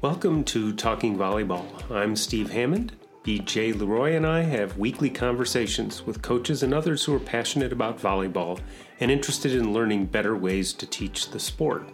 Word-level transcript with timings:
Welcome 0.00 0.44
to 0.44 0.72
Talking 0.74 1.18
Volleyball. 1.18 1.66
I'm 1.90 2.14
Steve 2.14 2.52
Hammond. 2.52 2.92
BJ 3.24 3.76
Leroy 3.76 4.14
and 4.14 4.24
I 4.24 4.42
have 4.42 4.78
weekly 4.78 5.10
conversations 5.10 6.06
with 6.06 6.22
coaches 6.22 6.62
and 6.62 6.72
others 6.72 7.02
who 7.02 7.12
are 7.16 7.18
passionate 7.18 7.72
about 7.72 7.98
volleyball 7.98 8.60
and 9.00 9.10
interested 9.10 9.56
in 9.56 9.72
learning 9.72 10.06
better 10.06 10.36
ways 10.36 10.72
to 10.74 10.86
teach 10.86 11.30
the 11.30 11.40
sport. 11.40 11.88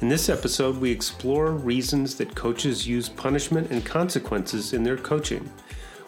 In 0.00 0.08
this 0.08 0.30
episode, 0.30 0.78
we 0.78 0.90
explore 0.90 1.50
reasons 1.50 2.14
that 2.14 2.34
coaches 2.34 2.88
use 2.88 3.10
punishment 3.10 3.70
and 3.70 3.84
consequences 3.84 4.72
in 4.72 4.82
their 4.82 4.96
coaching. 4.96 5.46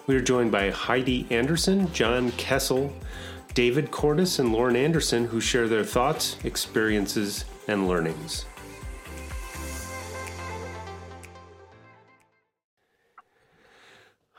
We 0.07 0.17
are 0.17 0.23
joined 0.23 0.53
by 0.53 0.71
Heidi 0.71 1.27
Anderson, 1.29 1.93
John 1.93 2.33
Kessel, 2.33 2.91
David 3.53 3.91
Cordes, 3.91 4.39
and 4.39 4.55
Loren 4.55 4.75
Anderson, 4.75 5.27
who 5.27 5.43
share 5.43 5.69
their 5.69 5.85
thoughts, 5.85 6.39
experiences, 6.45 7.45
and 7.69 7.87
learnings. 7.87 8.47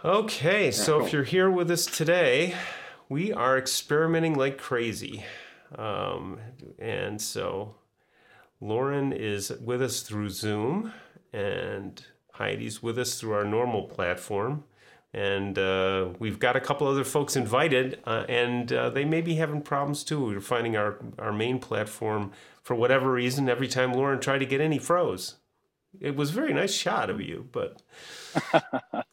Okay, 0.07 0.71
so 0.71 1.03
if 1.03 1.11
you're 1.11 1.25
here 1.25 1.51
with 1.51 1.69
us 1.69 1.85
today, 1.85 2.55
we 3.09 3.33
are 3.33 3.57
experimenting 3.57 4.35
like 4.35 4.57
crazy. 4.57 5.25
Um, 5.77 6.39
and 6.79 7.21
so 7.21 7.75
Loren 8.61 9.11
is 9.11 9.51
with 9.59 9.81
us 9.81 10.03
through 10.03 10.29
Zoom, 10.29 10.93
and 11.33 12.01
Heidi's 12.31 12.81
with 12.81 12.97
us 12.97 13.19
through 13.19 13.33
our 13.33 13.43
normal 13.43 13.83
platform. 13.83 14.63
And 15.13 15.59
uh, 15.59 16.11
we've 16.19 16.39
got 16.39 16.55
a 16.55 16.61
couple 16.61 16.87
other 16.87 17.03
folks 17.03 17.35
invited, 17.35 17.99
uh, 18.05 18.23
and 18.29 18.71
uh, 18.71 18.89
they 18.89 19.03
may 19.03 19.19
be 19.19 19.35
having 19.35 19.61
problems 19.61 20.05
too. 20.05 20.23
We're 20.23 20.39
finding 20.39 20.77
our, 20.77 20.99
our 21.19 21.33
main 21.33 21.59
platform, 21.59 22.31
for 22.63 22.75
whatever 22.75 23.11
reason, 23.11 23.49
every 23.49 23.67
time 23.67 23.91
Loren 23.91 24.21
tried 24.21 24.39
to 24.39 24.45
get 24.45 24.61
in, 24.61 24.71
he 24.71 24.79
froze. 24.79 25.35
It 25.99 26.15
was 26.15 26.29
a 26.29 26.33
very 26.33 26.53
nice 26.53 26.73
shot 26.73 27.09
of 27.09 27.19
you, 27.19 27.49
but. 27.51 27.81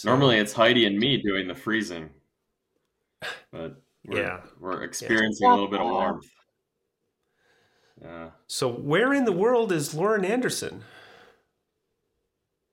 So, 0.00 0.08
Normally, 0.08 0.38
it's 0.38 0.54
Heidi 0.54 0.86
and 0.86 0.98
me 0.98 1.18
doing 1.18 1.46
the 1.46 1.54
freezing, 1.54 2.08
but 3.52 3.82
we're, 4.06 4.22
yeah, 4.22 4.40
we're 4.58 4.82
experiencing 4.82 5.46
yeah. 5.46 5.50
a 5.50 5.54
little 5.54 5.68
bit 5.68 5.78
of 5.78 5.90
warmth. 5.90 6.24
Yeah. 8.00 8.30
So, 8.46 8.72
where 8.72 9.12
in 9.12 9.26
the 9.26 9.32
world 9.32 9.72
is 9.72 9.92
Loren 9.92 10.24
Anderson? 10.24 10.84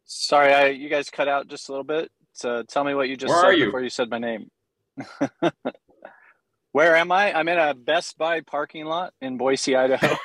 Sorry, 0.05 0.53
I, 0.53 0.67
you 0.67 0.87
guys 0.87 1.09
cut 1.09 1.27
out 1.27 1.49
just 1.49 1.67
a 1.67 1.73
little 1.73 1.83
bit. 1.83 2.09
So, 2.31 2.63
tell 2.63 2.85
me 2.85 2.93
what 2.93 3.09
you 3.09 3.17
just 3.17 3.33
where 3.33 3.41
said 3.41 3.59
you? 3.59 3.65
before 3.65 3.81
you 3.81 3.89
said 3.89 4.09
my 4.09 4.19
name. 4.19 4.49
where 6.71 6.95
am 6.95 7.11
I? 7.11 7.33
I'm 7.37 7.49
in 7.49 7.57
a 7.57 7.73
Best 7.73 8.17
Buy 8.17 8.39
parking 8.39 8.85
lot 8.85 9.13
in 9.19 9.37
Boise, 9.37 9.75
Idaho. 9.75 10.15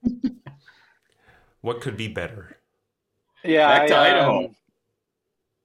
what 1.60 1.80
could 1.80 1.96
be 1.96 2.08
better? 2.08 2.56
Yeah, 3.44 3.78
back 3.78 3.86
to 3.86 3.94
I, 3.94 4.06
Idaho. 4.08 4.46
Um, 4.46 4.56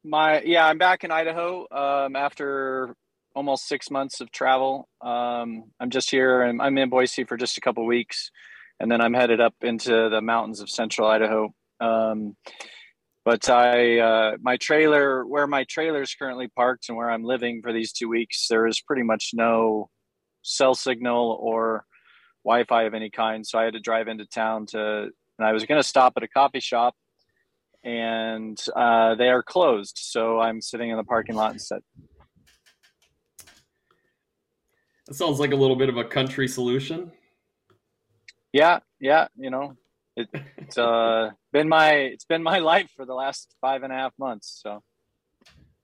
my 0.09 0.41
yeah, 0.41 0.65
I'm 0.65 0.77
back 0.77 1.03
in 1.03 1.11
Idaho 1.11 1.67
um, 1.71 2.15
after 2.15 2.95
almost 3.35 3.67
six 3.67 3.91
months 3.91 4.21
of 4.21 4.31
travel. 4.31 4.89
Um, 5.01 5.65
I'm 5.79 5.91
just 5.91 6.09
here 6.09 6.41
and 6.41 6.61
I'm 6.61 6.77
in 6.77 6.89
Boise 6.89 7.23
for 7.23 7.37
just 7.37 7.57
a 7.57 7.61
couple 7.61 7.85
weeks, 7.85 8.31
and 8.79 8.91
then 8.91 9.01
I'm 9.01 9.13
headed 9.13 9.39
up 9.39 9.53
into 9.61 10.09
the 10.09 10.21
mountains 10.21 10.59
of 10.59 10.69
central 10.69 11.07
Idaho. 11.07 11.53
Um, 11.79 12.35
but 13.23 13.47
I, 13.49 13.99
uh, 13.99 14.37
my 14.41 14.57
trailer, 14.57 15.25
where 15.25 15.45
my 15.45 15.63
trailer 15.65 16.01
is 16.01 16.15
currently 16.15 16.47
parked 16.47 16.89
and 16.89 16.97
where 16.97 17.11
I'm 17.11 17.23
living 17.23 17.61
for 17.61 17.71
these 17.71 17.91
two 17.91 18.09
weeks, 18.09 18.47
there 18.49 18.65
is 18.65 18.81
pretty 18.81 19.03
much 19.03 19.31
no 19.33 19.89
cell 20.41 20.73
signal 20.73 21.37
or 21.39 21.85
Wi-Fi 22.43 22.83
of 22.83 22.95
any 22.95 23.11
kind. 23.11 23.45
So 23.45 23.59
I 23.59 23.65
had 23.65 23.73
to 23.73 23.79
drive 23.79 24.07
into 24.07 24.25
town 24.25 24.65
to, 24.67 25.09
and 25.37 25.47
I 25.47 25.51
was 25.51 25.65
going 25.65 25.79
to 25.79 25.87
stop 25.87 26.13
at 26.17 26.23
a 26.23 26.27
coffee 26.27 26.59
shop 26.61 26.95
and 27.83 28.57
uh, 28.75 29.15
they 29.15 29.29
are 29.29 29.43
closed. 29.43 29.97
So 30.01 30.39
I'm 30.39 30.61
sitting 30.61 30.89
in 30.89 30.97
the 30.97 31.03
parking 31.03 31.35
lot 31.35 31.53
instead. 31.53 31.81
That 35.07 35.15
sounds 35.15 35.39
like 35.39 35.51
a 35.51 35.55
little 35.55 35.75
bit 35.75 35.89
of 35.89 35.97
a 35.97 36.03
country 36.03 36.47
solution. 36.47 37.11
Yeah, 38.53 38.79
yeah, 38.99 39.27
you 39.35 39.49
know, 39.49 39.75
it, 40.15 40.27
it's 40.57 40.77
uh, 40.77 41.31
been 41.53 41.67
my 41.67 41.93
it's 41.93 42.25
been 42.25 42.43
my 42.43 42.59
life 42.59 42.91
for 42.95 43.05
the 43.05 43.13
last 43.13 43.55
five 43.61 43.83
and 43.83 43.91
a 43.91 43.95
half 43.95 44.13
months. 44.19 44.59
So 44.63 44.83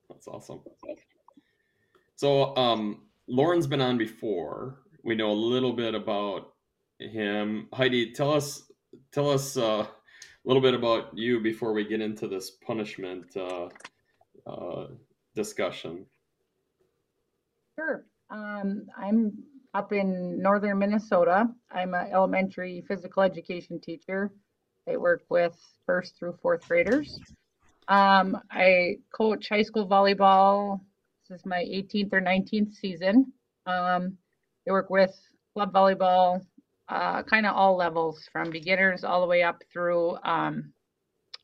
that's 0.08 0.28
awesome. 0.28 0.60
So 2.16 2.56
um, 2.56 3.02
Loren's 3.28 3.66
been 3.66 3.80
on 3.80 3.98
before. 3.98 4.78
We 5.02 5.14
know 5.14 5.30
a 5.30 5.32
little 5.32 5.72
bit 5.72 5.94
about 5.94 6.52
him. 6.98 7.68
Heidi, 7.72 8.12
tell 8.12 8.32
us 8.32 8.70
tell 9.12 9.30
us 9.30 9.56
uh, 9.56 9.86
little 10.46 10.62
bit 10.62 10.74
about 10.74 11.16
you 11.16 11.40
before 11.40 11.72
we 11.72 11.84
get 11.84 12.00
into 12.00 12.28
this 12.28 12.50
punishment 12.50 13.36
uh, 13.36 13.68
uh, 14.46 14.86
discussion. 15.34 16.06
Sure. 17.74 18.06
Um, 18.30 18.86
I'm 18.96 19.32
up 19.74 19.92
in 19.92 20.40
northern 20.40 20.78
Minnesota. 20.78 21.48
I'm 21.70 21.94
an 21.94 22.08
elementary 22.12 22.84
physical 22.86 23.22
education 23.22 23.80
teacher. 23.80 24.30
I 24.88 24.96
work 24.96 25.24
with 25.28 25.56
first 25.84 26.16
through 26.16 26.38
fourth 26.40 26.66
graders. 26.66 27.18
Um, 27.88 28.38
I 28.50 28.96
coach 29.12 29.48
high 29.48 29.62
school 29.62 29.88
volleyball. 29.88 30.80
This 31.28 31.40
is 31.40 31.46
my 31.46 31.64
18th 31.64 32.12
or 32.12 32.20
19th 32.20 32.72
season. 32.72 33.32
Um, 33.66 34.16
I 34.68 34.72
work 34.72 34.90
with 34.90 35.14
club 35.54 35.72
volleyball, 35.72 36.40
uh, 36.88 37.22
kind 37.24 37.46
of 37.46 37.54
all 37.54 37.76
levels 37.76 38.28
from 38.32 38.50
beginners 38.50 39.04
all 39.04 39.20
the 39.20 39.26
way 39.26 39.42
up 39.42 39.62
through 39.72 40.16
um, 40.24 40.72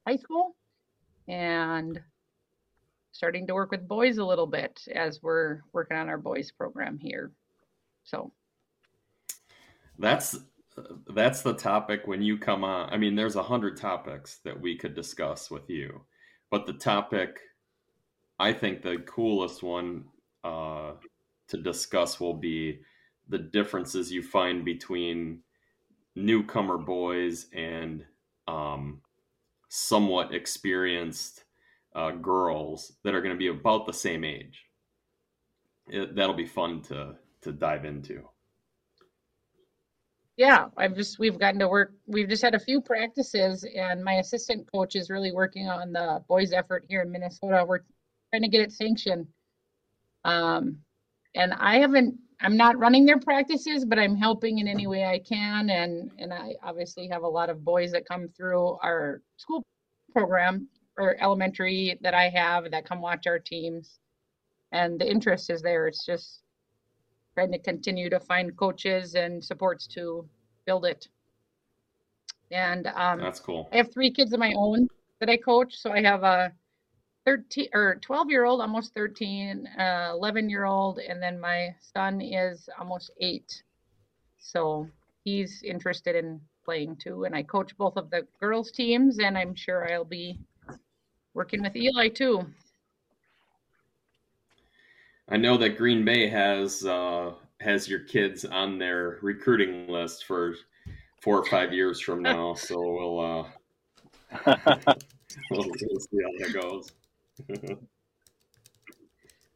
high 0.06 0.16
school 0.16 0.56
and 1.28 2.00
starting 3.12 3.46
to 3.46 3.54
work 3.54 3.70
with 3.70 3.86
boys 3.86 4.18
a 4.18 4.24
little 4.24 4.46
bit 4.46 4.80
as 4.94 5.22
we're 5.22 5.60
working 5.72 5.96
on 5.96 6.08
our 6.08 6.18
boys 6.18 6.50
program 6.50 6.98
here 6.98 7.32
so. 8.04 8.32
That's 9.98 10.36
that's 11.08 11.42
the 11.42 11.52
topic 11.54 12.06
when 12.06 12.22
you 12.22 12.38
come 12.38 12.64
on 12.64 12.88
i 12.90 12.96
mean 12.96 13.14
there's 13.14 13.36
a 13.36 13.42
hundred 13.42 13.76
topics 13.76 14.38
that 14.44 14.58
we 14.58 14.74
could 14.74 14.94
discuss 14.94 15.50
with 15.50 15.68
you 15.68 16.00
but 16.50 16.64
the 16.64 16.72
topic 16.72 17.40
i 18.38 18.52
think 18.52 18.80
the 18.80 18.96
coolest 19.06 19.62
one 19.62 20.04
uh, 20.44 20.92
to 21.46 21.58
discuss 21.58 22.18
will 22.18 22.34
be 22.34 22.80
the 23.28 23.38
differences 23.38 24.12
you 24.12 24.22
find 24.22 24.64
between 24.64 25.40
newcomer 26.14 26.78
boys 26.78 27.46
and 27.52 28.04
um, 28.48 29.00
somewhat 29.68 30.34
experienced 30.34 31.44
uh, 31.94 32.10
girls 32.10 32.92
that 33.04 33.14
are 33.14 33.20
going 33.20 33.34
to 33.34 33.38
be 33.38 33.48
about 33.48 33.86
the 33.86 33.92
same 33.92 34.24
age. 34.24 34.64
It, 35.88 36.14
that'll 36.14 36.34
be 36.34 36.46
fun 36.46 36.82
to 36.82 37.16
to 37.42 37.52
dive 37.52 37.84
into. 37.84 38.22
Yeah, 40.36 40.68
I've 40.76 40.94
just 40.94 41.18
we've 41.18 41.38
gotten 41.38 41.60
to 41.60 41.68
work. 41.68 41.92
We've 42.06 42.28
just 42.28 42.42
had 42.42 42.54
a 42.54 42.60
few 42.60 42.80
practices, 42.80 43.66
and 43.76 44.02
my 44.02 44.14
assistant 44.14 44.70
coach 44.72 44.96
is 44.96 45.10
really 45.10 45.32
working 45.32 45.68
on 45.68 45.92
the 45.92 46.22
boys' 46.28 46.52
effort 46.52 46.84
here 46.88 47.02
in 47.02 47.10
Minnesota. 47.10 47.64
We're 47.66 47.80
trying 48.30 48.42
to 48.42 48.48
get 48.48 48.62
it 48.62 48.72
sanctioned. 48.72 49.26
Um, 50.24 50.78
and 51.34 51.52
I 51.54 51.78
haven't 51.78 52.14
I'm 52.42 52.56
not 52.56 52.78
running 52.78 53.06
their 53.06 53.20
practices, 53.20 53.84
but 53.84 53.98
I'm 53.98 54.16
helping 54.16 54.58
in 54.58 54.68
any 54.68 54.86
way 54.86 55.04
I 55.04 55.18
can. 55.18 55.70
And 55.70 56.10
and 56.18 56.32
I 56.32 56.54
obviously 56.62 57.08
have 57.08 57.22
a 57.22 57.28
lot 57.28 57.48
of 57.50 57.64
boys 57.64 57.92
that 57.92 58.06
come 58.06 58.28
through 58.36 58.78
our 58.82 59.22
school 59.36 59.64
program 60.12 60.68
or 60.98 61.16
elementary 61.20 61.98
that 62.02 62.14
I 62.14 62.28
have 62.28 62.70
that 62.70 62.84
come 62.84 63.00
watch 63.00 63.26
our 63.26 63.38
teams. 63.38 63.98
And 64.72 65.00
the 65.00 65.08
interest 65.08 65.50
is 65.50 65.62
there. 65.62 65.86
It's 65.86 66.04
just 66.04 66.40
trying 67.34 67.52
to 67.52 67.58
continue 67.58 68.10
to 68.10 68.20
find 68.20 68.56
coaches 68.56 69.14
and 69.14 69.42
supports 69.42 69.86
to 69.88 70.28
build 70.66 70.84
it. 70.84 71.08
And 72.50 72.86
um, 72.88 73.20
that's 73.20 73.40
cool. 73.40 73.68
I 73.72 73.76
have 73.76 73.92
three 73.92 74.10
kids 74.10 74.32
of 74.32 74.40
my 74.40 74.52
own 74.56 74.88
that 75.20 75.30
I 75.30 75.36
coach. 75.36 75.76
So 75.76 75.92
I 75.92 76.02
have 76.02 76.22
a 76.24 76.52
13 77.24 77.68
or 77.72 77.96
12 78.00 78.30
year 78.30 78.44
old, 78.44 78.60
almost 78.60 78.94
13, 78.94 79.66
uh, 79.78 80.10
11 80.12 80.50
year 80.50 80.64
old, 80.64 80.98
and 80.98 81.22
then 81.22 81.38
my 81.38 81.74
son 81.80 82.20
is 82.20 82.68
almost 82.78 83.10
eight. 83.20 83.62
So 84.38 84.88
he's 85.24 85.62
interested 85.62 86.16
in 86.16 86.40
playing 86.64 86.96
too. 86.96 87.24
And 87.24 87.34
I 87.34 87.42
coach 87.42 87.76
both 87.76 87.96
of 87.96 88.10
the 88.10 88.26
girls' 88.40 88.72
teams, 88.72 89.18
and 89.18 89.38
I'm 89.38 89.54
sure 89.54 89.90
I'll 89.92 90.04
be 90.04 90.40
working 91.34 91.62
with 91.62 91.76
Eli 91.76 92.08
too. 92.08 92.44
I 95.28 95.36
know 95.36 95.56
that 95.58 95.78
Green 95.78 96.04
Bay 96.04 96.28
has 96.28 96.84
uh, 96.84 97.32
has 97.60 97.88
your 97.88 98.00
kids 98.00 98.44
on 98.44 98.78
their 98.78 99.18
recruiting 99.22 99.86
list 99.88 100.26
for 100.26 100.56
four 101.22 101.38
or 101.38 101.46
five 101.46 101.72
years 101.72 102.00
from 102.00 102.20
now. 102.20 102.54
so 102.54 102.76
we'll 102.76 103.20
uh, 103.20 103.44
we'll 105.50 105.64
see 105.64 106.18
how 106.20 106.46
that 106.46 106.52
goes. 106.60 106.90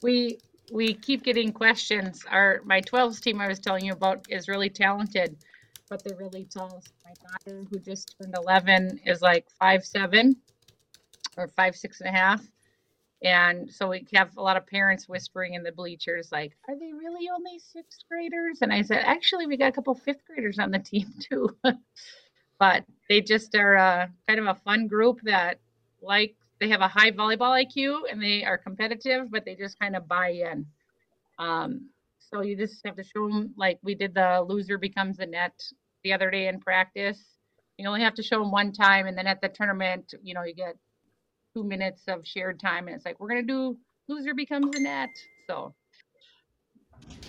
we 0.02 0.38
we 0.72 0.94
keep 0.94 1.22
getting 1.24 1.52
questions. 1.52 2.24
Our 2.30 2.60
my 2.64 2.80
12s 2.80 3.20
team 3.20 3.40
I 3.40 3.48
was 3.48 3.60
telling 3.60 3.84
you 3.84 3.92
about 3.92 4.26
is 4.28 4.48
really 4.48 4.70
talented. 4.70 5.36
but 5.88 6.02
they're 6.04 6.16
really 6.16 6.44
tall. 6.46 6.82
My 7.04 7.12
daughter, 7.22 7.64
who 7.70 7.78
just 7.78 8.16
turned 8.20 8.34
11, 8.36 9.00
is 9.06 9.22
like 9.22 9.46
five 9.60 9.84
seven 9.84 10.36
or 11.36 11.48
five 11.48 11.76
six 11.76 12.00
and 12.00 12.08
a 12.10 12.12
half. 12.18 12.42
And 13.22 13.70
so 13.72 13.88
we 13.88 14.06
have 14.14 14.36
a 14.36 14.42
lot 14.42 14.56
of 14.58 14.66
parents 14.66 15.08
whispering 15.08 15.54
in 15.54 15.62
the 15.62 15.72
bleachers, 15.72 16.30
like, 16.32 16.56
"Are 16.68 16.78
they 16.78 16.92
really 16.92 17.28
only 17.30 17.58
sixth 17.58 18.04
graders?" 18.10 18.60
And 18.62 18.72
I 18.72 18.82
said, 18.82 19.02
"Actually, 19.04 19.46
we 19.46 19.56
got 19.56 19.70
a 19.70 19.72
couple 19.72 19.94
fifth 19.94 20.24
graders 20.26 20.58
on 20.58 20.70
the 20.70 20.78
team 20.80 21.12
too." 21.20 21.56
but 22.60 22.84
they 23.08 23.20
just 23.22 23.54
are 23.56 23.76
uh, 23.76 24.08
kind 24.28 24.40
of 24.40 24.46
a 24.48 24.60
fun 24.60 24.86
group 24.88 25.20
that 25.24 25.60
like 26.02 26.35
they 26.60 26.68
have 26.68 26.80
a 26.80 26.88
high 26.88 27.10
volleyball 27.10 27.64
IQ 27.64 28.02
and 28.10 28.22
they 28.22 28.44
are 28.44 28.58
competitive, 28.58 29.30
but 29.30 29.44
they 29.44 29.54
just 29.54 29.78
kind 29.78 29.96
of 29.96 30.08
buy 30.08 30.30
in. 30.30 30.66
Um, 31.38 31.90
so 32.18 32.42
you 32.42 32.56
just 32.56 32.84
have 32.84 32.96
to 32.96 33.04
show 33.04 33.28
them, 33.28 33.54
like 33.56 33.78
we 33.82 33.94
did 33.94 34.14
the 34.14 34.44
loser 34.46 34.78
becomes 34.78 35.18
the 35.18 35.26
net 35.26 35.52
the 36.02 36.12
other 36.12 36.30
day 36.30 36.48
in 36.48 36.60
practice. 36.60 37.22
You 37.78 37.86
only 37.88 38.00
have 38.00 38.14
to 38.14 38.22
show 38.22 38.38
them 38.38 38.50
one 38.50 38.72
time, 38.72 39.06
and 39.06 39.16
then 39.16 39.26
at 39.26 39.42
the 39.42 39.48
tournament, 39.48 40.14
you 40.22 40.32
know, 40.32 40.42
you 40.42 40.54
get 40.54 40.76
two 41.54 41.62
minutes 41.62 42.04
of 42.08 42.26
shared 42.26 42.58
time, 42.58 42.86
and 42.86 42.96
it's 42.96 43.04
like 43.04 43.20
we're 43.20 43.28
gonna 43.28 43.42
do 43.42 43.76
loser 44.08 44.34
becomes 44.34 44.70
the 44.72 44.80
net. 44.80 45.10
So 45.46 45.74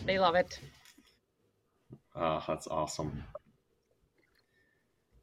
they 0.06 0.20
love 0.20 0.36
it. 0.36 0.60
Oh, 2.16 2.44
that's 2.48 2.68
awesome. 2.68 3.24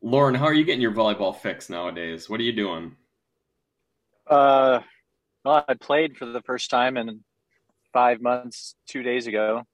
Loren, 0.03 0.35
how 0.35 0.45
are 0.45 0.55
you 0.55 0.65
getting 0.65 0.83
your 0.83 0.93
volleyball 0.93 1.35
fix 1.35 1.71
nowadays? 1.71 2.29
What 2.29 2.39
are 2.39 2.45
you 2.45 2.53
doing? 2.53 2.95
Uh, 4.27 4.81
well, 5.45 5.65
I 5.69 5.75
played 5.75 6.17
for 6.17 6.27
the 6.27 6.43
first 6.43 6.71
time 6.71 6.97
in 6.97 7.21
five 7.93 8.21
months, 8.21 8.75
two 8.89 9.03
days 9.03 9.27
ago. 9.27 9.65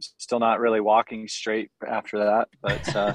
Still 0.00 0.38
not 0.38 0.60
really 0.60 0.80
walking 0.80 1.28
straight 1.28 1.70
after 1.86 2.18
that, 2.18 2.48
but 2.62 2.96
uh, 2.96 3.14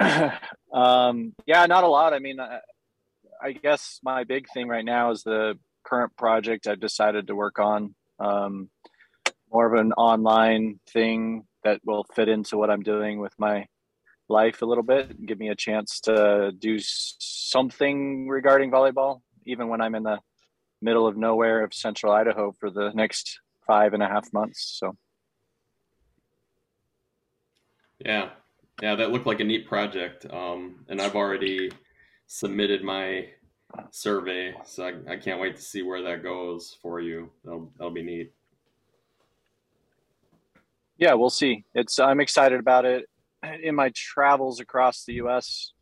um, 0.72 1.34
yeah, 1.46 1.66
not 1.66 1.84
a 1.84 1.88
lot. 1.88 2.14
I 2.14 2.18
mean, 2.18 2.40
I, 2.40 2.60
I, 3.42 3.52
guess 3.52 4.00
my 4.02 4.24
big 4.24 4.46
thing 4.52 4.68
right 4.68 4.84
now 4.84 5.10
is 5.10 5.22
the 5.22 5.58
current 5.84 6.16
project 6.16 6.66
I've 6.66 6.80
decided 6.80 7.26
to 7.26 7.36
work 7.36 7.58
on. 7.58 7.94
Um, 8.18 8.70
more 9.50 9.66
of 9.66 9.78
an 9.78 9.92
online 9.92 10.80
thing 10.88 11.46
that 11.64 11.80
will 11.84 12.04
fit 12.14 12.28
into 12.28 12.56
what 12.56 12.70
I'm 12.70 12.82
doing 12.82 13.18
with 13.18 13.32
my 13.38 13.66
life 14.28 14.62
a 14.62 14.66
little 14.66 14.84
bit 14.84 15.10
and 15.10 15.26
give 15.26 15.38
me 15.38 15.48
a 15.48 15.54
chance 15.54 16.00
to 16.00 16.52
do 16.58 16.78
something 16.78 18.28
regarding 18.28 18.70
volleyball, 18.70 19.20
even 19.46 19.68
when 19.68 19.80
I'm 19.80 19.94
in 19.94 20.02
the 20.02 20.18
middle 20.80 21.06
of 21.06 21.16
nowhere 21.16 21.64
of 21.64 21.74
central 21.74 22.12
Idaho 22.12 22.54
for 22.58 22.70
the 22.70 22.90
next 22.94 23.40
five 23.66 23.94
and 23.94 24.02
a 24.02 24.06
half 24.06 24.32
months. 24.32 24.78
So, 24.78 24.96
yeah, 28.04 28.30
yeah, 28.80 28.94
that 28.94 29.10
looked 29.10 29.26
like 29.26 29.40
a 29.40 29.44
neat 29.44 29.66
project. 29.66 30.26
Um, 30.30 30.84
and 30.88 31.00
I've 31.00 31.16
already 31.16 31.70
submitted 32.26 32.84
my 32.84 33.26
survey, 33.90 34.54
so 34.64 34.84
I, 34.84 35.12
I, 35.12 35.16
can't 35.16 35.40
wait 35.40 35.56
to 35.56 35.62
see 35.62 35.82
where 35.82 36.02
that 36.02 36.22
goes 36.22 36.76
for 36.80 37.00
you. 37.00 37.30
That'll, 37.44 37.70
that'll 37.76 37.92
be 37.92 38.02
neat. 38.02 38.32
Yeah, 40.96 41.14
we'll 41.14 41.30
see. 41.30 41.64
It's 41.74 41.98
I'm 41.98 42.20
excited 42.20 42.58
about 42.60 42.86
it 42.86 43.04
in 43.42 43.74
my 43.74 43.90
travels 43.94 44.60
across 44.60 45.04
the 45.04 45.14
U.S. 45.14 45.72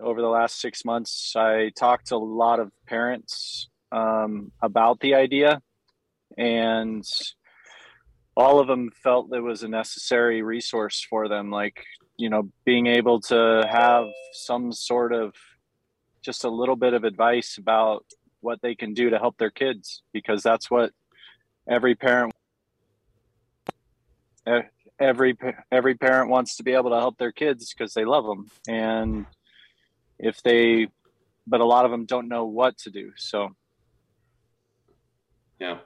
over 0.00 0.20
the 0.20 0.28
last 0.28 0.60
six 0.60 0.84
months, 0.84 1.34
I 1.36 1.70
talked 1.76 2.08
to 2.08 2.16
a 2.16 2.18
lot 2.18 2.60
of 2.60 2.70
parents 2.86 3.68
um, 3.92 4.52
about 4.62 5.00
the 5.00 5.14
idea, 5.14 5.60
and 6.36 7.04
all 8.36 8.60
of 8.60 8.66
them 8.66 8.90
felt 9.02 9.32
it 9.32 9.40
was 9.40 9.62
a 9.62 9.68
necessary 9.68 10.42
resource 10.42 11.04
for 11.08 11.28
them. 11.28 11.50
Like 11.50 11.84
you 12.16 12.30
know, 12.30 12.50
being 12.64 12.86
able 12.86 13.20
to 13.20 13.66
have 13.70 14.06
some 14.32 14.72
sort 14.72 15.12
of 15.12 15.34
just 16.22 16.44
a 16.44 16.50
little 16.50 16.76
bit 16.76 16.94
of 16.94 17.04
advice 17.04 17.58
about 17.58 18.04
what 18.40 18.60
they 18.62 18.74
can 18.74 18.94
do 18.94 19.10
to 19.10 19.18
help 19.18 19.36
their 19.38 19.50
kids, 19.50 20.02
because 20.12 20.42
that's 20.42 20.70
what 20.70 20.92
every 21.68 21.94
parent 21.94 22.32
every 24.98 25.36
every 25.70 25.94
parent 25.94 26.30
wants 26.30 26.56
to 26.56 26.62
be 26.62 26.72
able 26.72 26.90
to 26.90 26.96
help 26.96 27.18
their 27.18 27.32
kids 27.32 27.72
because 27.72 27.94
they 27.94 28.04
love 28.04 28.24
them 28.24 28.50
and 28.68 29.26
if 30.18 30.42
they 30.42 30.88
but 31.46 31.60
a 31.60 31.64
lot 31.64 31.84
of 31.84 31.90
them 31.90 32.06
don't 32.06 32.28
know 32.28 32.44
what 32.44 32.76
to 32.78 32.90
do 32.90 33.12
so. 33.16 33.50
Yeah. 35.60 35.78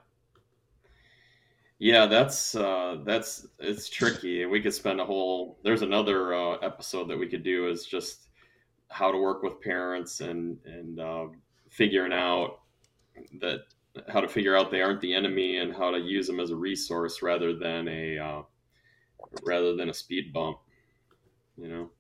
Yeah 1.79 2.07
that's 2.07 2.55
uh 2.55 2.99
that's 3.05 3.47
it's 3.59 3.89
tricky. 3.89 4.47
We 4.47 4.61
could 4.61 4.75
spend 4.75 5.01
a 5.01 5.05
whole 5.05 5.59
there's 5.63 5.83
another 5.83 6.35
uh, 6.35 6.57
episode 6.57 7.09
that 7.09 7.19
we 7.19 7.29
could 7.29 7.43
do 7.43 7.69
is 7.69 7.87
just 7.87 8.29
how 8.89 9.11
to 9.11 9.19
work 9.19 9.43
with 9.43 9.61
parents 9.61 10.21
and 10.21 10.59
and 10.65 11.01
uh, 11.01 11.27
figuring 11.71 12.13
out 12.13 12.61
that 13.41 13.61
how 14.09 14.21
to 14.21 14.29
figure 14.29 14.57
out 14.57 14.71
they 14.71 14.83
aren't 14.83 15.01
the 15.01 15.15
enemy 15.15 15.59
and 15.59 15.75
how 15.75 15.91
to 15.91 15.99
use 15.99 16.27
them 16.27 16.41
as 16.41 16.51
a 16.51 16.57
resource 16.57 17.23
rather 17.23 17.57
than 17.57 17.89
a 17.89 18.19
uh, 18.19 18.43
rather 19.43 19.77
than 19.77 19.89
a 19.89 19.95
speed 19.95 20.33
bump. 20.33 20.59
You 21.57 21.69
know. 21.69 21.91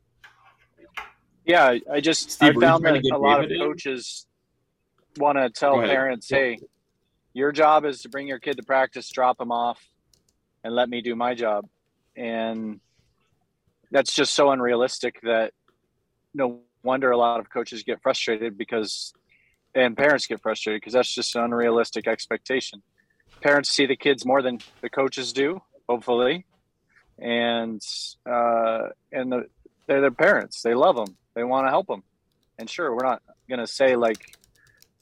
Yeah, 1.44 1.78
I 1.90 2.00
just 2.00 2.30
Steve, 2.30 2.56
I 2.58 2.60
found 2.60 2.84
that 2.84 3.02
a 3.12 3.18
lot 3.18 3.44
of 3.44 3.50
coaches 3.58 4.26
want 5.18 5.38
to 5.38 5.50
tell 5.50 5.74
parents, 5.80 6.28
"Hey, 6.28 6.58
your 7.32 7.52
job 7.52 7.84
is 7.84 8.02
to 8.02 8.08
bring 8.08 8.28
your 8.28 8.38
kid 8.38 8.56
to 8.56 8.62
practice, 8.62 9.10
drop 9.10 9.38
them 9.38 9.50
off, 9.50 9.82
and 10.62 10.74
let 10.74 10.88
me 10.88 11.00
do 11.00 11.16
my 11.16 11.34
job." 11.34 11.66
And 12.16 12.80
that's 13.90 14.14
just 14.14 14.34
so 14.34 14.50
unrealistic 14.50 15.20
that 15.22 15.52
no 16.34 16.60
wonder 16.82 17.10
a 17.10 17.16
lot 17.16 17.40
of 17.40 17.50
coaches 17.50 17.82
get 17.82 18.00
frustrated 18.02 18.56
because 18.56 19.12
and 19.74 19.96
parents 19.96 20.26
get 20.26 20.40
frustrated 20.40 20.80
because 20.80 20.92
that's 20.92 21.14
just 21.14 21.34
an 21.36 21.44
unrealistic 21.44 22.06
expectation. 22.06 22.82
Parents 23.40 23.70
see 23.70 23.86
the 23.86 23.96
kids 23.96 24.26
more 24.26 24.42
than 24.42 24.58
the 24.82 24.90
coaches 24.90 25.32
do, 25.32 25.60
hopefully, 25.88 26.44
and 27.20 27.82
uh, 28.26 28.88
and 29.12 29.32
the, 29.32 29.46
they're 29.86 30.00
their 30.00 30.10
parents. 30.10 30.62
They 30.62 30.74
love 30.74 30.96
them. 30.96 31.16
They 31.34 31.44
want 31.44 31.66
to 31.66 31.70
help 31.70 31.86
them. 31.86 32.02
And 32.58 32.68
sure, 32.68 32.94
we're 32.94 33.04
not 33.04 33.22
to 33.48 33.66
say 33.66 33.96
like 33.96 34.36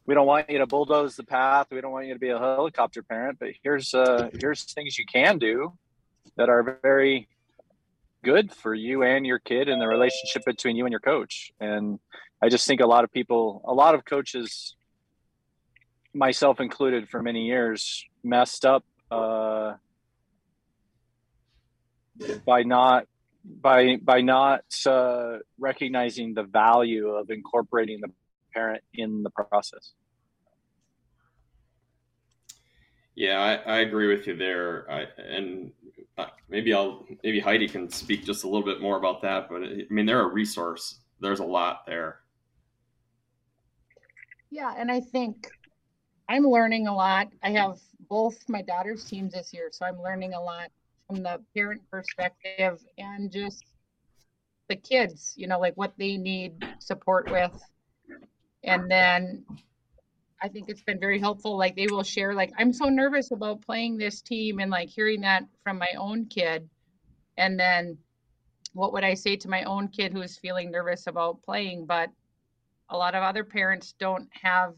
we 0.06 0.14
don't 0.14 0.26
want 0.26 0.48
you 0.48 0.58
to 0.58 0.66
bulldoze 0.66 1.16
the 1.16 1.24
path. 1.24 1.66
We 1.70 1.80
don't 1.80 1.92
want 1.92 2.06
you 2.06 2.14
to 2.14 2.18
be 2.18 2.30
a 2.30 2.38
helicopter 2.38 3.02
parent. 3.02 3.38
But 3.38 3.50
here's 3.62 3.92
uh, 3.94 4.30
here's 4.40 4.64
things 4.64 4.98
you 4.98 5.04
can 5.04 5.38
do 5.38 5.74
that 6.36 6.48
are 6.48 6.78
very 6.82 7.28
good 8.24 8.52
for 8.52 8.74
you 8.74 9.02
and 9.02 9.26
your 9.26 9.38
kid 9.38 9.68
and 9.68 9.80
the 9.80 9.86
relationship 9.86 10.44
between 10.44 10.76
you 10.76 10.86
and 10.86 10.92
your 10.92 11.00
coach. 11.00 11.52
And 11.60 11.98
I 12.42 12.48
just 12.48 12.66
think 12.66 12.80
a 12.80 12.86
lot 12.86 13.04
of 13.04 13.12
people, 13.12 13.62
a 13.66 13.74
lot 13.74 13.94
of 13.94 14.04
coaches, 14.04 14.76
myself 16.14 16.60
included, 16.60 17.08
for 17.08 17.22
many 17.22 17.46
years, 17.46 18.04
messed 18.24 18.64
up. 18.64 18.84
Uh, 19.10 19.74
by 22.44 22.62
not 22.62 23.06
by 23.44 23.96
by 24.02 24.20
not 24.20 24.64
uh, 24.86 25.38
recognizing 25.58 26.34
the 26.34 26.42
value 26.42 27.08
of 27.08 27.30
incorporating 27.30 28.00
the 28.00 28.10
parent 28.52 28.82
in 28.94 29.22
the 29.22 29.30
process. 29.30 29.92
Yeah, 33.14 33.40
I, 33.40 33.78
I 33.78 33.78
agree 33.78 34.06
with 34.06 34.28
you 34.28 34.36
there, 34.36 34.88
I, 34.88 35.06
and 35.20 35.72
uh, 36.16 36.26
maybe 36.48 36.72
I'll 36.72 37.04
maybe 37.24 37.40
Heidi 37.40 37.68
can 37.68 37.90
speak 37.90 38.24
just 38.24 38.44
a 38.44 38.46
little 38.46 38.64
bit 38.64 38.80
more 38.80 38.96
about 38.96 39.22
that. 39.22 39.48
But 39.48 39.62
I 39.64 39.86
mean, 39.90 40.06
they're 40.06 40.20
a 40.20 40.32
resource. 40.32 41.00
There's 41.20 41.40
a 41.40 41.44
lot 41.44 41.84
there. 41.86 42.20
Yeah, 44.50 44.72
and 44.76 44.90
I 44.90 45.00
think 45.00 45.50
I'm 46.28 46.44
learning 46.44 46.86
a 46.86 46.94
lot. 46.94 47.28
I 47.42 47.50
have 47.50 47.80
both 48.08 48.48
my 48.48 48.62
daughter's 48.62 49.04
teams 49.04 49.32
this 49.32 49.52
year, 49.52 49.68
so 49.72 49.84
I'm 49.84 50.00
learning 50.00 50.34
a 50.34 50.40
lot 50.40 50.70
from 51.08 51.22
the 51.22 51.40
parent 51.54 51.80
perspective 51.90 52.78
and 52.98 53.32
just 53.32 53.64
the 54.68 54.76
kids, 54.76 55.34
you 55.36 55.46
know, 55.46 55.58
like 55.58 55.74
what 55.74 55.94
they 55.98 56.16
need 56.16 56.54
support 56.78 57.30
with. 57.30 57.62
And 58.62 58.90
then 58.90 59.44
I 60.42 60.48
think 60.48 60.68
it's 60.68 60.82
been 60.82 61.00
very 61.00 61.18
helpful. 61.18 61.56
Like 61.56 61.74
they 61.74 61.86
will 61.86 62.02
share, 62.02 62.34
like, 62.34 62.52
I'm 62.58 62.72
so 62.72 62.86
nervous 62.86 63.30
about 63.30 63.62
playing 63.62 63.96
this 63.96 64.20
team 64.20 64.60
and 64.60 64.70
like 64.70 64.90
hearing 64.90 65.22
that 65.22 65.44
from 65.64 65.78
my 65.78 65.88
own 65.96 66.26
kid. 66.26 66.68
And 67.38 67.58
then 67.58 67.96
what 68.74 68.92
would 68.92 69.04
I 69.04 69.14
say 69.14 69.36
to 69.36 69.48
my 69.48 69.62
own 69.64 69.88
kid 69.88 70.12
who 70.12 70.20
is 70.20 70.36
feeling 70.36 70.70
nervous 70.70 71.06
about 71.06 71.42
playing? 71.42 71.86
But 71.86 72.10
a 72.90 72.96
lot 72.96 73.14
of 73.14 73.22
other 73.22 73.44
parents 73.44 73.94
don't 73.98 74.28
have 74.42 74.74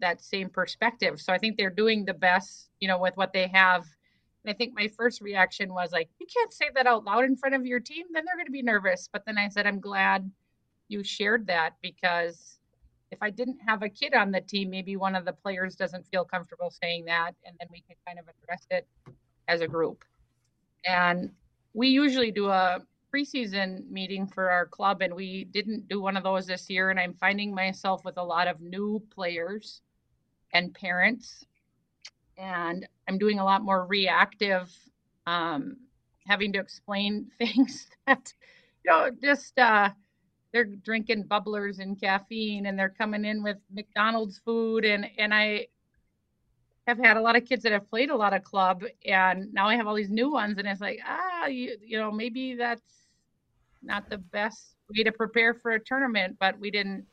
that 0.00 0.22
same 0.22 0.50
perspective. 0.50 1.20
So 1.20 1.32
I 1.32 1.38
think 1.38 1.56
they're 1.56 1.70
doing 1.70 2.04
the 2.04 2.14
best, 2.14 2.68
you 2.80 2.88
know, 2.88 2.98
with 2.98 3.16
what 3.16 3.32
they 3.32 3.48
have 3.48 3.86
and 4.44 4.50
I 4.50 4.54
think 4.54 4.74
my 4.74 4.88
first 4.88 5.20
reaction 5.20 5.72
was 5.72 5.92
like, 5.92 6.08
you 6.18 6.26
can't 6.26 6.52
say 6.52 6.66
that 6.74 6.86
out 6.86 7.04
loud 7.04 7.24
in 7.24 7.36
front 7.36 7.54
of 7.54 7.66
your 7.66 7.80
team, 7.80 8.06
then 8.12 8.24
they're 8.24 8.36
going 8.36 8.46
to 8.46 8.52
be 8.52 8.62
nervous. 8.62 9.08
But 9.12 9.24
then 9.26 9.36
I 9.36 9.48
said, 9.48 9.66
I'm 9.66 9.80
glad 9.80 10.30
you 10.88 11.04
shared 11.04 11.46
that 11.48 11.74
because 11.82 12.58
if 13.10 13.18
I 13.22 13.30
didn't 13.30 13.58
have 13.66 13.82
a 13.82 13.88
kid 13.88 14.14
on 14.14 14.30
the 14.30 14.40
team, 14.40 14.70
maybe 14.70 14.96
one 14.96 15.14
of 15.14 15.24
the 15.24 15.32
players 15.32 15.74
doesn't 15.76 16.06
feel 16.06 16.24
comfortable 16.24 16.70
saying 16.70 17.04
that. 17.06 17.32
And 17.44 17.56
then 17.58 17.68
we 17.70 17.82
can 17.86 17.96
kind 18.06 18.18
of 18.18 18.26
address 18.28 18.66
it 18.70 18.86
as 19.48 19.60
a 19.60 19.68
group. 19.68 20.04
And 20.86 21.30
we 21.74 21.88
usually 21.88 22.30
do 22.30 22.48
a 22.48 22.80
preseason 23.14 23.90
meeting 23.90 24.26
for 24.26 24.50
our 24.50 24.66
club, 24.66 25.02
and 25.02 25.14
we 25.14 25.44
didn't 25.44 25.88
do 25.88 26.00
one 26.00 26.16
of 26.16 26.22
those 26.22 26.46
this 26.46 26.70
year. 26.70 26.90
And 26.90 26.98
I'm 26.98 27.14
finding 27.14 27.54
myself 27.54 28.04
with 28.04 28.16
a 28.16 28.22
lot 28.22 28.48
of 28.48 28.60
new 28.60 29.02
players 29.10 29.82
and 30.52 30.72
parents, 30.72 31.44
and 32.40 32.86
I'm 33.08 33.18
doing 33.18 33.38
a 33.38 33.44
lot 33.44 33.62
more 33.62 33.86
reactive, 33.86 34.72
um, 35.26 35.76
having 36.26 36.52
to 36.54 36.58
explain 36.58 37.30
things 37.38 37.88
that, 38.06 38.32
you 38.84 38.90
know, 38.90 39.10
just 39.22 39.58
uh, 39.58 39.90
they're 40.52 40.64
drinking 40.64 41.24
bubblers 41.24 41.78
and 41.80 42.00
caffeine, 42.00 42.66
and 42.66 42.78
they're 42.78 42.94
coming 42.96 43.24
in 43.24 43.42
with 43.42 43.58
McDonald's 43.72 44.40
food, 44.44 44.84
and 44.84 45.06
and 45.18 45.34
I 45.34 45.66
have 46.86 46.98
had 46.98 47.16
a 47.16 47.20
lot 47.20 47.36
of 47.36 47.44
kids 47.44 47.62
that 47.62 47.72
have 47.72 47.88
played 47.88 48.10
a 48.10 48.16
lot 48.16 48.34
of 48.34 48.42
club 48.42 48.82
and 49.06 49.52
now 49.54 49.68
I 49.68 49.76
have 49.76 49.86
all 49.86 49.94
these 49.94 50.10
new 50.10 50.30
ones 50.30 50.58
and 50.58 50.66
it's 50.66 50.80
like, 50.80 50.98
ah, 51.06 51.46
you, 51.46 51.76
you 51.82 51.98
know, 51.98 52.10
maybe 52.10 52.56
that's 52.56 53.06
not 53.82 54.08
the 54.10 54.18
best 54.18 54.76
way 54.90 55.04
to 55.04 55.12
prepare 55.12 55.54
for 55.54 55.72
a 55.72 55.80
tournament, 55.80 56.36
but 56.40 56.58
we 56.58 56.70
didn't, 56.70 57.06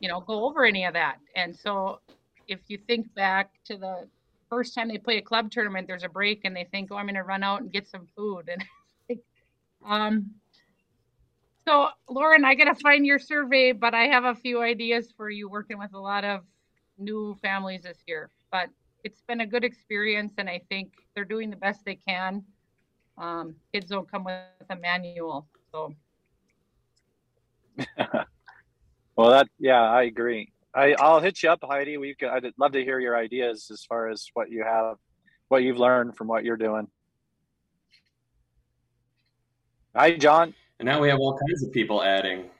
you 0.00 0.08
know, 0.08 0.20
go 0.20 0.44
over 0.44 0.64
any 0.64 0.84
of 0.84 0.92
that. 0.94 1.16
And 1.34 1.56
so 1.56 2.00
if 2.46 2.60
you 2.68 2.78
think 2.86 3.12
back 3.14 3.50
to 3.66 3.76
the 3.76 4.08
first 4.48 4.74
time 4.74 4.88
they 4.88 4.98
play 4.98 5.18
a 5.18 5.22
club 5.22 5.50
tournament, 5.50 5.86
there's 5.86 6.04
a 6.04 6.08
break 6.08 6.44
and 6.44 6.54
they 6.54 6.64
think, 6.64 6.90
oh, 6.90 6.96
I'm 6.96 7.06
going 7.06 7.14
to 7.14 7.22
run 7.22 7.42
out 7.42 7.62
and 7.62 7.72
get 7.72 7.88
some 7.88 8.06
food. 8.16 8.50
And 9.86 10.14
um, 10.16 10.30
so 11.68 11.88
Loren, 12.08 12.46
I 12.46 12.54
got 12.54 12.74
to 12.74 12.74
find 12.74 13.04
your 13.04 13.18
survey, 13.18 13.72
but 13.72 13.92
I 13.92 14.04
have 14.04 14.24
a 14.24 14.34
few 14.34 14.62
ideas 14.62 15.12
for 15.14 15.28
you 15.28 15.46
working 15.46 15.78
with 15.78 15.92
a 15.92 15.98
lot 15.98 16.24
of 16.24 16.40
new 16.96 17.36
families 17.42 17.82
this 17.82 17.98
year 18.06 18.30
but 18.54 18.70
it's 19.02 19.20
been 19.22 19.40
a 19.40 19.46
good 19.46 19.64
experience 19.64 20.34
and 20.38 20.48
I 20.48 20.60
think 20.68 20.92
they're 21.12 21.24
doing 21.24 21.50
the 21.50 21.56
best 21.56 21.84
they 21.84 21.96
can. 21.96 22.44
Um, 23.18 23.56
kids 23.72 23.90
don't 23.90 24.08
come 24.08 24.22
with 24.22 24.70
a 24.70 24.76
manual, 24.76 25.48
so. 25.72 25.92
well, 29.16 29.30
that 29.30 29.48
yeah, 29.58 29.82
I 29.82 30.04
agree. 30.04 30.52
I 30.74 30.94
I'll 30.98 31.20
hit 31.20 31.42
you 31.42 31.50
up, 31.50 31.60
Heidi. 31.62 31.96
We 31.98 32.14
could, 32.14 32.28
I'd 32.28 32.52
love 32.58 32.72
to 32.72 32.82
hear 32.82 32.98
your 32.98 33.16
ideas 33.16 33.68
as 33.70 33.84
far 33.84 34.08
as 34.08 34.26
what 34.34 34.50
you 34.50 34.64
have, 34.64 34.96
what 35.48 35.62
you've 35.62 35.78
learned 35.78 36.16
from 36.16 36.26
what 36.26 36.44
you're 36.44 36.56
doing. 36.56 36.88
Hi, 39.94 40.16
John. 40.16 40.54
And 40.80 40.86
now 40.86 41.00
we 41.00 41.08
have 41.08 41.20
all 41.20 41.38
kinds 41.38 41.62
of 41.62 41.72
people 41.72 42.02
adding. 42.02 42.50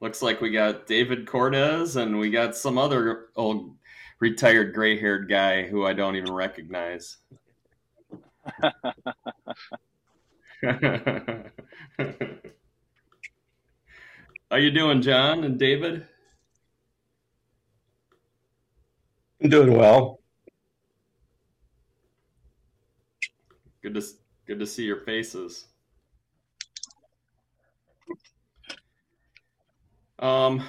Looks 0.00 0.22
like 0.22 0.40
we 0.40 0.50
got 0.50 0.86
David 0.86 1.26
Cordes 1.26 1.96
and 1.96 2.18
we 2.18 2.30
got 2.30 2.54
some 2.54 2.78
other 2.78 3.26
old 3.34 3.74
retired 4.20 4.72
gray 4.72 4.98
haired 4.98 5.28
guy 5.28 5.64
who 5.64 5.84
I 5.84 5.92
don't 5.92 6.14
even 6.14 6.32
recognize. 6.32 7.16
How 14.50 14.58
you 14.58 14.70
doing, 14.70 15.02
John 15.02 15.42
and 15.42 15.58
David? 15.58 16.06
I'm 19.46 19.50
doing 19.50 19.78
well. 19.78 20.18
Good 23.80 23.94
to 23.94 24.02
good 24.44 24.58
to 24.58 24.66
see 24.66 24.82
your 24.82 25.02
faces. 25.02 25.66
Um, 30.18 30.64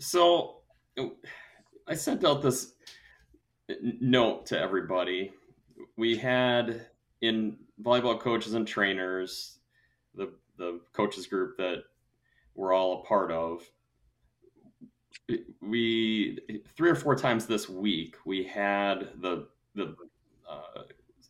so 0.00 0.62
I 1.86 1.94
sent 1.94 2.24
out 2.24 2.42
this 2.42 2.72
note 3.80 4.46
to 4.46 4.58
everybody. 4.58 5.30
We 5.96 6.16
had 6.16 6.88
in 7.20 7.58
volleyball 7.80 8.18
coaches 8.18 8.54
and 8.54 8.66
trainers, 8.66 9.60
the 10.16 10.32
the 10.58 10.80
coaches 10.94 11.28
group 11.28 11.56
that 11.58 11.84
we're 12.56 12.74
all 12.74 13.02
a 13.02 13.06
part 13.06 13.30
of. 13.30 13.62
We 15.60 16.38
three 16.76 16.90
or 16.90 16.94
four 16.94 17.16
times 17.16 17.46
this 17.46 17.68
week 17.68 18.16
we 18.24 18.44
had 18.44 19.10
the 19.20 19.48
the 19.74 19.96
uh, 20.48 20.82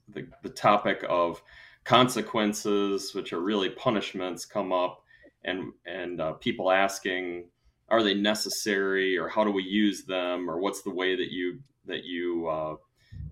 the, 0.08 0.26
the 0.42 0.50
topic 0.50 1.04
of 1.08 1.42
consequences, 1.84 3.14
which 3.14 3.32
are 3.32 3.40
really 3.40 3.70
punishments, 3.70 4.44
come 4.44 4.72
up, 4.72 5.04
and 5.44 5.72
and 5.86 6.20
uh, 6.20 6.32
people 6.34 6.70
asking 6.70 7.46
are 7.88 8.02
they 8.02 8.14
necessary 8.14 9.16
or 9.18 9.28
how 9.28 9.44
do 9.44 9.50
we 9.50 9.62
use 9.62 10.04
them 10.04 10.50
or 10.50 10.58
what's 10.58 10.82
the 10.82 10.90
way 10.90 11.14
that 11.14 11.30
you 11.30 11.60
that 11.86 12.04
you 12.04 12.48
uh, 12.48 12.76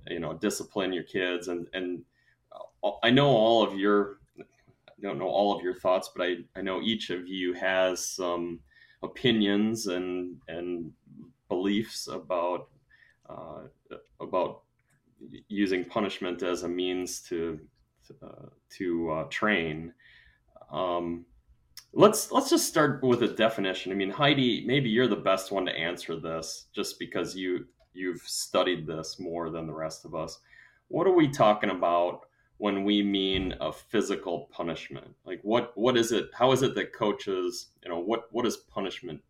you 0.09 0.21
know 0.21 0.35
discipline 0.35 0.93
your 0.93 1.05
kids? 1.05 1.49
And 1.49 1.67
and 1.73 2.03
I 3.03 3.11
know 3.11 3.29
all 3.29 3.63
of 3.63 3.79
your 3.79 4.19
I 4.39 5.03
don't 5.03 5.19
know 5.19 5.29
all 5.29 5.57
of 5.57 5.63
your 5.63 5.75
thoughts 5.75 6.11
but 6.15 6.25
I, 6.25 6.37
I 6.55 6.63
know 6.63 6.81
each 6.81 7.11
of 7.11 7.27
you 7.27 7.55
has 7.55 8.07
some 8.07 8.61
opinions 9.03 9.87
and 9.87 10.37
and 10.49 10.93
beliefs 11.49 12.09
about 12.09 12.69
uh, 13.29 13.63
about 14.21 14.63
using 15.49 15.85
punishment 15.85 16.43
as 16.43 16.63
a 16.63 16.69
means 16.69 17.21
to 17.21 17.59
uh, 18.23 18.47
to 18.71 19.11
uh, 19.11 19.25
train 19.25 19.93
um, 20.71 21.25
Let's 21.95 22.33
let's 22.33 22.49
just 22.49 22.69
start 22.69 23.03
with 23.03 23.23
a 23.23 23.29
definition. 23.29 23.93
I 23.93 23.95
mean, 23.95 24.09
Heidi, 24.09 24.65
maybe 24.67 24.89
you're 24.89 25.09
the 25.09 25.17
best 25.17 25.53
one 25.53 25.67
to 25.67 25.73
answer 25.73 26.19
this, 26.19 26.69
just 26.75 26.99
because 26.99 27.37
you 27.37 27.67
you've 27.93 28.23
studied 28.23 28.87
this 28.87 29.21
more 29.21 29.51
than 29.51 29.67
the 29.67 29.75
rest 29.75 30.07
of 30.07 30.15
us. 30.15 30.39
What 30.89 31.07
are 31.07 31.15
we 31.15 31.29
talking 31.29 31.69
about 31.69 32.23
when 32.63 32.85
we 32.85 33.03
mean 33.03 33.53
a 33.61 33.73
physical 33.73 34.49
punishment? 34.53 35.17
Like, 35.25 35.41
what 35.43 35.77
what 35.77 35.97
is 35.97 36.13
it? 36.13 36.31
How 36.33 36.53
is 36.53 36.63
it 36.63 36.77
that 36.77 36.93
coaches, 36.93 37.71
you 37.83 37.91
know, 37.91 37.99
what 37.99 38.29
what 38.31 38.47
is 38.47 38.57
punishment? 38.57 39.21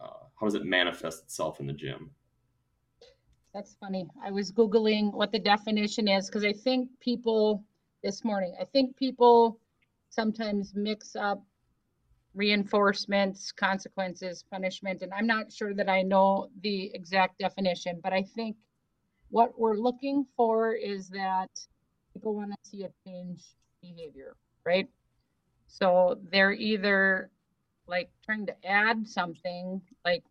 Uh, 0.00 0.28
how 0.38 0.46
does 0.46 0.54
it 0.54 0.64
manifest 0.64 1.24
itself 1.24 1.58
in 1.58 1.66
the 1.66 1.72
gym? 1.72 2.12
That's 3.52 3.74
funny. 3.80 4.06
I 4.24 4.30
was 4.30 4.52
googling 4.52 5.12
what 5.12 5.32
the 5.32 5.40
definition 5.40 6.06
is 6.06 6.26
because 6.26 6.44
I 6.44 6.52
think 6.52 6.88
people 7.00 7.64
this 8.04 8.22
morning. 8.24 8.54
I 8.60 8.64
think 8.64 8.96
people 8.96 9.58
sometimes 10.10 10.72
mix 10.76 11.16
up 11.16 11.42
reinforcements, 12.34 13.50
consequences, 13.50 14.44
punishment. 14.48 15.02
And 15.02 15.12
I'm 15.12 15.26
not 15.26 15.52
sure 15.52 15.74
that 15.74 15.88
I 15.88 16.02
know 16.02 16.48
the 16.62 16.94
exact 16.94 17.40
definition, 17.40 17.98
but 18.00 18.12
I 18.12 18.22
think 18.22 18.54
what 19.30 19.58
we're 19.58 19.78
looking 19.78 20.24
for 20.36 20.74
is 20.74 21.08
that 21.08 21.50
people 22.12 22.34
want 22.34 22.50
to 22.52 22.70
see 22.70 22.84
a 22.84 22.90
change 23.06 23.42
behavior, 23.82 24.36
right? 24.64 24.88
So 25.68 26.18
they're 26.30 26.52
either 26.52 27.30
like 27.86 28.10
trying 28.24 28.46
to 28.46 28.66
add 28.66 29.08
something 29.08 29.80
like 30.04 30.24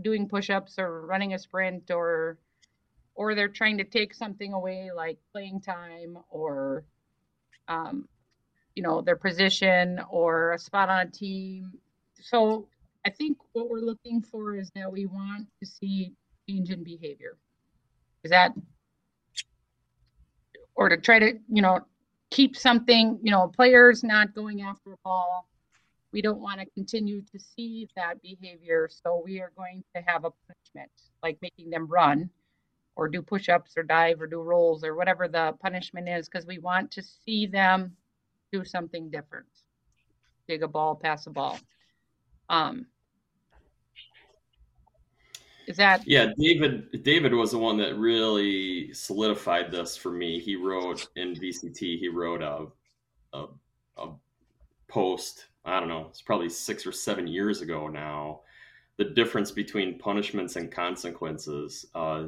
doing 0.00 0.28
push-ups 0.28 0.78
or 0.78 1.06
running 1.06 1.34
a 1.34 1.38
sprint 1.38 1.90
or 1.90 2.38
or 3.14 3.34
they're 3.34 3.48
trying 3.48 3.78
to 3.78 3.84
take 3.84 4.14
something 4.14 4.52
away 4.52 4.90
like 4.94 5.18
playing 5.32 5.60
time 5.60 6.18
or 6.30 6.84
um, 7.66 8.08
you 8.76 8.82
know 8.82 9.00
their 9.00 9.16
position 9.16 10.00
or 10.10 10.52
a 10.52 10.58
spot 10.58 10.88
on 10.88 11.00
a 11.00 11.10
team. 11.10 11.72
So 12.20 12.68
I 13.04 13.10
think 13.10 13.38
what 13.52 13.68
we're 13.68 13.80
looking 13.80 14.22
for 14.22 14.56
is 14.56 14.70
that 14.74 14.90
we 14.90 15.06
want 15.06 15.48
to 15.60 15.66
see 15.66 16.12
change 16.48 16.70
in 16.70 16.84
behavior. 16.84 17.36
Is 18.24 18.30
that 18.30 18.52
or 20.78 20.88
to 20.88 20.96
try 20.96 21.18
to 21.18 21.34
you 21.48 21.60
know 21.60 21.80
keep 22.30 22.56
something 22.56 23.18
you 23.22 23.30
know 23.30 23.48
players 23.48 24.02
not 24.02 24.34
going 24.34 24.62
after 24.62 24.92
a 24.92 24.98
ball 25.04 25.46
we 26.12 26.22
don't 26.22 26.40
want 26.40 26.58
to 26.58 26.66
continue 26.74 27.20
to 27.20 27.38
see 27.38 27.86
that 27.94 28.20
behavior 28.22 28.88
so 28.90 29.22
we 29.22 29.40
are 29.40 29.52
going 29.56 29.84
to 29.94 30.02
have 30.06 30.24
a 30.24 30.30
punishment 30.46 30.90
like 31.22 31.36
making 31.42 31.68
them 31.68 31.86
run 31.86 32.30
or 32.98 33.08
do 33.08 33.22
push-ups 33.22 33.74
or 33.76 33.82
dive 33.82 34.20
or 34.20 34.26
do 34.26 34.40
rolls 34.40 34.82
or 34.82 34.96
whatever 34.96 35.28
the 35.28 35.54
punishment 35.60 36.08
is 36.08 36.28
because 36.28 36.46
we 36.46 36.58
want 36.58 36.90
to 36.90 37.02
see 37.02 37.46
them 37.46 37.96
do 38.52 38.64
something 38.64 39.08
different. 39.08 39.46
Dig 40.48 40.62
a 40.62 40.68
ball, 40.68 40.96
pass 40.96 41.26
a 41.26 41.30
ball. 41.30 41.58
Um, 42.48 42.86
is 45.68 45.76
that 45.76 46.02
yeah 46.06 46.32
david 46.38 47.02
david 47.04 47.32
was 47.32 47.52
the 47.52 47.58
one 47.58 47.76
that 47.76 47.96
really 47.96 48.92
solidified 48.92 49.70
this 49.70 49.96
for 49.96 50.10
me. 50.10 50.40
He 50.40 50.56
wrote 50.56 51.06
in 51.16 51.34
vct 51.34 51.78
he 51.78 52.08
wrote 52.08 52.42
a, 52.42 52.66
a, 53.32 53.46
a 53.96 54.08
post 54.88 55.46
i 55.64 55.78
don't 55.78 55.88
know 55.88 56.06
it's 56.08 56.22
probably 56.22 56.48
six 56.48 56.86
or 56.86 56.92
seven 56.92 57.26
years 57.26 57.60
ago 57.62 57.88
now. 57.88 58.40
The 58.96 59.04
difference 59.04 59.52
between 59.52 59.98
punishments 59.98 60.56
and 60.56 60.72
consequences 60.72 61.86
uh, 61.94 62.24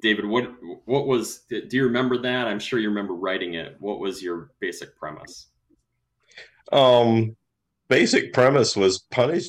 david 0.00 0.24
what 0.24 0.52
what 0.84 1.06
was 1.06 1.40
do 1.48 1.68
you 1.70 1.84
remember 1.84 2.18
that? 2.18 2.46
I'm 2.46 2.58
sure 2.58 2.78
you 2.78 2.88
remember 2.88 3.14
writing 3.14 3.54
it. 3.54 3.76
What 3.80 3.98
was 3.98 4.22
your 4.22 4.50
basic 4.60 4.96
premise? 4.96 5.48
Um, 6.70 7.36
basic 7.88 8.32
premise 8.32 8.76
was 8.76 9.00
punish. 9.10 9.48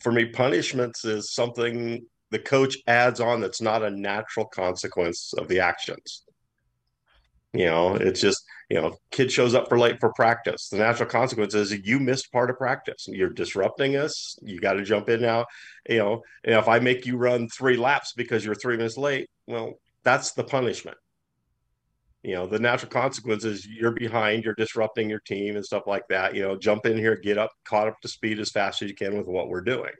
For 0.00 0.12
me, 0.12 0.26
punishments 0.26 1.04
is 1.04 1.32
something 1.32 2.04
the 2.32 2.38
coach 2.38 2.78
adds 2.86 3.20
on 3.20 3.40
that's 3.40 3.60
not 3.60 3.84
a 3.84 3.90
natural 3.90 4.46
consequence 4.46 5.34
of 5.36 5.48
the 5.48 5.60
actions. 5.60 6.24
You 7.52 7.66
know, 7.66 7.94
it's 7.94 8.22
just 8.22 8.42
you 8.70 8.80
know, 8.80 8.96
kid 9.10 9.30
shows 9.30 9.54
up 9.54 9.68
for 9.68 9.78
late 9.78 10.00
for 10.00 10.14
practice. 10.14 10.70
The 10.70 10.78
natural 10.78 11.08
consequence 11.08 11.54
is 11.54 11.72
you 11.84 12.00
missed 12.00 12.32
part 12.32 12.48
of 12.48 12.56
practice. 12.56 13.06
You're 13.06 13.28
disrupting 13.28 13.96
us. 13.96 14.38
You 14.40 14.58
got 14.58 14.74
to 14.74 14.82
jump 14.82 15.10
in 15.10 15.20
now. 15.20 15.44
You 15.86 15.98
know, 15.98 16.22
and 16.42 16.54
if 16.54 16.68
I 16.68 16.78
make 16.78 17.04
you 17.04 17.18
run 17.18 17.48
three 17.50 17.76
laps 17.76 18.14
because 18.14 18.46
you're 18.46 18.54
three 18.54 18.78
minutes 18.78 18.96
late, 18.96 19.28
well, 19.46 19.74
that's 20.04 20.32
the 20.32 20.44
punishment. 20.44 20.96
You 22.22 22.36
know, 22.36 22.46
the 22.46 22.60
natural 22.60 22.90
consequence 22.90 23.44
is 23.44 23.66
you're 23.66 23.90
behind, 23.90 24.44
you're 24.44 24.54
disrupting 24.54 25.10
your 25.10 25.20
team 25.20 25.56
and 25.56 25.64
stuff 25.64 25.82
like 25.86 26.04
that. 26.08 26.34
You 26.34 26.42
know, 26.42 26.56
jump 26.56 26.86
in 26.86 26.96
here, 26.96 27.16
get 27.16 27.36
up, 27.36 27.50
caught 27.66 27.88
up 27.88 28.00
to 28.00 28.08
speed 28.08 28.38
as 28.38 28.50
fast 28.50 28.80
as 28.80 28.88
you 28.88 28.94
can 28.94 29.18
with 29.18 29.26
what 29.26 29.48
we're 29.48 29.60
doing 29.60 29.92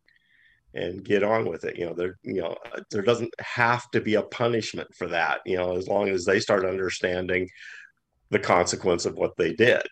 and 0.75 1.05
get 1.05 1.23
on 1.23 1.47
with 1.47 1.65
it. 1.65 1.77
You 1.77 1.87
know, 1.87 1.95
there, 1.95 2.19
you 2.23 2.41
know, 2.41 2.57
there 2.91 3.03
doesn't 3.03 3.33
have 3.41 3.91
to 3.91 4.01
be 4.01 4.15
a 4.15 4.23
punishment 4.23 4.95
for 4.95 5.07
that, 5.09 5.41
you 5.45 5.57
know, 5.57 5.77
as 5.77 5.89
long 5.89 6.09
as 6.09 6.25
they 6.25 6.41
start 6.41 6.65
understanding 6.65 7.49
the 8.31 8.39
consequence 8.39 9.05
of 9.05 9.15
what 9.15 9.37
they 9.37 9.53
did. 9.53 9.83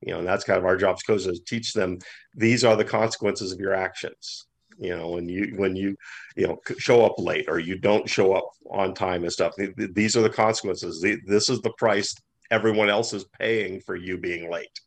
You 0.00 0.12
know, 0.12 0.18
and 0.18 0.26
that's 0.26 0.44
kind 0.44 0.58
of 0.58 0.64
our 0.64 0.76
job 0.76 0.96
as 0.96 1.02
coaches 1.02 1.38
to 1.38 1.44
teach 1.44 1.72
them 1.72 1.98
these 2.34 2.64
are 2.64 2.76
the 2.76 2.84
consequences 2.84 3.52
of 3.52 3.60
your 3.60 3.74
actions. 3.74 4.46
You 4.78 4.96
know, 4.96 5.10
when 5.10 5.28
you 5.28 5.54
when 5.56 5.76
you 5.76 5.96
you 6.34 6.48
know 6.48 6.58
show 6.78 7.04
up 7.04 7.14
late 7.18 7.44
or 7.48 7.58
you 7.60 7.78
don't 7.78 8.08
show 8.08 8.32
up 8.32 8.50
on 8.70 8.94
time 8.94 9.22
and 9.22 9.32
stuff, 9.32 9.54
these 9.76 10.16
are 10.16 10.22
the 10.22 10.30
consequences. 10.30 11.04
This 11.26 11.48
is 11.48 11.60
the 11.60 11.72
price 11.78 12.14
everyone 12.50 12.90
else 12.90 13.12
is 13.12 13.24
paying 13.38 13.80
for 13.80 13.96
you 13.96 14.18
being 14.18 14.50
late 14.50 14.80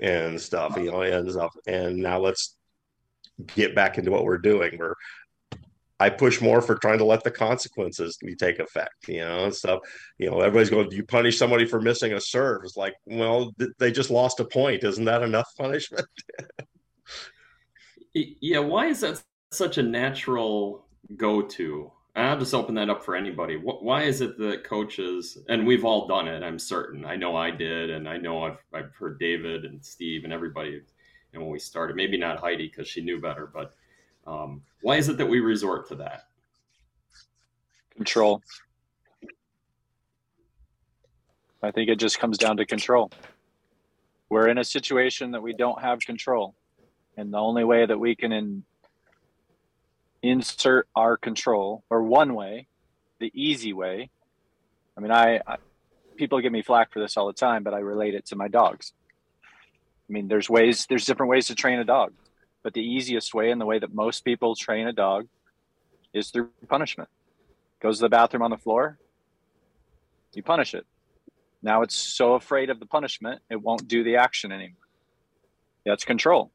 and 0.00 0.40
stuff. 0.40 0.76
You 0.76 0.90
know, 0.90 1.02
and 1.02 1.30
stuff. 1.30 1.52
And 1.66 1.98
now 1.98 2.18
let's 2.18 2.56
get 3.54 3.74
back 3.74 3.98
into 3.98 4.10
what 4.10 4.24
we're 4.24 4.38
doing. 4.38 4.76
We're 4.78 4.94
I 5.98 6.10
push 6.10 6.42
more 6.42 6.60
for 6.60 6.74
trying 6.76 6.98
to 6.98 7.04
let 7.04 7.24
the 7.24 7.30
consequences 7.30 8.18
take 8.38 8.58
effect, 8.58 9.08
you 9.08 9.20
know, 9.20 9.44
and 9.44 9.54
stuff. 9.54 9.80
You 10.18 10.30
know, 10.30 10.40
everybody's 10.40 10.68
going, 10.68 10.90
you 10.92 11.04
punish 11.04 11.38
somebody 11.38 11.64
for 11.64 11.80
missing 11.80 12.12
a 12.12 12.20
serve. 12.20 12.62
It's 12.64 12.76
like, 12.76 12.94
well, 13.06 13.54
they 13.78 13.90
just 13.90 14.10
lost 14.10 14.40
a 14.40 14.44
point. 14.44 14.84
Isn't 14.84 15.06
that 15.06 15.22
enough 15.22 15.48
punishment? 15.56 16.06
yeah. 18.14 18.58
Why 18.58 18.86
is 18.88 19.00
that 19.00 19.22
such 19.52 19.78
a 19.78 19.82
natural 19.82 20.86
go 21.16 21.40
to? 21.40 21.90
I'll 22.14 22.38
just 22.38 22.54
open 22.54 22.74
that 22.76 22.88
up 22.88 23.04
for 23.04 23.14
anybody. 23.14 23.56
Why 23.56 24.04
is 24.04 24.22
it 24.22 24.38
that 24.38 24.64
coaches, 24.64 25.36
and 25.50 25.66
we've 25.66 25.84
all 25.84 26.08
done 26.08 26.28
it, 26.28 26.42
I'm 26.42 26.58
certain. 26.58 27.04
I 27.04 27.14
know 27.14 27.36
I 27.36 27.50
did, 27.50 27.90
and 27.90 28.08
I 28.08 28.16
know 28.16 28.42
I've, 28.42 28.58
I've 28.72 28.94
heard 28.94 29.18
David 29.18 29.66
and 29.66 29.84
Steve 29.84 30.24
and 30.24 30.32
everybody, 30.32 30.80
and 31.36 31.44
when 31.44 31.52
we 31.52 31.58
started, 31.58 31.96
maybe 31.96 32.18
not 32.18 32.38
Heidi 32.38 32.66
because 32.66 32.88
she 32.88 33.00
knew 33.00 33.20
better, 33.20 33.50
but 33.52 33.74
um, 34.26 34.62
why 34.82 34.96
is 34.96 35.08
it 35.08 35.18
that 35.18 35.26
we 35.26 35.40
resort 35.40 35.88
to 35.88 35.94
that? 35.96 36.28
Control. 37.94 38.42
I 41.62 41.70
think 41.70 41.88
it 41.88 41.98
just 41.98 42.18
comes 42.18 42.38
down 42.38 42.56
to 42.56 42.66
control. 42.66 43.10
We're 44.28 44.48
in 44.48 44.58
a 44.58 44.64
situation 44.64 45.30
that 45.32 45.42
we 45.42 45.52
don't 45.52 45.80
have 45.80 46.00
control. 46.00 46.54
And 47.16 47.32
the 47.32 47.38
only 47.38 47.64
way 47.64 47.86
that 47.86 47.98
we 47.98 48.14
can 48.14 48.32
in, 48.32 48.64
insert 50.22 50.88
our 50.94 51.16
control, 51.16 51.84
or 51.88 52.02
one 52.02 52.34
way, 52.34 52.66
the 53.20 53.30
easy 53.34 53.72
way, 53.72 54.10
I 54.96 55.00
mean, 55.00 55.12
I, 55.12 55.40
I 55.46 55.56
people 56.16 56.40
give 56.40 56.52
me 56.52 56.62
flack 56.62 56.92
for 56.92 57.00
this 57.00 57.16
all 57.16 57.26
the 57.26 57.32
time, 57.32 57.62
but 57.62 57.74
I 57.74 57.78
relate 57.78 58.14
it 58.14 58.26
to 58.26 58.36
my 58.36 58.48
dogs. 58.48 58.92
I 60.08 60.12
mean, 60.12 60.28
there's 60.28 60.48
ways, 60.48 60.86
there's 60.88 61.04
different 61.04 61.30
ways 61.30 61.46
to 61.48 61.54
train 61.54 61.78
a 61.78 61.84
dog. 61.84 62.12
But 62.62 62.74
the 62.74 62.82
easiest 62.82 63.34
way 63.34 63.50
and 63.50 63.60
the 63.60 63.66
way 63.66 63.78
that 63.78 63.94
most 63.94 64.24
people 64.24 64.54
train 64.56 64.86
a 64.86 64.92
dog 64.92 65.28
is 66.12 66.30
through 66.30 66.50
punishment. 66.68 67.08
Goes 67.80 67.98
to 67.98 68.02
the 68.02 68.08
bathroom 68.08 68.42
on 68.42 68.50
the 68.50 68.56
floor, 68.56 68.98
you 70.32 70.42
punish 70.42 70.74
it. 70.74 70.86
Now 71.62 71.82
it's 71.82 71.94
so 71.94 72.34
afraid 72.34 72.70
of 72.70 72.78
the 72.78 72.86
punishment, 72.86 73.40
it 73.50 73.60
won't 73.60 73.88
do 73.88 74.04
the 74.04 74.16
action 74.16 74.52
anymore. 74.52 74.76
That's 75.84 76.04
control. 76.04 76.50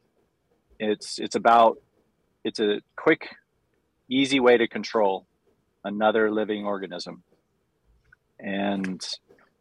It's 0.78 1.18
it's 1.18 1.36
about 1.36 1.78
it's 2.44 2.60
a 2.60 2.80
quick, 2.96 3.34
easy 4.08 4.40
way 4.40 4.56
to 4.58 4.68
control 4.68 5.26
another 5.84 6.30
living 6.30 6.64
organism. 6.64 7.22
And 8.38 9.00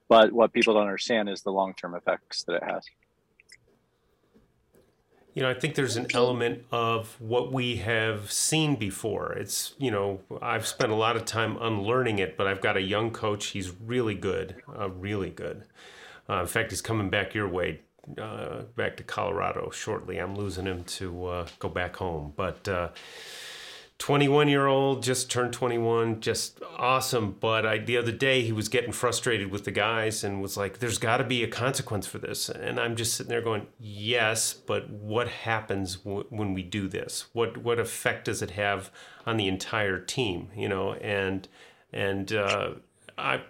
but 0.10 0.32
what 0.32 0.52
people 0.52 0.74
don't 0.74 0.84
understand 0.84 1.30
is 1.30 1.42
the 1.42 1.52
long-term 1.52 1.96
effects 1.96 2.44
that 2.44 2.56
it 2.56 2.63
has. 2.63 2.84
You 5.34 5.44
know, 5.44 5.50
I 5.50 5.54
think 5.54 5.76
there's 5.76 5.96
an 5.96 6.08
element 6.13 6.65
of 6.72 7.15
what 7.22 7.54
we 7.54 7.78
have 7.78 8.32
seen 8.32 8.76
before. 8.76 9.32
It's, 9.34 9.76
you 9.78 9.89
know, 9.89 10.20
I've 10.41 10.67
spent 10.67 10.91
a 10.91 10.96
lot 10.96 11.15
of 11.15 11.24
time 11.24 11.58
unlearning 11.62 12.20
it, 12.20 12.36
but 12.36 12.48
I've 12.48 12.60
got 12.60 12.76
a 12.76 12.82
young 12.82 13.12
coach. 13.12 13.48
He's 13.48 13.72
really 13.72 14.15
good, 14.15 14.62
uh, 14.78 14.89
really 14.89 15.30
good. 15.30 15.63
Uh, 16.30 16.41
in 16.41 16.48
fact, 16.48 16.72
he's 16.72 16.82
coming 16.82 17.10
back 17.10 17.34
your 17.34 17.48
way, 17.48 17.80
uh, 18.17 18.63
back 18.76 18.98
to 18.98 19.04
Colorado 19.04 19.70
shortly. 19.70 20.17
I'm 20.17 20.36
losing 20.36 20.65
him 20.65 20.84
to 20.84 21.26
uh, 21.28 21.48
go 21.60 21.70
back 21.70 21.96
home. 21.96 22.34
But, 22.36 22.67
uh, 22.67 22.89
21 24.02 24.50
year 24.50 24.66
old 24.66 25.04
just 25.04 25.30
turned 25.30 25.54
21 25.54 26.22
just 26.22 26.60
awesome. 26.76 27.38
But 27.40 27.68
I, 27.68 27.78
the 27.78 27.98
other 27.98 28.12
day 28.12 28.42
he 28.42 28.52
was 28.52 28.68
getting 28.68 28.92
frustrated 28.92 29.52
with 29.52 29.64
the 29.64 29.70
guys 29.70 30.24
and 30.24 30.42
was 30.42 30.58
like 30.58 30.80
there's 30.80 30.98
got 30.98 31.18
to 31.18 31.24
be 31.24 31.44
a 31.44 31.48
consequence 31.48 32.08
for 32.08 32.18
this. 32.18 32.50
And 32.50 32.80
i'm 32.80 32.96
just 32.96 33.14
sitting 33.14 33.30
there 33.30 33.44
going 33.44 33.68
yes 33.80 34.54
but 34.54 34.90
what 34.90 35.28
happens 35.28 35.98
w- 35.98 36.26
when 36.30 36.56
we 36.56 36.64
do 36.64 36.88
this? 36.88 37.28
What 37.34 37.58
what 37.58 37.78
effect 37.78 38.26
does 38.26 38.42
it 38.42 38.52
have 38.52 38.90
on 39.28 39.38
the 39.38 39.48
entire 39.48 40.00
team 40.00 40.50
you 40.56 40.68
know? 40.68 40.94
And 40.94 41.48
and 41.94 42.34
uh, 42.34 42.72
i 43.20 43.42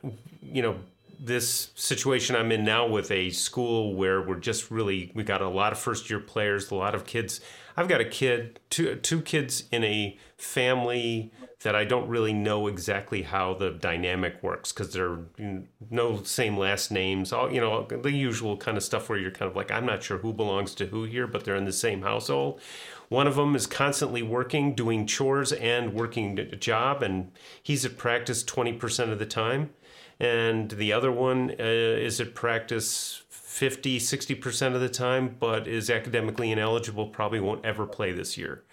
you 0.41 0.61
know 0.61 0.75
this 1.17 1.69
situation 1.75 2.35
I'm 2.35 2.51
in 2.51 2.65
now 2.65 2.87
with 2.87 3.09
a 3.09 3.29
school 3.29 3.93
where 3.93 4.21
we're 4.21 4.39
just 4.39 4.69
really 4.69 5.13
we 5.15 5.23
got 5.23 5.41
a 5.41 5.47
lot 5.47 5.71
of 5.71 5.79
first 5.79 6.09
year 6.09 6.19
players, 6.19 6.71
a 6.71 6.75
lot 6.75 6.93
of 6.93 7.05
kids 7.05 7.39
I've 7.77 7.87
got 7.87 8.01
a 8.01 8.05
kid, 8.05 8.59
two 8.69 8.95
two 8.95 9.21
kids 9.21 9.65
in 9.71 9.83
a 9.83 10.17
family 10.37 11.31
that 11.63 11.75
I 11.75 11.85
don't 11.85 12.07
really 12.07 12.33
know 12.33 12.67
exactly 12.67 13.21
how 13.21 13.53
the 13.53 13.69
dynamic 13.69 14.41
works 14.41 14.71
because 14.71 14.93
they're 14.93 15.19
no 15.89 16.23
same 16.23 16.57
last 16.57 16.91
names, 16.91 17.31
all 17.31 17.51
you 17.51 17.61
know, 17.61 17.85
the 17.85 18.11
usual 18.11 18.57
kind 18.57 18.77
of 18.77 18.83
stuff 18.83 19.09
where 19.09 19.19
you're 19.19 19.31
kind 19.31 19.49
of 19.49 19.55
like, 19.55 19.71
I'm 19.71 19.85
not 19.85 20.01
sure 20.01 20.17
who 20.17 20.33
belongs 20.33 20.73
to 20.75 20.87
who 20.87 21.03
here, 21.03 21.27
but 21.27 21.43
they're 21.43 21.55
in 21.55 21.65
the 21.65 21.71
same 21.71 22.01
household. 22.01 22.59
One 23.09 23.27
of 23.27 23.35
them 23.35 23.55
is 23.55 23.67
constantly 23.67 24.23
working, 24.23 24.73
doing 24.73 25.05
chores 25.05 25.51
and 25.51 25.93
working 25.93 26.39
a 26.39 26.55
job, 26.55 27.03
and 27.03 27.31
he's 27.61 27.85
at 27.85 27.97
practice 27.97 28.43
20% 28.43 29.11
of 29.11 29.19
the 29.19 29.25
time. 29.25 29.71
And 30.19 30.71
the 30.71 30.93
other 30.93 31.11
one 31.11 31.51
uh, 31.51 31.55
is 31.63 32.21
at 32.21 32.35
practice 32.35 33.23
50, 33.51 33.99
60% 33.99 34.75
of 34.75 34.79
the 34.79 34.87
time, 34.87 35.35
but 35.37 35.67
is 35.67 35.89
academically 35.89 36.51
ineligible, 36.51 37.07
probably 37.07 37.41
won't 37.41 37.65
ever 37.65 37.85
play 37.85 38.13
this 38.13 38.37
year. 38.37 38.63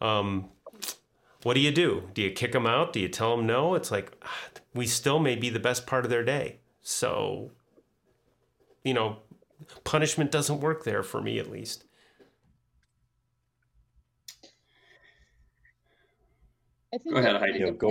Um, 0.00 0.48
what 1.42 1.52
do 1.52 1.60
you 1.60 1.70
do? 1.70 2.08
Do 2.14 2.22
you 2.22 2.30
kick 2.30 2.52
them 2.52 2.66
out? 2.66 2.94
Do 2.94 3.00
you 3.00 3.08
tell 3.08 3.36
them 3.36 3.46
no? 3.46 3.74
It's 3.74 3.90
like, 3.90 4.12
ah, 4.22 4.34
we 4.72 4.86
still 4.86 5.18
may 5.18 5.36
be 5.36 5.50
the 5.50 5.60
best 5.60 5.86
part 5.86 6.06
of 6.06 6.10
their 6.10 6.24
day. 6.24 6.60
So, 6.80 7.50
you 8.82 8.94
know, 8.94 9.18
punishment 9.84 10.30
doesn't 10.30 10.60
work 10.60 10.84
there 10.84 11.02
for 11.02 11.20
me 11.20 11.38
at 11.38 11.50
least. 11.50 11.84
I 16.94 16.96
think 16.96 17.14
go 17.14 17.20
ahead, 17.20 17.36
Heidi. 17.36 17.70
Go. 17.72 17.90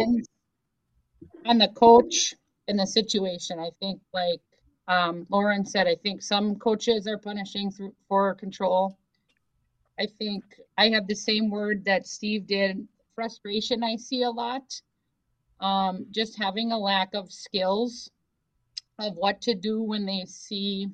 On 1.46 1.60
the 1.60 1.68
coach 1.68 2.34
and 2.68 2.80
the 2.80 2.88
situation, 2.88 3.60
I 3.60 3.70
think 3.80 4.02
like 4.14 4.42
um, 4.88 5.26
Loren 5.30 5.66
said, 5.66 5.88
I 5.88 5.96
think 5.96 6.22
some 6.22 6.56
coaches 6.56 7.08
are 7.08 7.18
punishing 7.18 7.72
through, 7.72 7.94
for 8.08 8.34
control. 8.36 8.98
I 10.00 10.06
think 10.06 10.44
I 10.78 10.90
have 10.90 11.08
the 11.08 11.16
same 11.16 11.50
word 11.50 11.86
that 11.86 12.08
Steve 12.08 12.48
did. 12.48 12.88
Frustration, 13.16 13.84
I 13.84 13.96
see 13.96 14.24
a 14.24 14.30
lot. 14.30 14.82
Um, 15.60 16.08
just 16.12 16.38
having 16.38 16.72
a 16.72 16.78
lack 16.78 17.14
of 17.14 17.32
skills 17.32 18.10
of 19.00 19.16
what 19.16 19.40
to 19.42 19.54
do 19.54 19.82
when 19.82 20.06
they 20.06 20.24
see 20.26 20.88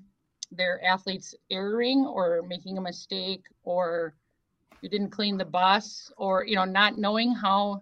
their 0.52 0.84
athletes 0.84 1.34
erring 1.50 2.06
or 2.06 2.44
making 2.48 2.78
a 2.78 2.82
mistake 2.82 3.44
or 3.64 4.14
you 4.82 4.90
didn't 4.90 5.10
clean 5.10 5.38
the 5.38 5.46
bus 5.46 6.12
or 6.18 6.46
you 6.46 6.56
know 6.56 6.66
not 6.66 6.98
knowing 6.98 7.34
how 7.34 7.82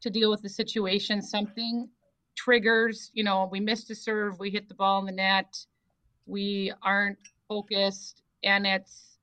to 0.00 0.10
deal 0.10 0.30
with 0.30 0.42
the 0.42 0.48
situation 0.48 1.22
something 1.22 1.88
triggers, 2.36 3.10
you 3.14 3.24
know, 3.24 3.48
we 3.50 3.60
missed 3.60 3.90
a 3.90 3.94
serve, 3.94 4.38
we 4.38 4.50
hit 4.50 4.68
the 4.68 4.74
ball 4.74 5.00
in 5.00 5.06
the 5.06 5.12
net, 5.12 5.56
we 6.26 6.72
aren't 6.82 7.18
focused, 7.48 8.22
and 8.44 8.66
it's 8.66 9.18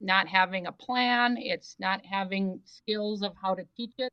not 0.00 0.28
having 0.28 0.66
a 0.66 0.72
plan, 0.72 1.36
it's 1.38 1.76
not 1.78 2.04
having 2.04 2.60
skills 2.64 3.22
of 3.22 3.32
how 3.40 3.54
to 3.54 3.64
teach 3.76 3.92
it. 3.98 4.12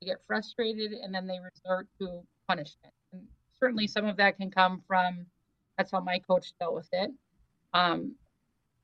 They 0.00 0.06
get 0.08 0.20
frustrated 0.26 0.92
and 0.92 1.14
then 1.14 1.26
they 1.26 1.38
resort 1.38 1.86
to 2.00 2.22
punishment. 2.48 2.94
And 3.12 3.22
certainly 3.58 3.86
some 3.86 4.06
of 4.06 4.16
that 4.16 4.36
can 4.36 4.50
come 4.50 4.82
from 4.86 5.26
that's 5.76 5.90
how 5.90 6.00
my 6.00 6.18
coach 6.18 6.52
dealt 6.58 6.74
with 6.74 6.88
it. 6.92 7.10
Um, 7.72 8.14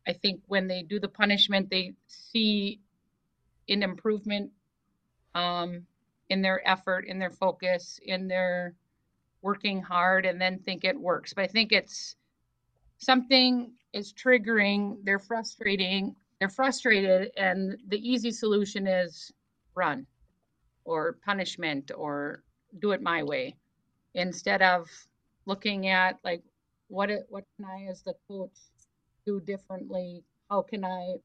I 0.07 0.13
think 0.13 0.41
when 0.47 0.67
they 0.67 0.83
do 0.83 0.99
the 0.99 1.09
punishment, 1.09 1.71
they 1.71 1.95
see 2.07 2.81
an 3.69 3.83
improvement 3.83 4.51
um, 5.35 5.87
in 6.31 6.41
their 6.41 6.67
effort, 6.67 7.07
in 7.07 7.19
their 7.19 7.31
focus, 7.31 8.01
in 8.05 8.29
their 8.29 8.75
working 9.43 9.83
hard 9.83 10.25
and 10.25 10.41
then 10.41 10.59
think 10.59 10.85
it 10.85 10.99
works. 10.99 11.35
But 11.35 11.45
I 11.45 11.47
think 11.49 11.73
it's 11.73 12.17
something 12.99 13.73
is 13.93 14.13
triggering, 14.13 14.99
they're 15.05 15.19
frustrating, 15.19 16.15
they're 16.39 16.49
frustrated, 16.49 17.31
and 17.37 17.77
the 17.89 17.99
easy 17.99 18.31
solution 18.31 18.87
is 18.87 19.33
run 19.75 20.07
or 20.85 21.19
punishment 21.25 21.91
or 21.97 22.43
do 22.81 22.93
it 22.93 23.03
my 23.03 23.23
way 23.23 23.57
instead 24.15 24.63
of 24.63 24.89
looking 25.47 25.89
at 25.89 26.19
like 26.25 26.43
what 26.89 27.11
it, 27.11 27.27
what 27.29 27.45
can 27.57 27.67
I 27.67 27.87
as 27.91 28.03
the 28.03 28.15
coach 28.29 28.57
do 29.27 29.41
differently? 29.41 30.23
How 30.49 30.63
can 30.63 30.85
I 30.85 31.17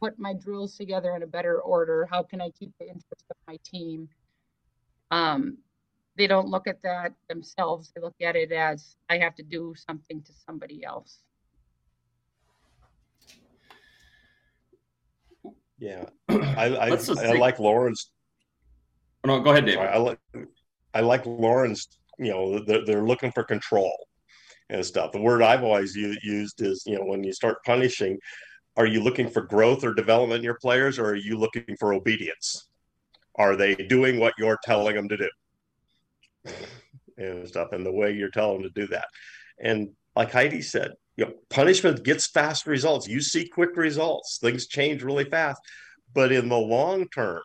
put 0.00 0.18
my 0.18 0.32
drills 0.32 0.76
together 0.76 1.14
in 1.16 1.22
a 1.22 1.26
better 1.26 1.60
order? 1.60 2.06
How 2.10 2.22
can 2.22 2.40
I 2.40 2.50
keep 2.50 2.72
the 2.78 2.86
interest 2.86 3.24
of 3.30 3.36
my 3.46 3.58
team? 3.64 4.08
Um, 5.10 5.58
they 6.16 6.26
don't 6.26 6.48
look 6.48 6.66
at 6.66 6.82
that 6.82 7.12
themselves. 7.28 7.92
They 7.94 8.00
look 8.00 8.16
at 8.20 8.36
it 8.36 8.52
as 8.52 8.96
I 9.08 9.18
have 9.18 9.34
to 9.36 9.42
do 9.42 9.74
something 9.76 10.22
to 10.22 10.32
somebody 10.46 10.84
else. 10.84 11.20
Yeah, 15.78 16.06
I 16.28 16.90
I, 16.90 16.98
I 17.18 17.38
like 17.38 17.58
Loren's. 17.60 18.10
Oh, 19.24 19.28
no, 19.28 19.40
go 19.40 19.50
ahead, 19.50 19.66
David. 19.66 19.86
I 19.86 19.98
like 19.98 20.18
I 20.92 21.00
like 21.00 21.24
Loren's. 21.24 21.86
You 22.18 22.32
know, 22.32 22.64
they're, 22.64 22.84
they're 22.84 23.04
looking 23.04 23.30
for 23.30 23.44
control 23.44 23.96
and 24.70 24.84
stuff. 24.84 25.12
The 25.12 25.20
word 25.20 25.40
I've 25.40 25.62
always 25.62 25.94
used 25.94 26.60
is, 26.60 26.82
you 26.84 26.98
know, 26.98 27.04
when 27.04 27.22
you 27.22 27.32
start 27.32 27.58
punishing, 27.64 28.18
are 28.76 28.86
you 28.86 29.00
looking 29.02 29.30
for 29.30 29.42
growth 29.42 29.84
or 29.84 29.94
development 29.94 30.38
in 30.38 30.44
your 30.44 30.58
players, 30.60 30.98
or 30.98 31.06
are 31.06 31.16
you 31.16 31.38
looking 31.38 31.76
for 31.78 31.94
obedience? 31.94 32.67
Are 33.38 33.56
they 33.56 33.74
doing 33.74 34.18
what 34.18 34.34
you're 34.38 34.58
telling 34.64 34.96
them 34.96 35.08
to 35.08 35.16
do? 35.16 35.28
and 37.18 37.48
stuff, 37.48 37.72
and 37.72 37.84
the 37.84 37.92
way 37.92 38.12
you're 38.12 38.30
telling 38.30 38.62
them 38.62 38.70
to 38.72 38.80
do 38.80 38.86
that. 38.88 39.06
And 39.60 39.90
like 40.14 40.32
Heidi 40.32 40.62
said, 40.62 40.92
you 41.16 41.24
know, 41.24 41.32
punishment 41.50 42.04
gets 42.04 42.28
fast 42.28 42.66
results. 42.66 43.08
You 43.08 43.20
see 43.20 43.48
quick 43.48 43.76
results. 43.76 44.38
Things 44.40 44.68
change 44.68 45.02
really 45.02 45.24
fast. 45.24 45.60
But 46.14 46.32
in 46.32 46.48
the 46.48 46.56
long 46.56 47.08
term, 47.08 47.42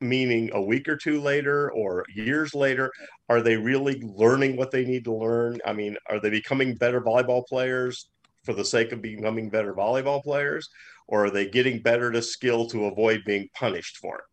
meaning 0.00 0.50
a 0.52 0.62
week 0.62 0.88
or 0.88 0.96
two 0.96 1.20
later 1.20 1.70
or 1.72 2.04
years 2.14 2.54
later, 2.54 2.90
are 3.28 3.42
they 3.42 3.56
really 3.56 4.00
learning 4.02 4.56
what 4.56 4.70
they 4.70 4.84
need 4.84 5.04
to 5.04 5.14
learn? 5.14 5.60
I 5.66 5.72
mean, 5.72 5.96
are 6.08 6.20
they 6.20 6.30
becoming 6.30 6.76
better 6.76 7.00
volleyball 7.00 7.46
players 7.46 8.08
for 8.44 8.54
the 8.54 8.64
sake 8.64 8.92
of 8.92 9.02
becoming 9.02 9.50
better 9.50 9.74
volleyball 9.74 10.22
players? 10.22 10.68
Or 11.08 11.26
are 11.26 11.30
they 11.30 11.48
getting 11.48 11.82
better 11.82 12.10
to 12.10 12.22
skill 12.22 12.66
to 12.68 12.86
avoid 12.86 13.22
being 13.26 13.48
punished 13.54 13.98
for 13.98 14.16
it? 14.16 14.24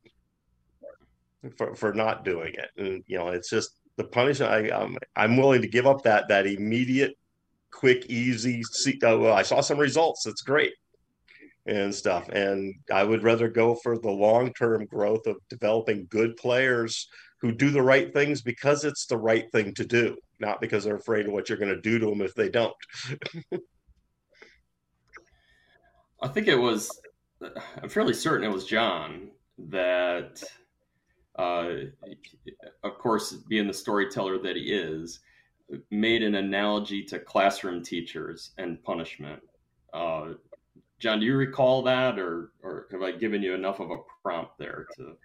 For, 1.57 1.73
for 1.73 1.93
not 1.93 2.25
doing 2.25 2.53
it. 2.53 2.69
And 2.77 3.03
you 3.07 3.17
know, 3.17 3.29
it's 3.29 3.49
just 3.49 3.71
the 3.95 4.03
punishment. 4.03 4.51
I 4.51 4.69
um, 4.69 4.97
I'm 5.15 5.37
willing 5.37 5.61
to 5.61 5.69
give 5.69 5.87
up 5.87 6.03
that 6.03 6.27
that 6.27 6.45
immediate, 6.45 7.15
quick, 7.71 8.05
easy. 8.07 8.61
See, 8.63 8.99
uh, 9.03 9.17
well, 9.17 9.33
I 9.33 9.43
saw 9.43 9.61
some 9.61 9.77
results. 9.77 10.23
That's 10.25 10.41
great, 10.41 10.73
and 11.65 11.95
stuff. 11.95 12.27
And 12.29 12.75
I 12.91 13.03
would 13.03 13.23
rather 13.23 13.47
go 13.47 13.75
for 13.75 13.97
the 13.97 14.11
long 14.11 14.51
term 14.53 14.85
growth 14.85 15.27
of 15.27 15.37
developing 15.49 16.07
good 16.09 16.35
players 16.35 17.07
who 17.41 17.51
do 17.53 17.69
the 17.69 17.81
right 17.81 18.13
things 18.13 18.41
because 18.41 18.83
it's 18.83 19.05
the 19.05 19.17
right 19.17 19.49
thing 19.51 19.73
to 19.75 19.85
do, 19.85 20.17
not 20.39 20.59
because 20.59 20.83
they're 20.83 20.95
afraid 20.95 21.25
of 21.25 21.31
what 21.31 21.47
you're 21.47 21.57
going 21.57 21.73
to 21.73 21.81
do 21.81 21.99
to 21.99 22.05
them 22.07 22.21
if 22.21 22.35
they 22.35 22.49
don't. 22.49 22.75
I 26.21 26.27
think 26.27 26.47
it 26.47 26.57
was. 26.57 26.91
I'm 27.81 27.87
fairly 27.87 28.13
certain 28.13 28.49
it 28.49 28.53
was 28.53 28.65
John 28.65 29.29
that 29.69 30.43
uh, 31.39 31.85
of 32.83 32.97
course, 32.97 33.31
being 33.47 33.65
the 33.65 33.73
storyteller 33.73 34.37
that 34.39 34.57
he 34.57 34.73
is, 34.73 35.21
made 35.89 36.21
an 36.21 36.35
analogy 36.35 37.01
to 37.03 37.17
classroom 37.17 37.81
teachers 37.81 38.51
and 38.57 38.83
punishment. 38.83 39.41
Uh, 39.93 40.33
John, 40.99 41.21
do 41.21 41.25
you 41.25 41.37
recall 41.37 41.81
that, 41.83 42.19
or 42.19 42.51
or 42.61 42.87
have 42.91 43.01
I 43.01 43.13
given 43.13 43.41
you 43.41 43.53
enough 43.53 43.79
of 43.79 43.89
a 43.89 43.97
prompt 44.21 44.57
there 44.59 44.85
to? 44.97 45.15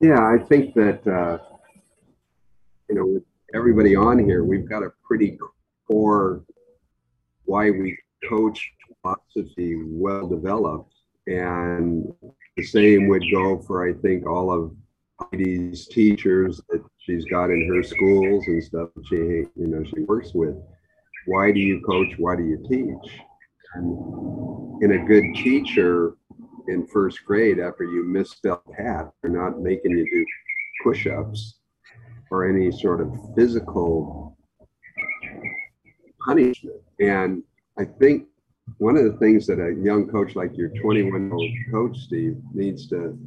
Yeah, 0.00 0.20
I 0.20 0.38
think 0.38 0.74
that 0.74 1.06
uh, 1.06 1.38
you 2.90 2.94
know, 2.94 3.06
with 3.06 3.22
everybody 3.54 3.96
on 3.96 4.18
here, 4.18 4.44
we've 4.44 4.68
got 4.68 4.82
a 4.82 4.92
pretty 5.02 5.38
core 5.86 6.44
why 7.46 7.70
we 7.70 7.96
coach 8.28 8.70
philosophy 9.00 9.80
well 9.86 10.28
developed, 10.28 10.92
and 11.26 12.12
the 12.58 12.64
same 12.64 13.06
would 13.06 13.22
go 13.30 13.62
for, 13.62 13.88
I 13.88 13.92
think, 14.02 14.26
all 14.26 14.50
of 14.52 14.74
Heidi's 15.20 15.86
teachers 15.86 16.60
that 16.68 16.84
she's 16.98 17.24
got 17.26 17.50
in 17.50 17.68
her 17.72 17.84
schools 17.84 18.44
and 18.48 18.62
stuff 18.62 18.88
she, 19.08 19.16
you 19.16 19.48
know, 19.56 19.84
she 19.84 20.00
works 20.00 20.34
with. 20.34 20.56
Why 21.26 21.52
do 21.52 21.60
you 21.60 21.80
coach? 21.82 22.14
Why 22.18 22.34
do 22.34 22.42
you 22.42 22.58
teach? 22.68 23.12
And 23.74 24.82
in 24.82 25.00
a 25.00 25.06
good 25.06 25.22
teacher 25.36 26.16
in 26.66 26.84
first 26.88 27.24
grade, 27.24 27.60
after 27.60 27.84
you 27.84 28.04
misspell 28.04 28.62
hat, 28.76 29.12
they're 29.22 29.30
not 29.30 29.60
making 29.60 29.92
you 29.92 30.04
do 30.10 30.26
push-ups 30.82 31.60
or 32.32 32.48
any 32.48 32.72
sort 32.72 33.00
of 33.00 33.14
physical 33.36 34.36
punishment. 36.24 36.82
And 36.98 37.44
I 37.78 37.84
think 37.84 38.26
one 38.76 38.96
of 38.96 39.04
the 39.04 39.18
things 39.18 39.46
that 39.46 39.58
a 39.58 39.74
young 39.82 40.08
coach 40.08 40.36
like 40.36 40.56
your 40.56 40.68
21 40.68 41.22
year 41.22 41.32
old 41.32 41.50
coach, 41.70 41.98
Steve, 41.98 42.36
needs 42.52 42.88
to 42.88 43.18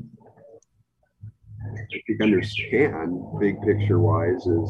I 1.64 2.02
think 2.08 2.22
understand 2.22 3.22
big 3.40 3.62
picture 3.62 4.00
wise 4.00 4.46
is 4.46 4.70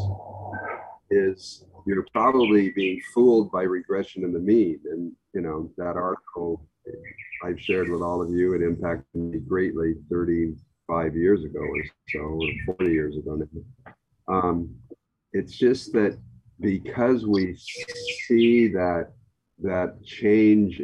is 1.10 1.66
you're 1.86 2.06
probably 2.14 2.70
being 2.72 3.00
fooled 3.14 3.52
by 3.52 3.64
regression 3.64 4.24
in 4.24 4.34
the 4.34 4.40
mean. 4.40 4.80
And 4.92 5.12
you 5.34 5.42
know, 5.42 5.72
that 5.78 5.98
article 5.98 6.66
I've 7.44 7.60
shared 7.60 7.90
with 7.90 8.02
all 8.02 8.22
of 8.22 8.30
you, 8.30 8.54
it 8.54 8.62
impacted 8.62 9.06
me 9.16 9.40
greatly 9.40 9.96
35 10.12 11.16
years 11.16 11.44
ago 11.44 11.60
or 11.60 11.84
so, 12.10 12.20
or 12.20 12.76
40 12.78 12.92
years 12.92 13.18
ago 13.18 13.36
now. 13.36 13.94
Um, 14.28 14.76
it's 15.34 15.58
just 15.58 15.94
that 15.94 16.18
because 16.60 17.26
we 17.26 17.58
see 18.28 18.68
that 18.70 19.12
that 19.62 20.04
change 20.04 20.82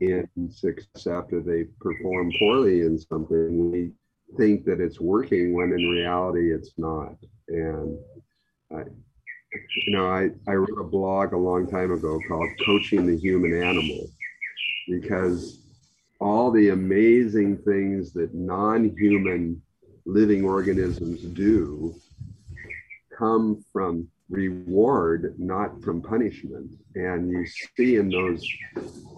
in 0.00 0.28
success 0.50 1.06
after 1.06 1.40
they 1.40 1.64
perform 1.80 2.32
poorly 2.38 2.80
in 2.80 2.98
something, 2.98 3.70
we 3.70 3.92
think 4.36 4.64
that 4.64 4.80
it's 4.80 5.00
working 5.00 5.54
when 5.54 5.72
in 5.72 5.88
reality 5.88 6.52
it's 6.52 6.72
not. 6.76 7.14
And 7.48 7.98
I, 8.72 8.82
you 9.86 9.96
know, 9.96 10.08
I, 10.08 10.30
I 10.48 10.54
wrote 10.54 10.80
a 10.80 10.84
blog 10.84 11.32
a 11.32 11.38
long 11.38 11.68
time 11.68 11.92
ago 11.92 12.18
called 12.28 12.48
Coaching 12.64 13.06
the 13.06 13.16
Human 13.16 13.62
Animal 13.62 14.08
because 14.88 15.60
all 16.20 16.50
the 16.50 16.70
amazing 16.70 17.58
things 17.58 18.12
that 18.12 18.34
non 18.34 18.96
human 18.96 19.60
living 20.06 20.44
organisms 20.44 21.20
do 21.20 21.94
come 23.16 23.64
from 23.72 24.08
reward, 24.34 25.34
not 25.38 25.82
from 25.82 26.02
punishment. 26.02 26.70
And 26.94 27.30
you 27.30 27.46
see 27.76 27.96
in 27.96 28.10
those 28.10 28.44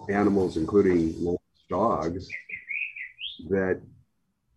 animals, 0.09 0.57
including 0.57 1.37
dogs, 1.69 2.27
that 3.49 3.81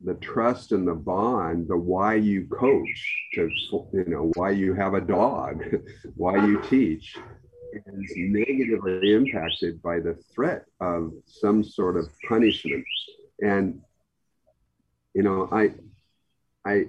the 0.03 0.15
trust 0.15 0.73
and 0.73 0.87
the 0.89 0.95
bond, 0.95 1.69
the 1.69 1.77
why 1.77 2.15
you 2.15 2.47
coach, 2.47 3.15
to 3.35 3.51
you 3.93 4.05
know 4.07 4.31
why 4.35 4.51
you 4.51 4.75
have 4.75 4.95
a 4.95 5.01
dog, 5.01 5.63
why 6.15 6.45
you 6.47 6.63
teach, 6.63 7.17
is 7.75 8.13
negatively 8.17 9.13
impacted 9.13 9.83
by 9.83 10.01
the 10.01 10.15
threat 10.35 10.65
of 10.81 11.13
some 11.27 11.63
sort 11.63 11.97
of 11.97 12.09
punishment. 12.29 12.85
And 13.41 13.81
you 15.15 15.23
know, 15.23 15.49
I, 15.53 15.75
I, 16.65 16.87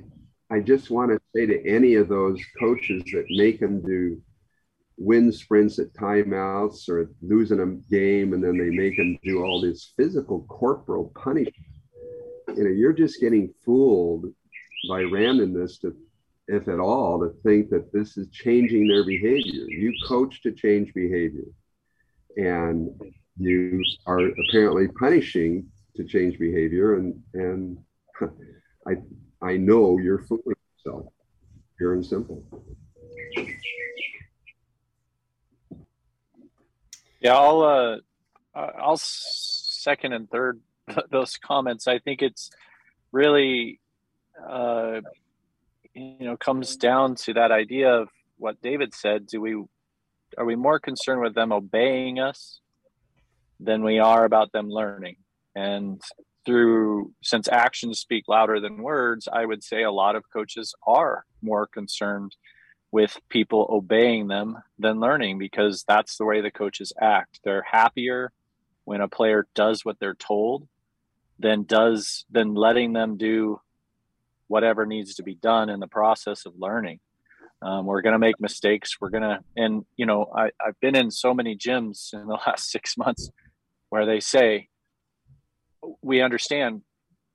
I 0.52 0.60
just 0.60 0.92
want 0.92 1.12
to 1.12 1.20
say 1.34 1.46
to 1.46 1.66
any 1.66 1.96
of 1.96 2.10
those 2.10 2.40
coaches 2.60 3.04
that 3.14 3.26
make 3.30 3.60
them 3.62 3.82
do 3.82 4.22
win 4.98 5.32
sprints 5.32 5.80
at 5.80 5.94
timeouts 5.94 6.90
or 6.90 7.10
losing 7.22 7.62
a 7.62 7.66
game 7.90 8.34
and 8.34 8.44
then 8.44 8.58
they 8.58 8.70
make 8.70 8.98
them 8.98 9.18
do 9.24 9.44
all 9.44 9.62
this 9.62 9.94
physical 9.96 10.44
corporal 10.50 11.12
punishment. 11.16 11.56
You 12.50 12.66
know, 12.66 12.70
you're 12.70 12.94
just 12.94 13.22
getting 13.22 13.54
fooled 13.64 14.26
by 14.90 15.04
randomness 15.04 15.80
to, 15.82 15.96
if 16.48 16.68
at 16.68 16.80
all, 16.80 17.22
to 17.22 17.34
think 17.44 17.70
that 17.70 17.94
this 17.94 18.18
is 18.18 18.28
changing 18.30 18.88
their 18.88 19.06
behavior. 19.06 19.66
You 19.70 19.94
coach 20.06 20.42
to 20.44 20.52
change 20.52 20.94
behavior. 20.94 21.48
And 22.36 22.90
you 23.38 23.82
are 24.06 24.20
apparently 24.20 24.90
punishing 25.00 25.66
to 25.96 26.04
change 26.04 26.38
behavior 26.38 26.96
and 26.96 27.22
and 27.34 27.78
I 28.88 28.96
I 29.42 29.58
know 29.58 29.98
you're 29.98 30.20
fooling 30.20 30.56
yourself. 30.86 31.12
Pure 31.78 31.94
and 31.94 32.06
simple. 32.06 32.44
Yeah, 37.20 37.36
I'll 37.36 37.62
uh, 37.62 37.98
I'll 38.56 38.98
second 38.98 40.14
and 40.14 40.30
third 40.30 40.60
those 41.12 41.38
comments. 41.38 41.88
I 41.88 42.00
think 42.00 42.22
it's 42.22 42.52
really 43.12 43.80
uh, 44.48 45.02
you 45.94 46.18
know 46.20 46.38
comes 46.38 46.76
down 46.76 47.16
to 47.16 47.34
that 47.34 47.52
idea 47.52 47.94
of 47.94 48.10
what 48.38 48.62
David 48.62 48.94
said. 48.94 49.28
Do 49.28 49.42
we 49.42 49.64
are 50.38 50.46
we 50.46 50.56
more 50.56 50.80
concerned 50.80 51.22
with 51.22 51.36
them 51.36 51.52
obeying 51.52 52.20
us 52.20 52.60
than 53.60 53.84
we 53.84 54.00
are 54.00 54.26
about 54.26 54.52
them 54.52 54.70
learning? 54.70 55.18
And 55.56 56.02
through 56.46 57.12
since 57.22 57.48
actions 57.48 58.00
speak 58.00 58.26
louder 58.28 58.60
than 58.60 58.82
words, 58.82 59.28
I 59.32 59.46
would 59.46 59.64
say 59.64 59.84
a 59.84 59.92
lot 59.92 60.16
of 60.16 60.24
coaches 60.32 60.74
are 60.86 61.26
more 61.42 61.68
concerned 61.68 62.36
with 62.92 63.18
people 63.30 63.68
obeying 63.70 64.28
them 64.28 64.58
than 64.78 65.00
learning 65.00 65.38
because 65.38 65.84
that's 65.88 66.18
the 66.18 66.26
way 66.26 66.42
the 66.42 66.52
coaches 66.52 66.92
act. 67.00 67.40
They're 67.44 67.66
happier 67.70 68.32
when 68.84 69.02
a 69.02 69.08
player 69.08 69.48
does 69.56 69.86
what 69.86 70.00
they're 70.00 70.16
told 70.16 70.68
than 71.40 71.64
does 71.64 72.26
than 72.30 72.54
letting 72.54 72.94
them 72.94 73.18
do 73.18 73.62
whatever 74.48 74.86
needs 74.86 75.16
to 75.16 75.24
be 75.24 75.36
done 75.36 75.70
in 75.70 75.80
the 75.80 75.88
process 75.88 76.46
of 76.46 76.54
learning. 76.58 77.00
Um, 77.62 77.86
we're 77.86 78.02
going 78.02 78.14
to 78.14 78.20
make 78.20 78.40
mistakes. 78.40 78.98
We're 79.00 79.10
going 79.10 79.24
to, 79.24 79.40
and 79.56 79.86
you 79.96 80.06
know, 80.06 80.26
I, 80.36 80.52
I've 80.66 80.80
been 80.82 80.96
in 80.96 81.12
so 81.12 81.34
many 81.34 81.56
gyms 81.56 82.14
in 82.14 82.28
the 82.28 82.34
last 82.48 82.70
six 82.70 82.98
months 82.98 83.30
where 83.90 84.06
they 84.06 84.20
say, 84.20 84.68
we 86.02 86.22
understand 86.22 86.82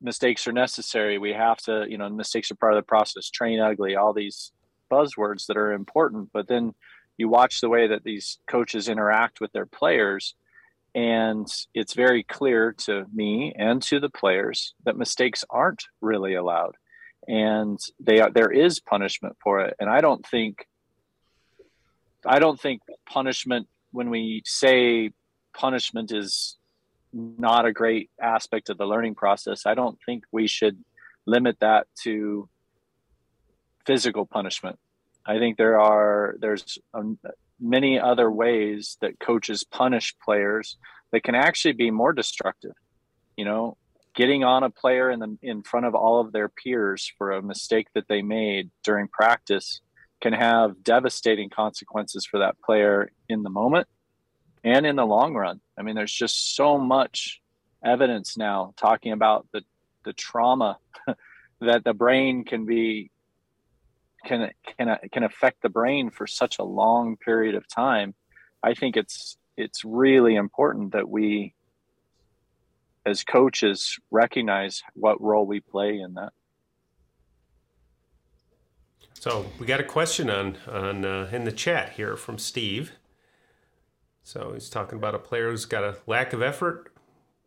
mistakes 0.00 0.46
are 0.46 0.52
necessary. 0.52 1.18
We 1.18 1.32
have 1.32 1.58
to, 1.62 1.86
you 1.88 1.98
know, 1.98 2.08
mistakes 2.08 2.50
are 2.50 2.56
part 2.56 2.74
of 2.74 2.78
the 2.78 2.86
process. 2.86 3.30
Train 3.30 3.60
ugly, 3.60 3.96
all 3.96 4.12
these 4.12 4.52
buzzwords 4.90 5.46
that 5.46 5.56
are 5.56 5.72
important. 5.72 6.30
But 6.32 6.48
then 6.48 6.74
you 7.16 7.28
watch 7.28 7.60
the 7.60 7.68
way 7.68 7.88
that 7.88 8.04
these 8.04 8.38
coaches 8.46 8.88
interact 8.88 9.40
with 9.40 9.52
their 9.52 9.66
players, 9.66 10.34
and 10.94 11.46
it's 11.74 11.94
very 11.94 12.22
clear 12.22 12.72
to 12.72 13.06
me 13.12 13.52
and 13.56 13.82
to 13.82 14.00
the 14.00 14.10
players 14.10 14.74
that 14.84 14.96
mistakes 14.96 15.44
aren't 15.48 15.84
really 16.00 16.34
allowed, 16.34 16.76
and 17.26 17.78
they 18.00 18.20
are, 18.20 18.30
there 18.30 18.50
is 18.50 18.80
punishment 18.80 19.36
for 19.42 19.60
it. 19.60 19.74
And 19.80 19.88
I 19.88 20.00
don't 20.00 20.26
think, 20.26 20.66
I 22.24 22.38
don't 22.38 22.60
think 22.60 22.82
punishment 23.06 23.66
when 23.92 24.10
we 24.10 24.42
say 24.44 25.12
punishment 25.54 26.12
is 26.12 26.56
not 27.16 27.66
a 27.66 27.72
great 27.72 28.10
aspect 28.20 28.68
of 28.68 28.78
the 28.78 28.86
learning 28.86 29.14
process. 29.14 29.66
I 29.66 29.74
don't 29.74 29.98
think 30.04 30.24
we 30.30 30.46
should 30.46 30.82
limit 31.26 31.58
that 31.60 31.86
to 32.02 32.48
physical 33.86 34.26
punishment. 34.26 34.78
I 35.24 35.38
think 35.38 35.56
there 35.56 35.80
are 35.80 36.36
there's 36.38 36.78
um, 36.94 37.18
many 37.60 37.98
other 37.98 38.30
ways 38.30 38.96
that 39.00 39.18
coaches 39.18 39.64
punish 39.64 40.14
players 40.24 40.76
that 41.12 41.24
can 41.24 41.34
actually 41.34 41.72
be 41.72 41.90
more 41.90 42.12
destructive. 42.12 42.74
You 43.36 43.44
know, 43.44 43.76
getting 44.14 44.44
on 44.44 44.62
a 44.62 44.70
player 44.70 45.10
in 45.10 45.18
the 45.18 45.38
in 45.42 45.62
front 45.62 45.86
of 45.86 45.94
all 45.94 46.20
of 46.20 46.32
their 46.32 46.48
peers 46.48 47.10
for 47.18 47.32
a 47.32 47.42
mistake 47.42 47.88
that 47.94 48.08
they 48.08 48.22
made 48.22 48.70
during 48.84 49.08
practice 49.08 49.80
can 50.20 50.32
have 50.32 50.82
devastating 50.82 51.50
consequences 51.50 52.24
for 52.24 52.38
that 52.38 52.56
player 52.62 53.10
in 53.28 53.42
the 53.42 53.50
moment 53.50 53.86
and 54.66 54.84
in 54.84 54.96
the 54.96 55.06
long 55.06 55.34
run. 55.34 55.60
I 55.78 55.82
mean, 55.82 55.94
there's 55.94 56.12
just 56.12 56.56
so 56.56 56.76
much 56.76 57.40
evidence 57.84 58.36
now 58.36 58.74
talking 58.76 59.12
about 59.12 59.46
the 59.52 59.62
the 60.04 60.12
trauma 60.12 60.78
that 61.60 61.84
the 61.84 61.94
brain 61.94 62.44
can 62.44 62.66
be 62.66 63.10
can 64.26 64.50
can 64.76 64.98
can 65.12 65.22
affect 65.22 65.62
the 65.62 65.68
brain 65.68 66.10
for 66.10 66.26
such 66.26 66.58
a 66.58 66.64
long 66.64 67.16
period 67.16 67.54
of 67.54 67.66
time. 67.68 68.14
I 68.62 68.74
think 68.74 68.96
it's 68.96 69.38
it's 69.56 69.84
really 69.84 70.34
important 70.34 70.92
that 70.92 71.08
we 71.08 71.54
as 73.06 73.22
coaches 73.22 74.00
recognize 74.10 74.82
what 74.94 75.20
role 75.20 75.46
we 75.46 75.60
play 75.60 76.00
in 76.00 76.14
that. 76.14 76.32
So 79.14 79.46
we 79.60 79.66
got 79.66 79.78
a 79.78 79.84
question 79.84 80.28
on 80.28 80.56
on 80.68 81.04
uh, 81.04 81.30
in 81.32 81.44
the 81.44 81.52
chat 81.52 81.92
here 81.92 82.16
from 82.16 82.36
Steve. 82.38 82.92
So 84.26 84.54
he's 84.54 84.68
talking 84.68 84.98
about 84.98 85.14
a 85.14 85.20
player 85.20 85.52
who's 85.52 85.66
got 85.66 85.84
a 85.84 85.98
lack 86.04 86.32
of 86.32 86.42
effort, 86.42 86.92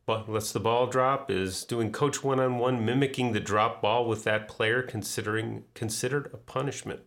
but 0.06 0.30
lets 0.30 0.54
the 0.54 0.62
ball 0.62 0.88
drop. 0.88 1.30
Is 1.30 1.66
doing 1.66 1.92
coach 1.92 2.24
one 2.24 2.40
on 2.40 2.58
one 2.58 2.86
mimicking 2.86 3.34
the 3.34 3.42
drop 3.42 3.82
ball 3.82 4.08
with 4.08 4.24
that 4.24 4.48
player 4.48 4.82
considering 4.82 5.66
considered 5.74 6.30
a 6.32 6.38
punishment? 6.38 7.02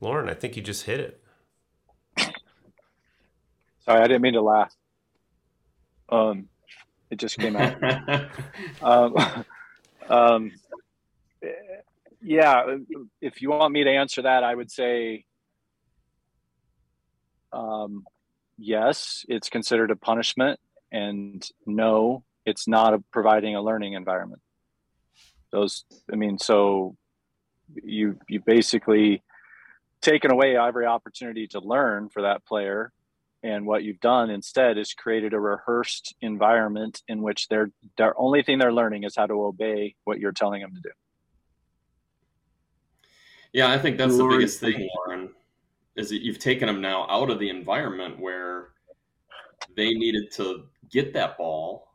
Loren, 0.00 0.28
I 0.28 0.34
think 0.34 0.54
you 0.54 0.62
just 0.62 0.84
hit 0.84 1.00
it. 1.00 1.24
Sorry, 3.80 4.02
I 4.02 4.06
didn't 4.06 4.22
mean 4.22 4.34
to 4.34 4.40
laugh. 4.40 4.72
Um, 6.08 6.48
it 7.10 7.16
just 7.16 7.40
came 7.40 7.56
out. 7.56 7.76
um, 8.82 9.16
um, 10.08 10.52
yeah, 12.22 12.76
if 13.20 13.42
you 13.42 13.50
want 13.50 13.72
me 13.72 13.82
to 13.82 13.90
answer 13.90 14.22
that, 14.22 14.44
I 14.44 14.54
would 14.54 14.70
say 14.70 15.24
um, 17.52 18.04
yes, 18.60 19.24
it's 19.28 19.48
considered 19.48 19.90
a 19.90 19.96
punishment, 19.96 20.60
and 20.92 21.46
no, 21.66 22.24
it's 22.44 22.68
not 22.68 22.94
a, 22.94 23.02
providing 23.10 23.56
a 23.56 23.62
learning 23.62 23.94
environment. 23.94 24.42
Those, 25.50 25.84
I 26.12 26.16
mean, 26.16 26.38
so 26.38 26.96
you 27.74 28.18
you 28.28 28.40
basically 28.44 29.22
taken 30.00 30.30
away 30.30 30.56
every 30.56 30.86
opportunity 30.86 31.46
to 31.48 31.60
learn 31.60 32.08
for 32.08 32.22
that 32.22 32.44
player 32.44 32.92
and 33.42 33.66
what 33.66 33.82
you've 33.82 34.00
done 34.00 34.30
instead 34.30 34.76
is 34.76 34.92
created 34.92 35.32
a 35.32 35.40
rehearsed 35.40 36.14
environment 36.20 37.02
in 37.08 37.22
which 37.22 37.48
their 37.48 37.70
their 37.96 38.18
only 38.18 38.42
thing 38.42 38.58
they're 38.58 38.72
learning 38.72 39.04
is 39.04 39.14
how 39.16 39.26
to 39.26 39.34
obey 39.34 39.94
what 40.04 40.18
you're 40.18 40.32
telling 40.32 40.62
them 40.62 40.74
to 40.74 40.80
do. 40.80 40.90
Yeah 43.52 43.70
i 43.70 43.78
think 43.78 43.98
that's 43.98 44.16
the 44.16 44.26
biggest 44.26 44.60
thing 44.60 44.88
loren 44.96 45.30
is 46.00 46.08
that 46.08 46.22
you've 46.22 46.38
taken 46.38 46.66
them 46.66 46.80
now 46.80 47.06
out 47.08 47.30
of 47.30 47.38
the 47.38 47.50
environment 47.50 48.18
where 48.18 48.70
they 49.76 49.90
needed 49.90 50.32
to 50.32 50.64
get 50.90 51.12
that 51.12 51.36
ball. 51.36 51.88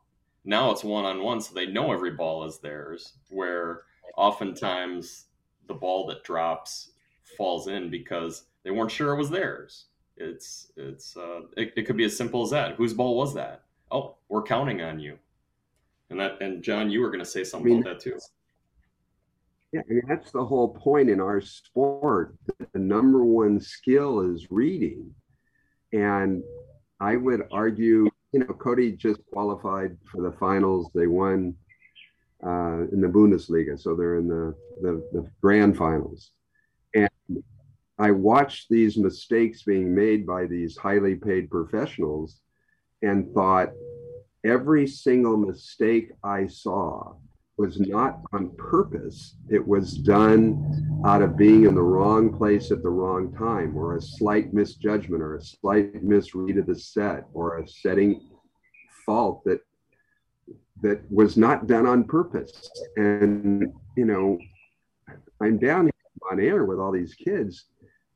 Now 0.44 0.70
it's 0.70 0.84
one 0.84 1.04
on 1.04 1.22
one, 1.22 1.40
so 1.40 1.52
they 1.52 1.66
know 1.66 1.92
every 1.92 2.12
ball 2.12 2.44
is 2.44 2.58
theirs. 2.58 3.14
Where 3.28 3.82
oftentimes 4.16 5.26
the 5.66 5.74
ball 5.74 6.06
that 6.06 6.22
drops 6.22 6.92
falls 7.36 7.66
in 7.66 7.90
because 7.90 8.44
they 8.62 8.70
weren't 8.70 8.92
sure 8.92 9.12
it 9.12 9.18
was 9.18 9.28
theirs. 9.30 9.86
It's 10.16 10.72
it's 10.76 11.16
uh, 11.16 11.40
it, 11.56 11.72
it 11.76 11.82
could 11.82 11.96
be 11.96 12.04
as 12.04 12.16
simple 12.16 12.42
as 12.42 12.50
that. 12.50 12.76
Whose 12.76 12.94
ball 12.94 13.16
was 13.16 13.34
that? 13.34 13.62
Oh, 13.90 14.14
we're 14.28 14.42
counting 14.42 14.80
on 14.80 15.00
you. 15.00 15.18
And 16.10 16.20
that 16.20 16.40
and 16.40 16.62
John, 16.62 16.90
you 16.90 17.00
were 17.00 17.10
going 17.10 17.24
to 17.24 17.30
say 17.30 17.42
something 17.42 17.72
I 17.72 17.74
mean, 17.74 17.82
about 17.82 17.98
that 17.98 18.04
too. 18.04 18.18
Yeah, 19.76 19.82
I 19.90 19.92
mean, 19.92 20.02
that's 20.08 20.30
the 20.30 20.42
whole 20.44 20.70
point 20.70 21.10
in 21.10 21.20
our 21.20 21.42
sport. 21.42 22.34
The 22.72 22.78
number 22.78 23.26
one 23.26 23.60
skill 23.60 24.20
is 24.20 24.50
reading. 24.50 25.14
And 25.92 26.42
I 26.98 27.16
would 27.16 27.42
argue, 27.52 28.08
you 28.32 28.40
know, 28.40 28.54
Cody 28.54 28.92
just 28.92 29.20
qualified 29.34 29.98
for 30.10 30.22
the 30.22 30.34
finals. 30.38 30.90
They 30.94 31.06
won 31.06 31.56
uh, 32.42 32.88
in 32.90 33.02
the 33.02 33.08
Bundesliga, 33.08 33.78
so 33.78 33.94
they're 33.94 34.16
in 34.16 34.28
the, 34.28 34.54
the, 34.80 35.06
the 35.12 35.30
grand 35.42 35.76
finals. 35.76 36.30
And 36.94 37.10
I 37.98 38.12
watched 38.12 38.70
these 38.70 38.96
mistakes 38.96 39.62
being 39.62 39.94
made 39.94 40.26
by 40.26 40.46
these 40.46 40.78
highly 40.78 41.16
paid 41.16 41.50
professionals 41.50 42.40
and 43.02 43.30
thought 43.34 43.72
every 44.42 44.86
single 44.86 45.36
mistake 45.36 46.12
I 46.24 46.46
saw 46.46 47.16
was 47.58 47.80
not 47.80 48.20
on 48.32 48.50
purpose. 48.56 49.36
It 49.48 49.66
was 49.66 49.96
done 49.96 51.00
out 51.06 51.22
of 51.22 51.36
being 51.36 51.64
in 51.64 51.74
the 51.74 51.82
wrong 51.82 52.36
place 52.36 52.70
at 52.70 52.82
the 52.82 52.90
wrong 52.90 53.32
time, 53.32 53.76
or 53.76 53.96
a 53.96 54.00
slight 54.00 54.52
misjudgment, 54.52 55.22
or 55.22 55.36
a 55.36 55.42
slight 55.42 56.02
misread 56.02 56.58
of 56.58 56.66
the 56.66 56.78
set, 56.78 57.26
or 57.32 57.58
a 57.58 57.68
setting 57.68 58.28
fault 59.06 59.42
that 59.44 59.60
that 60.82 61.00
was 61.10 61.38
not 61.38 61.66
done 61.66 61.86
on 61.86 62.04
purpose. 62.04 62.70
And 62.96 63.72
you 63.96 64.04
know, 64.04 64.38
I'm 65.40 65.58
down 65.58 65.90
on 66.30 66.40
air 66.40 66.64
with 66.66 66.78
all 66.78 66.92
these 66.92 67.14
kids, 67.14 67.64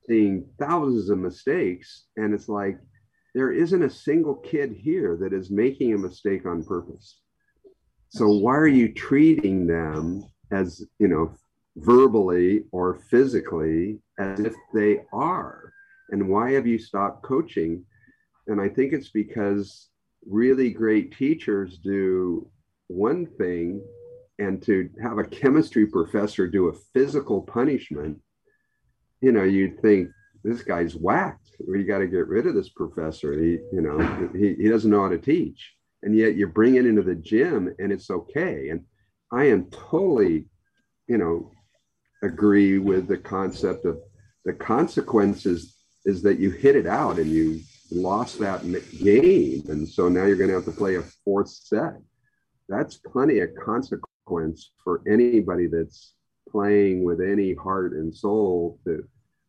seeing 0.06 0.46
thousands 0.58 1.08
of 1.08 1.18
mistakes, 1.18 2.08
and 2.16 2.34
it's 2.34 2.48
like 2.48 2.78
there 3.34 3.52
isn't 3.52 3.82
a 3.82 3.88
single 3.88 4.34
kid 4.34 4.72
here 4.72 5.16
that 5.22 5.32
is 5.32 5.50
making 5.50 5.94
a 5.94 5.98
mistake 5.98 6.44
on 6.44 6.62
purpose 6.62 7.20
so 8.10 8.28
why 8.28 8.56
are 8.56 8.66
you 8.66 8.92
treating 8.92 9.68
them 9.68 10.24
as, 10.50 10.84
you 10.98 11.06
know, 11.06 11.32
verbally 11.76 12.64
or 12.72 13.00
physically 13.08 14.00
as 14.18 14.40
if 14.40 14.54
they 14.74 15.02
are? 15.12 15.72
And 16.10 16.28
why 16.28 16.50
have 16.52 16.66
you 16.66 16.76
stopped 16.76 17.22
coaching? 17.22 17.84
And 18.48 18.60
I 18.60 18.68
think 18.68 18.92
it's 18.92 19.10
because 19.10 19.90
really 20.28 20.70
great 20.70 21.16
teachers 21.16 21.78
do 21.78 22.50
one 22.88 23.26
thing 23.26 23.80
and 24.40 24.60
to 24.64 24.90
have 25.00 25.18
a 25.18 25.24
chemistry 25.24 25.86
professor 25.86 26.48
do 26.48 26.66
a 26.68 26.74
physical 26.92 27.42
punishment, 27.42 28.18
you 29.20 29.30
know, 29.30 29.44
you'd 29.44 29.80
think 29.82 30.08
this 30.42 30.62
guy's 30.62 30.96
whacked. 30.96 31.54
We 31.68 31.84
got 31.84 31.98
to 31.98 32.08
get 32.08 32.26
rid 32.26 32.48
of 32.48 32.56
this 32.56 32.70
professor. 32.70 33.34
He, 33.34 33.58
you 33.72 33.82
know, 33.82 34.30
he, 34.32 34.54
he 34.54 34.68
doesn't 34.68 34.90
know 34.90 35.02
how 35.02 35.10
to 35.10 35.18
teach 35.18 35.74
and 36.02 36.16
yet 36.16 36.36
you 36.36 36.46
bring 36.46 36.76
it 36.76 36.86
into 36.86 37.02
the 37.02 37.14
gym 37.14 37.74
and 37.78 37.92
it's 37.92 38.10
okay. 38.10 38.70
And 38.70 38.84
I 39.32 39.44
am 39.44 39.66
totally, 39.70 40.46
you 41.06 41.18
know, 41.18 41.52
agree 42.22 42.78
with 42.78 43.08
the 43.08 43.18
concept 43.18 43.84
of 43.84 43.98
the 44.44 44.52
consequences 44.52 45.76
is 46.04 46.22
that 46.22 46.38
you 46.38 46.50
hit 46.50 46.76
it 46.76 46.86
out 46.86 47.18
and 47.18 47.30
you 47.30 47.60
lost 47.90 48.38
that 48.38 48.62
game. 49.02 49.62
And 49.68 49.88
so 49.88 50.08
now 50.08 50.24
you're 50.24 50.36
going 50.36 50.48
to 50.48 50.54
have 50.54 50.64
to 50.64 50.72
play 50.72 50.96
a 50.96 51.02
fourth 51.24 51.48
set. 51.48 51.94
That's 52.68 52.96
plenty 52.96 53.40
of 53.40 53.50
consequence 53.62 54.70
for 54.82 55.02
anybody 55.08 55.66
that's 55.66 56.14
playing 56.50 57.04
with 57.04 57.20
any 57.20 57.54
heart 57.54 57.92
and 57.92 58.14
soul 58.14 58.78
to, 58.84 59.04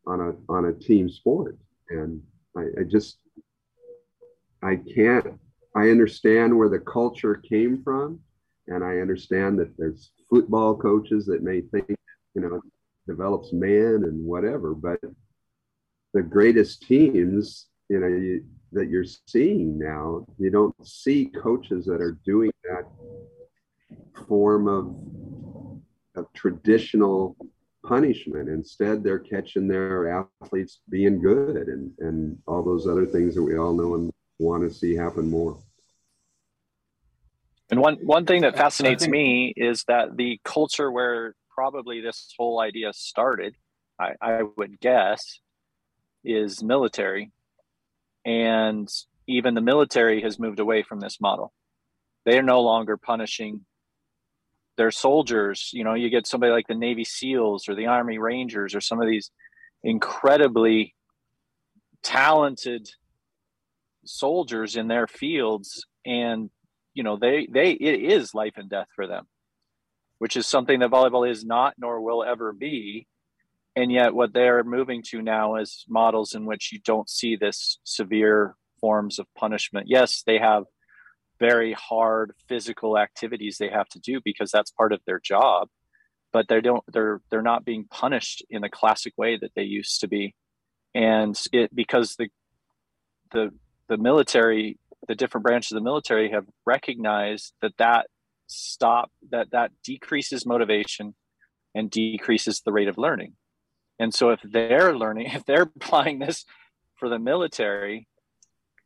on 0.07 0.19
a 0.19 0.51
on 0.51 0.65
a 0.65 0.73
team 0.73 1.09
sport. 1.09 1.57
And 1.89 2.21
I, 2.57 2.61
I 2.79 2.83
just 2.83 3.17
I 4.63 4.75
can't 4.75 5.39
I 5.75 5.89
understand 5.89 6.57
where 6.57 6.69
the 6.69 6.79
culture 6.79 7.35
came 7.35 7.81
from, 7.83 8.19
and 8.67 8.83
I 8.83 8.97
understand 8.97 9.59
that 9.59 9.77
there's 9.77 10.11
football 10.29 10.75
coaches 10.75 11.25
that 11.27 11.43
may 11.43 11.61
think 11.61 11.95
you 12.35 12.41
know 12.41 12.61
develops 13.07 13.53
man 13.53 14.03
and 14.03 14.25
whatever, 14.25 14.73
but 14.73 14.99
the 16.13 16.21
greatest 16.21 16.83
teams 16.83 17.67
you 17.89 17.99
know 17.99 18.07
you, 18.07 18.43
that 18.73 18.89
you're 18.89 19.05
seeing 19.27 19.77
now, 19.77 20.25
you 20.37 20.49
don't 20.49 20.75
see 20.85 21.25
coaches 21.25 21.85
that 21.85 22.01
are 22.01 22.17
doing 22.25 22.51
that 22.63 22.85
form 24.27 24.67
of 24.67 24.95
of 26.15 26.31
traditional 26.33 27.37
punishment. 27.85 28.49
Instead, 28.49 29.03
they're 29.03 29.19
catching 29.19 29.67
their 29.67 30.27
athletes 30.41 30.81
being 30.89 31.21
good 31.21 31.67
and, 31.67 31.91
and 31.99 32.37
all 32.45 32.63
those 32.63 32.87
other 32.87 33.05
things 33.05 33.35
that 33.35 33.43
we 33.43 33.57
all 33.57 33.73
know 33.73 33.95
and 33.95 34.11
want 34.41 34.63
to 34.63 34.73
see 34.73 34.95
happen 34.95 35.29
more. 35.29 35.57
And 37.69 37.79
one, 37.79 37.95
one 38.03 38.25
thing 38.25 38.41
that 38.41 38.57
fascinates 38.57 39.03
think- 39.03 39.11
me 39.11 39.53
is 39.55 39.85
that 39.87 40.17
the 40.17 40.39
culture 40.43 40.91
where 40.91 41.35
probably 41.49 42.01
this 42.01 42.33
whole 42.37 42.59
idea 42.59 42.91
started, 42.93 43.55
I, 43.99 44.13
I 44.21 44.41
would 44.57 44.79
guess, 44.79 45.39
is 46.23 46.63
military. 46.63 47.31
And 48.25 48.89
even 49.27 49.53
the 49.53 49.61
military 49.61 50.21
has 50.21 50.37
moved 50.37 50.59
away 50.59 50.83
from 50.83 50.99
this 50.99 51.21
model. 51.21 51.53
They 52.25 52.37
are 52.37 52.43
no 52.43 52.61
longer 52.61 52.97
punishing 52.97 53.65
their 54.77 54.91
soldiers. 54.91 55.69
You 55.73 55.83
know, 55.83 55.93
you 55.93 56.09
get 56.09 56.27
somebody 56.27 56.51
like 56.51 56.67
the 56.67 56.75
Navy 56.75 57.03
SEALs 57.03 57.69
or 57.69 57.75
the 57.75 57.87
Army 57.87 58.17
Rangers 58.17 58.75
or 58.75 58.81
some 58.81 59.01
of 59.01 59.07
these 59.07 59.31
incredibly 59.83 60.93
talented 62.03 62.89
soldiers 64.11 64.75
in 64.75 64.87
their 64.87 65.07
fields 65.07 65.85
and 66.05 66.49
you 66.93 67.03
know 67.03 67.17
they 67.17 67.47
they 67.51 67.71
it 67.71 68.01
is 68.01 68.33
life 68.33 68.53
and 68.57 68.69
death 68.69 68.87
for 68.95 69.07
them 69.07 69.25
which 70.21 70.37
is 70.37 70.45
something 70.45 70.79
that 70.79 70.91
volleyball 70.91 71.27
is 71.27 71.43
not 71.43 71.73
nor 71.79 71.99
will 71.99 72.23
ever 72.23 72.53
be. 72.53 73.07
And 73.75 73.91
yet 73.91 74.13
what 74.13 74.33
they're 74.33 74.63
moving 74.63 75.01
to 75.07 75.19
now 75.19 75.55
is 75.55 75.83
models 75.89 76.35
in 76.35 76.45
which 76.45 76.71
you 76.71 76.79
don't 76.85 77.09
see 77.09 77.35
this 77.35 77.79
severe 77.83 78.55
forms 78.79 79.17
of 79.17 79.25
punishment. 79.35 79.87
Yes 79.89 80.21
they 80.23 80.37
have 80.37 80.65
very 81.39 81.73
hard 81.73 82.33
physical 82.47 82.99
activities 82.99 83.57
they 83.57 83.69
have 83.69 83.87
to 83.89 83.99
do 83.99 84.21
because 84.23 84.51
that's 84.51 84.69
part 84.69 84.93
of 84.93 84.99
their 85.07 85.19
job 85.19 85.69
but 86.31 86.47
they 86.47 86.61
don't 86.61 86.83
they're 86.93 87.21
they're 87.29 87.41
not 87.41 87.65
being 87.65 87.85
punished 87.89 88.45
in 88.49 88.61
the 88.61 88.69
classic 88.69 89.13
way 89.17 89.37
that 89.37 89.51
they 89.55 89.63
used 89.63 90.01
to 90.01 90.07
be. 90.07 90.35
And 90.93 91.35
it 91.51 91.73
because 91.73 92.15
the 92.15 92.29
the 93.31 93.51
the 93.91 93.97
military 93.97 94.77
the 95.07 95.15
different 95.15 95.43
branches 95.43 95.71
of 95.71 95.75
the 95.75 95.83
military 95.83 96.31
have 96.31 96.45
recognized 96.65 97.53
that 97.61 97.73
that 97.77 98.07
stop 98.47 99.11
that 99.31 99.51
that 99.51 99.71
decreases 99.83 100.45
motivation 100.45 101.13
and 101.75 101.91
decreases 101.91 102.61
the 102.61 102.71
rate 102.71 102.87
of 102.87 102.97
learning 102.97 103.33
and 103.99 104.13
so 104.13 104.29
if 104.29 104.39
they're 104.43 104.95
learning 104.95 105.25
if 105.33 105.43
they're 105.45 105.69
applying 105.75 106.19
this 106.19 106.45
for 106.95 107.09
the 107.09 107.19
military 107.19 108.07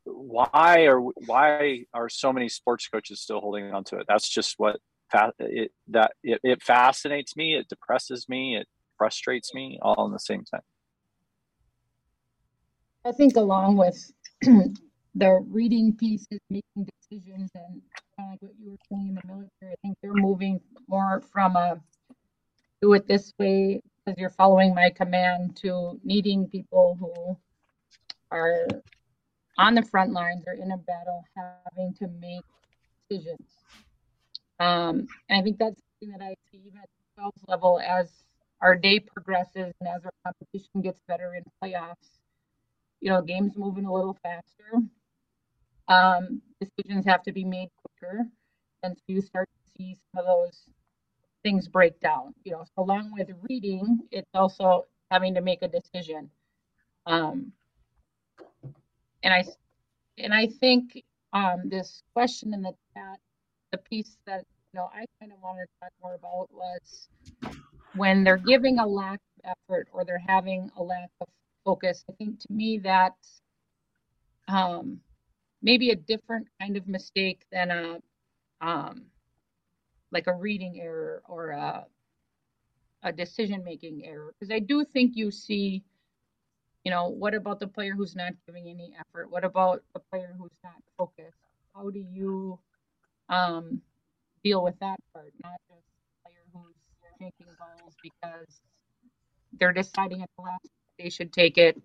why 0.06 0.86
are 0.86 1.00
why 1.00 1.86
are 1.94 2.10
so 2.10 2.32
many 2.32 2.48
sports 2.48 2.88
coaches 2.88 3.22
still 3.22 3.42
holding 3.42 3.74
on 3.74 3.84
to 3.86 3.98
it? 3.98 4.06
That's 4.08 4.30
just 4.30 4.56
what 4.58 4.78
it 5.40 5.72
that 5.90 6.12
it, 6.24 6.40
it 6.44 6.64
fascinates 6.64 7.36
me. 7.36 7.56
It 7.56 7.68
depresses 7.68 8.30
me. 8.30 8.56
It 8.56 8.68
frustrates 8.98 9.54
me 9.54 9.80
all 9.82 10.06
in 10.06 10.12
the 10.12 10.20
same 10.20 10.44
time. 10.46 10.62
I 13.04 13.12
think 13.12 13.36
along 13.36 13.78
with 13.78 14.12
the 15.16 15.40
reading 15.50 15.96
pieces, 15.96 16.40
making 16.50 16.88
decisions, 17.00 17.50
and 17.56 17.82
kind 18.18 18.28
of 18.28 18.32
like 18.32 18.42
what 18.42 18.52
you 18.60 18.72
were 18.72 18.78
saying 18.92 19.10
in 19.10 19.16
the 19.16 19.22
military, 19.26 19.72
I 19.72 19.76
think 19.82 19.98
they're 20.02 20.14
moving 20.14 20.60
more 20.88 21.22
from 21.32 21.56
a 21.56 21.80
do 22.82 22.94
it 22.94 23.08
this 23.08 23.34
way 23.40 23.82
because 24.06 24.20
you're 24.20 24.30
following 24.30 24.76
my 24.76 24.90
command 24.90 25.56
to 25.58 26.00
needing 26.04 26.48
people 26.48 26.98
who 27.00 27.38
are 28.32 28.68
on 29.58 29.74
the 29.74 29.82
front 29.82 30.12
lines 30.12 30.44
or 30.48 30.54
in 30.54 30.72
a 30.72 30.78
battle 30.78 31.24
having 31.36 31.94
to 31.96 32.08
make 32.20 32.44
decisions. 33.10 33.50
Um, 34.60 35.08
and 35.30 35.40
I 35.40 35.42
think 35.42 35.58
that's 35.58 35.82
something 36.00 36.18
that 36.18 36.24
I 36.24 36.36
see 36.52 36.60
even 36.68 36.80
at 36.80 36.90
the 37.16 37.22
12 37.22 37.34
level 37.48 37.80
as 37.80 38.12
our 38.62 38.76
day 38.76 39.00
progresses 39.00 39.74
and 39.80 39.90
as 39.90 40.06
our 40.06 40.14
competition 40.26 40.82
gets 40.82 41.00
better 41.08 41.34
in 41.36 41.44
playoffs. 41.64 42.20
You 43.02 43.12
know, 43.12 43.22
games 43.22 43.54
moving 43.58 43.86
a 43.86 43.94
little 43.94 44.18
faster. 44.24 44.82
Um, 45.88 46.42
decisions 46.60 47.06
have 47.06 47.24
to 47.24 47.32
be 47.32 47.44
made 47.44 47.70
quicker. 47.78 48.26
And 48.84 48.96
so 48.98 49.04
you 49.08 49.22
start 49.22 49.50
to 49.50 49.72
see 49.78 49.98
some 50.14 50.20
of 50.20 50.26
those 50.26 50.64
things 51.44 51.68
break 51.68 52.00
down. 52.00 52.34
You 52.44 52.54
know, 52.54 52.66
so 52.76 52.84
along 52.84 53.12
with 53.18 53.30
reading, 53.50 54.00
it's 54.12 54.30
also 54.34 54.86
having 55.12 55.34
to 55.36 55.42
make 55.42 55.62
a 55.62 55.68
decision. 55.68 56.30
Um, 57.06 57.52
and 59.24 59.34
I 59.34 59.44
and 60.18 60.34
I 60.34 60.48
think 60.48 61.04
um, 61.34 61.64
this 61.66 62.02
question 62.14 62.54
in 62.54 62.62
the 62.62 62.74
chat, 62.94 63.20
the 63.72 63.78
piece 63.78 64.18
that 64.26 64.46
you 64.74 64.80
know 64.80 64.90
I 64.94 65.06
kind 65.20 65.32
of 65.32 65.40
wanted 65.44 65.66
to 65.66 65.72
talk 65.82 65.92
more 66.02 66.16
about 66.16 66.48
was 66.52 67.10
when 67.96 68.24
they're 68.24 68.38
giving 68.38 68.80
a 68.80 68.86
lack 68.86 69.20
of 69.44 69.52
effort 69.70 69.88
or 69.92 70.06
they're 70.06 70.24
having 70.26 70.72
a 70.78 70.84
lack 70.84 71.10
of 71.22 71.28
focus. 71.64 72.04
I 72.10 72.14
think 72.14 72.40
to 72.42 72.52
me 72.52 72.80
that 72.80 73.16
um, 74.48 75.00
maybe 75.66 75.92
a 75.92 75.98
different 75.98 76.48
kind 76.62 76.78
of 76.78 76.88
mistake 76.88 77.42
than 77.52 77.72
a 77.72 78.00
um, 78.62 79.08
like 80.12 80.28
a 80.28 80.34
reading 80.34 80.80
error 80.82 81.24
or 81.30 81.52
a 81.52 81.86
a 83.04 83.14
decision 83.14 83.64
making 83.64 84.06
error 84.06 84.34
because 84.40 84.52
I 84.54 84.60
do 84.60 84.86
think 84.86 85.16
you 85.16 85.32
see 85.32 85.84
you 86.86 86.92
know, 86.92 87.10
what 87.10 87.36
about 87.36 87.60
the 87.60 87.68
player 87.68 87.94
who's 87.96 88.16
not 88.16 88.34
giving 88.48 88.70
any 88.70 88.94
effort? 89.00 89.32
What 89.32 89.46
about 89.46 89.84
the 89.94 90.02
player 90.12 90.36
who's 90.38 90.52
not 90.64 90.76
focused? 90.98 91.38
How 91.76 91.92
do 91.92 92.00
you 92.00 92.60
um, 93.30 93.82
deal 94.44 94.64
with 94.64 94.80
that 94.80 94.98
part? 95.14 95.34
Not 95.44 95.60
just 95.70 95.86
the 95.86 96.30
player 96.30 96.44
who's 96.54 96.76
taking 97.20 97.54
balls 97.60 97.96
because 98.04 98.62
they're 99.60 99.74
deciding 99.74 100.22
at 100.24 100.30
the 100.38 100.44
last 100.44 100.70
they 101.00 101.10
should 101.10 101.34
take 101.34 101.58
it 101.58 101.82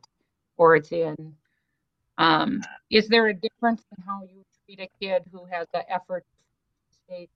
or 0.59 0.77
it's 0.77 0.93
in. 0.93 1.35
Um, 2.21 2.61
is 2.91 3.09
there 3.09 3.29
a 3.29 3.35
difference 3.35 3.83
in 3.97 4.05
how 4.05 4.25
you 4.25 4.45
treat 4.67 4.79
a 4.79 4.91
kid 5.01 5.23
who 5.33 5.47
has 5.47 5.67
the 5.73 5.91
effort 5.91 6.27
state 6.91 7.31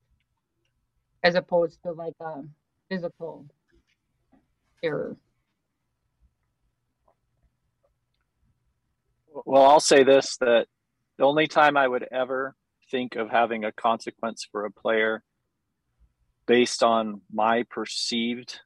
as 1.23 1.37
opposed 1.37 1.83
to 1.85 1.92
like 1.92 2.12
a 2.20 2.42
physical 2.90 3.47
error? 4.83 5.16
Well, 9.47 9.62
I'll 9.62 9.81
say 9.81 10.05
this 10.05 10.37
that 10.40 10.66
the 11.16 11.25
only 11.25 11.47
time 11.47 11.79
I 11.79 11.88
would 11.88 12.07
ever 12.12 12.55
think 12.90 13.16
of 13.16 13.31
having 13.31 13.64
a 13.64 13.73
consequence 13.73 14.47
for 14.53 14.66
a 14.66 14.70
player 14.70 15.25
based 16.47 16.83
on 16.83 17.23
my 17.33 17.64
perceived, 17.70 18.61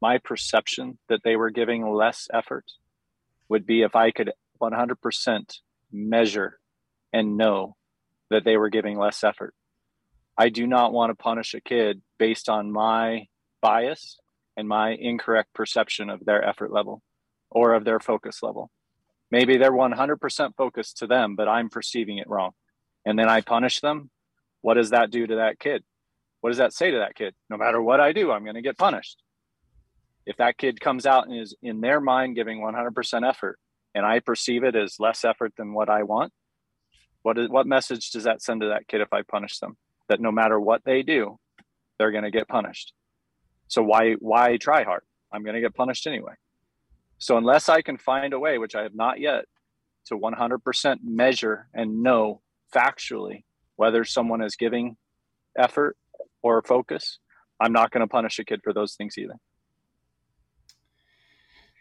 my 0.00 0.16
perception 0.16 0.98
that 1.10 1.20
they 1.22 1.36
were 1.36 1.50
giving 1.50 1.86
less 1.86 2.28
effort 2.32 2.64
would 3.50 3.66
be 3.66 3.82
if 3.82 3.94
I 3.94 4.10
could 4.10 4.32
100% 4.60 5.58
measure 5.92 6.58
and 7.12 7.36
know 7.36 7.76
that 8.30 8.44
they 8.44 8.56
were 8.56 8.70
giving 8.70 8.98
less 8.98 9.22
effort. 9.22 9.54
I 10.36 10.48
do 10.48 10.66
not 10.66 10.92
want 10.92 11.10
to 11.10 11.22
punish 11.22 11.54
a 11.54 11.60
kid 11.60 12.02
based 12.18 12.48
on 12.48 12.72
my 12.72 13.26
bias 13.62 14.18
and 14.56 14.68
my 14.68 14.90
incorrect 14.90 15.54
perception 15.54 16.10
of 16.10 16.24
their 16.24 16.44
effort 16.44 16.72
level 16.72 17.02
or 17.50 17.74
of 17.74 17.84
their 17.84 18.00
focus 18.00 18.42
level. 18.42 18.70
Maybe 19.30 19.56
they're 19.56 19.72
100% 19.72 20.56
focused 20.56 20.98
to 20.98 21.06
them, 21.06 21.36
but 21.36 21.48
I'm 21.48 21.70
perceiving 21.70 22.18
it 22.18 22.28
wrong. 22.28 22.52
And 23.06 23.18
then 23.18 23.28
I 23.28 23.40
punish 23.40 23.80
them. 23.80 24.10
What 24.60 24.74
does 24.74 24.90
that 24.90 25.10
do 25.10 25.26
to 25.26 25.36
that 25.36 25.58
kid? 25.58 25.84
What 26.40 26.50
does 26.50 26.58
that 26.58 26.72
say 26.72 26.90
to 26.90 26.98
that 26.98 27.14
kid? 27.14 27.34
No 27.48 27.56
matter 27.56 27.80
what 27.80 28.00
I 28.00 28.12
do, 28.12 28.30
I'm 28.30 28.44
going 28.44 28.54
to 28.54 28.62
get 28.62 28.78
punished. 28.78 29.22
If 30.26 30.36
that 30.38 30.58
kid 30.58 30.80
comes 30.80 31.06
out 31.06 31.26
and 31.26 31.38
is 31.38 31.54
in 31.62 31.80
their 31.80 32.00
mind 32.00 32.34
giving 32.34 32.60
100% 32.60 33.28
effort 33.28 33.58
and 33.94 34.04
I 34.04 34.20
perceive 34.20 34.64
it 34.64 34.74
as 34.74 34.96
less 34.98 35.24
effort 35.24 35.52
than 35.56 35.72
what 35.72 35.88
I 35.88 36.02
want, 36.02 36.32
what 37.22 37.38
is 37.38 37.48
what 37.48 37.66
message 37.66 38.10
does 38.10 38.24
that 38.24 38.42
send 38.42 38.60
to 38.60 38.68
that 38.68 38.88
kid 38.88 39.00
if 39.00 39.12
I 39.12 39.22
punish 39.22 39.58
them? 39.58 39.76
That 40.08 40.20
no 40.20 40.30
matter 40.30 40.60
what 40.60 40.82
they 40.84 41.02
do, 41.02 41.38
they're 41.98 42.10
going 42.10 42.24
to 42.24 42.30
get 42.30 42.48
punished. 42.48 42.92
So 43.68 43.82
why 43.82 44.12
why 44.18 44.56
try 44.56 44.84
hard? 44.84 45.02
I'm 45.32 45.42
going 45.42 45.54
to 45.54 45.60
get 45.60 45.74
punished 45.74 46.06
anyway. 46.06 46.34
So 47.18 47.36
unless 47.36 47.68
I 47.68 47.82
can 47.82 47.96
find 47.96 48.32
a 48.32 48.38
way, 48.38 48.58
which 48.58 48.74
I 48.74 48.82
have 48.82 48.94
not 48.94 49.20
yet, 49.20 49.46
to 50.06 50.18
100% 50.18 50.96
measure 51.02 51.68
and 51.72 52.02
know 52.02 52.42
factually 52.74 53.44
whether 53.76 54.04
someone 54.04 54.42
is 54.42 54.56
giving 54.56 54.96
effort 55.58 55.96
or 56.42 56.62
focus, 56.62 57.18
I'm 57.60 57.72
not 57.72 57.90
going 57.90 58.02
to 58.02 58.06
punish 58.06 58.38
a 58.38 58.44
kid 58.44 58.60
for 58.62 58.72
those 58.72 58.94
things 58.94 59.16
either. 59.16 59.34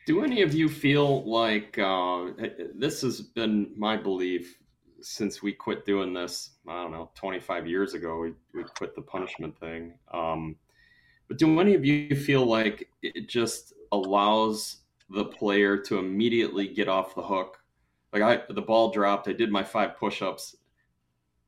Do 0.05 0.23
any 0.23 0.41
of 0.41 0.53
you 0.53 0.67
feel 0.67 1.23
like 1.23 1.79
uh, 1.79 2.31
this 2.75 3.01
has 3.01 3.21
been 3.21 3.71
my 3.77 3.95
belief 3.95 4.57
since 5.01 5.41
we 5.41 5.53
quit 5.53 5.85
doing 5.85 6.13
this? 6.13 6.51
I 6.67 6.83
don't 6.83 6.91
know, 6.91 7.09
25 7.15 7.67
years 7.67 7.93
ago, 7.93 8.19
we, 8.19 8.33
we 8.53 8.63
quit 8.63 8.95
the 8.95 9.01
punishment 9.01 9.57
thing. 9.57 9.93
Um, 10.13 10.57
but 11.29 11.37
do 11.37 11.59
any 11.59 11.73
of 11.73 11.85
you 11.85 12.15
feel 12.15 12.45
like 12.45 12.89
it 13.01 13.29
just 13.29 13.73
allows 13.93 14.81
the 15.09 15.25
player 15.25 15.77
to 15.77 15.99
immediately 15.99 16.67
get 16.67 16.89
off 16.89 17.15
the 17.15 17.21
hook? 17.21 17.59
Like 18.11 18.23
I, 18.23 18.53
the 18.53 18.61
ball 18.61 18.91
dropped, 18.91 19.29
I 19.29 19.33
did 19.33 19.51
my 19.51 19.63
five 19.63 19.97
push-ups, 19.97 20.57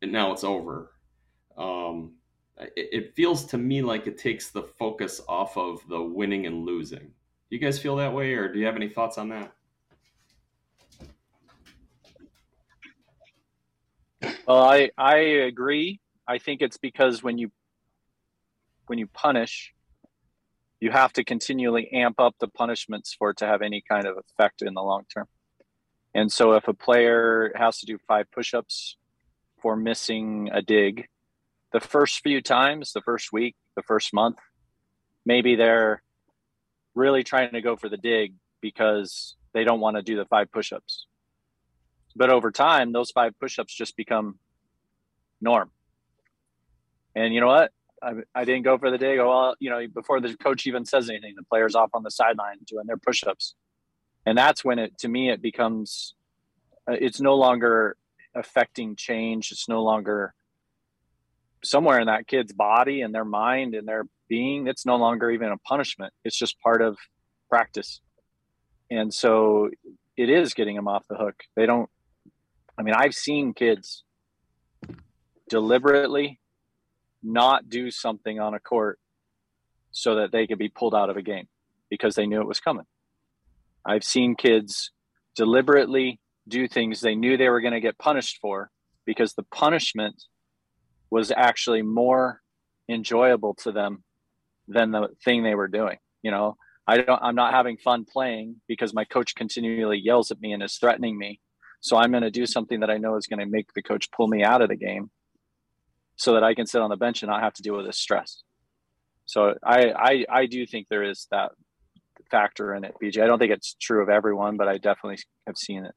and 0.01 0.13
now 0.13 0.31
it's 0.31 0.45
over. 0.45 0.91
Um, 1.57 2.13
it, 2.57 2.89
it 2.91 3.15
feels 3.15 3.45
to 3.47 3.57
me 3.57 3.81
like 3.81 4.07
it 4.07 4.17
takes 4.17 4.49
the 4.49 4.63
focus 4.63 5.19
off 5.27 5.57
of 5.57 5.81
the 5.89 6.01
winning 6.01 6.45
and 6.45 6.65
losing. 6.65 7.11
Do 7.49 7.55
you 7.55 7.61
guys 7.61 7.79
feel 7.79 7.95
that 7.97 8.13
way, 8.13 8.33
or 8.33 8.51
do 8.51 8.59
you 8.59 8.65
have 8.65 8.75
any 8.75 8.89
thoughts 8.89 9.17
on 9.17 9.29
that? 9.29 9.51
Well, 14.47 14.63
I 14.63 14.89
I 14.97 15.17
agree. 15.17 15.99
I 16.27 16.39
think 16.39 16.61
it's 16.61 16.77
because 16.77 17.21
when 17.21 17.37
you 17.37 17.51
when 18.87 18.99
you 18.99 19.07
punish, 19.07 19.73
you 20.79 20.91
have 20.91 21.13
to 21.13 21.23
continually 21.23 21.91
amp 21.91 22.19
up 22.19 22.35
the 22.39 22.47
punishments 22.47 23.13
for 23.17 23.31
it 23.31 23.37
to 23.37 23.45
have 23.45 23.61
any 23.61 23.83
kind 23.87 24.05
of 24.05 24.17
effect 24.17 24.61
in 24.61 24.73
the 24.73 24.81
long 24.81 25.03
term. 25.13 25.27
And 26.13 26.31
so 26.31 26.53
if 26.53 26.67
a 26.67 26.73
player 26.73 27.51
has 27.55 27.79
to 27.79 27.85
do 27.85 27.97
five 28.07 28.31
push-ups 28.31 28.97
for 29.61 29.75
missing 29.75 30.49
a 30.51 30.61
dig, 30.61 31.07
the 31.73 31.79
first 31.79 32.21
few 32.21 32.41
times, 32.41 32.93
the 32.93 33.01
first 33.01 33.33
week, 33.33 33.55
the 33.75 33.83
first 33.83 34.13
month, 34.13 34.37
maybe 35.25 35.55
they're 35.55 36.01
really 36.95 37.23
trying 37.23 37.51
to 37.51 37.61
go 37.61 37.75
for 37.75 37.89
the 37.89 37.97
dig 37.97 38.33
because 38.61 39.35
they 39.53 39.63
don't 39.63 39.79
want 39.79 39.97
to 39.97 40.01
do 40.01 40.15
the 40.15 40.25
five 40.25 40.51
push-ups. 40.51 41.07
But 42.15 42.29
over 42.29 42.49
time, 42.51 42.93
those 42.93 43.11
five 43.11 43.37
push-ups 43.39 43.73
just 43.73 43.95
become 43.97 44.39
norm. 45.41 45.69
And 47.15 47.33
you 47.33 47.41
know 47.41 47.47
what? 47.47 47.71
I, 48.01 48.13
I 48.33 48.45
didn't 48.45 48.63
go 48.63 48.77
for 48.77 48.91
the 48.91 48.97
dig. 48.97 49.19
Oh, 49.19 49.29
well, 49.29 49.55
you 49.59 49.69
know, 49.69 49.85
before 49.87 50.19
the 50.19 50.35
coach 50.37 50.67
even 50.67 50.85
says 50.85 51.09
anything, 51.09 51.33
the 51.35 51.43
player's 51.43 51.75
off 51.75 51.91
on 51.93 52.03
the 52.03 52.11
sideline 52.11 52.57
doing 52.65 52.85
their 52.87 52.97
push-ups, 52.97 53.55
and 54.25 54.37
that's 54.37 54.63
when 54.63 54.79
it 54.79 54.97
to 54.99 55.07
me 55.07 55.29
it 55.29 55.41
becomes 55.41 56.13
uh, 56.89 56.95
it's 56.99 57.21
no 57.21 57.35
longer 57.35 57.97
affecting 58.35 58.95
change. 58.95 59.51
It's 59.51 59.69
no 59.69 59.81
longer 59.83 60.33
somewhere 61.63 61.99
in 61.99 62.07
that 62.07 62.27
kid's 62.27 62.53
body 62.53 63.01
and 63.01 63.15
their 63.15 63.25
mind 63.25 63.75
and 63.75 63.87
their 63.87 64.05
being. 64.27 64.67
It's 64.67 64.85
no 64.85 64.95
longer 64.95 65.31
even 65.31 65.51
a 65.51 65.57
punishment. 65.57 66.13
It's 66.23 66.37
just 66.37 66.59
part 66.59 66.81
of 66.81 66.97
practice, 67.49 68.01
and 68.89 69.13
so 69.13 69.69
it 70.17 70.29
is 70.29 70.53
getting 70.53 70.75
them 70.75 70.87
off 70.87 71.05
the 71.09 71.15
hook. 71.15 71.35
They 71.55 71.65
don't. 71.65 71.89
I 72.77 72.83
mean, 72.83 72.95
I've 72.95 73.13
seen 73.13 73.53
kids 73.53 74.03
deliberately 75.49 76.39
not 77.23 77.69
do 77.69 77.91
something 77.91 78.39
on 78.39 78.53
a 78.53 78.59
court 78.59 78.99
so 79.91 80.15
that 80.15 80.31
they 80.31 80.45
could 80.45 80.59
be 80.59 80.69
pulled 80.69 80.93
out 80.93 81.09
of 81.09 81.17
a 81.17 81.21
game 81.21 81.47
because 81.89 82.15
they 82.15 82.25
knew 82.25 82.41
it 82.41 82.47
was 82.47 82.59
coming. 82.59 82.85
I've 83.85 84.03
seen 84.03 84.35
kids 84.35 84.91
deliberately 85.35 86.19
do 86.47 86.67
things 86.67 87.01
they 87.01 87.15
knew 87.15 87.37
they 87.37 87.49
were 87.49 87.61
going 87.61 87.73
to 87.73 87.79
get 87.79 87.97
punished 87.97 88.39
for 88.41 88.69
because 89.05 89.33
the 89.33 89.43
punishment 89.43 90.23
was 91.09 91.31
actually 91.35 91.81
more 91.81 92.41
enjoyable 92.89 93.53
to 93.53 93.71
them 93.71 94.03
than 94.67 94.91
the 94.91 95.09
thing 95.23 95.43
they 95.43 95.55
were 95.55 95.67
doing. 95.67 95.97
You 96.21 96.31
know, 96.31 96.57
I 96.87 96.97
don't 96.97 97.21
I'm 97.21 97.35
not 97.35 97.53
having 97.53 97.77
fun 97.77 98.05
playing 98.05 98.57
because 98.67 98.93
my 98.93 99.05
coach 99.05 99.35
continually 99.35 99.99
yells 99.99 100.31
at 100.31 100.39
me 100.39 100.53
and 100.53 100.63
is 100.63 100.77
threatening 100.77 101.17
me. 101.17 101.39
So 101.81 101.97
I'm 101.97 102.11
going 102.11 102.23
to 102.23 102.31
do 102.31 102.45
something 102.45 102.79
that 102.79 102.89
I 102.89 102.97
know 102.97 103.15
is 103.15 103.27
going 103.27 103.39
to 103.39 103.45
make 103.45 103.73
the 103.73 103.83
coach 103.83 104.09
pull 104.11 104.27
me 104.27 104.43
out 104.43 104.61
of 104.61 104.69
the 104.69 104.75
game 104.75 105.11
so 106.15 106.33
that 106.33 106.43
I 106.43 106.55
can 106.55 106.65
sit 106.65 106.81
on 106.81 106.89
the 106.89 106.97
bench 106.97 107.21
and 107.21 107.29
not 107.29 107.43
have 107.43 107.53
to 107.53 107.61
deal 107.61 107.77
with 107.77 107.85
this 107.85 107.99
stress. 107.99 108.41
So 109.25 109.55
I, 109.63 109.91
I, 109.91 110.25
I 110.29 110.45
do 110.45 110.65
think 110.65 110.87
there 110.89 111.03
is 111.03 111.27
that 111.31 111.51
factor 112.31 112.73
in 112.73 112.85
it, 112.85 112.95
BJ. 113.01 113.21
I 113.21 113.27
don't 113.27 113.39
think 113.39 113.51
it's 113.51 113.75
true 113.79 114.01
of 114.01 114.09
everyone, 114.09 114.57
but 114.57 114.67
I 114.67 114.77
definitely 114.77 115.19
have 115.45 115.57
seen 115.57 115.85
it. 115.85 115.93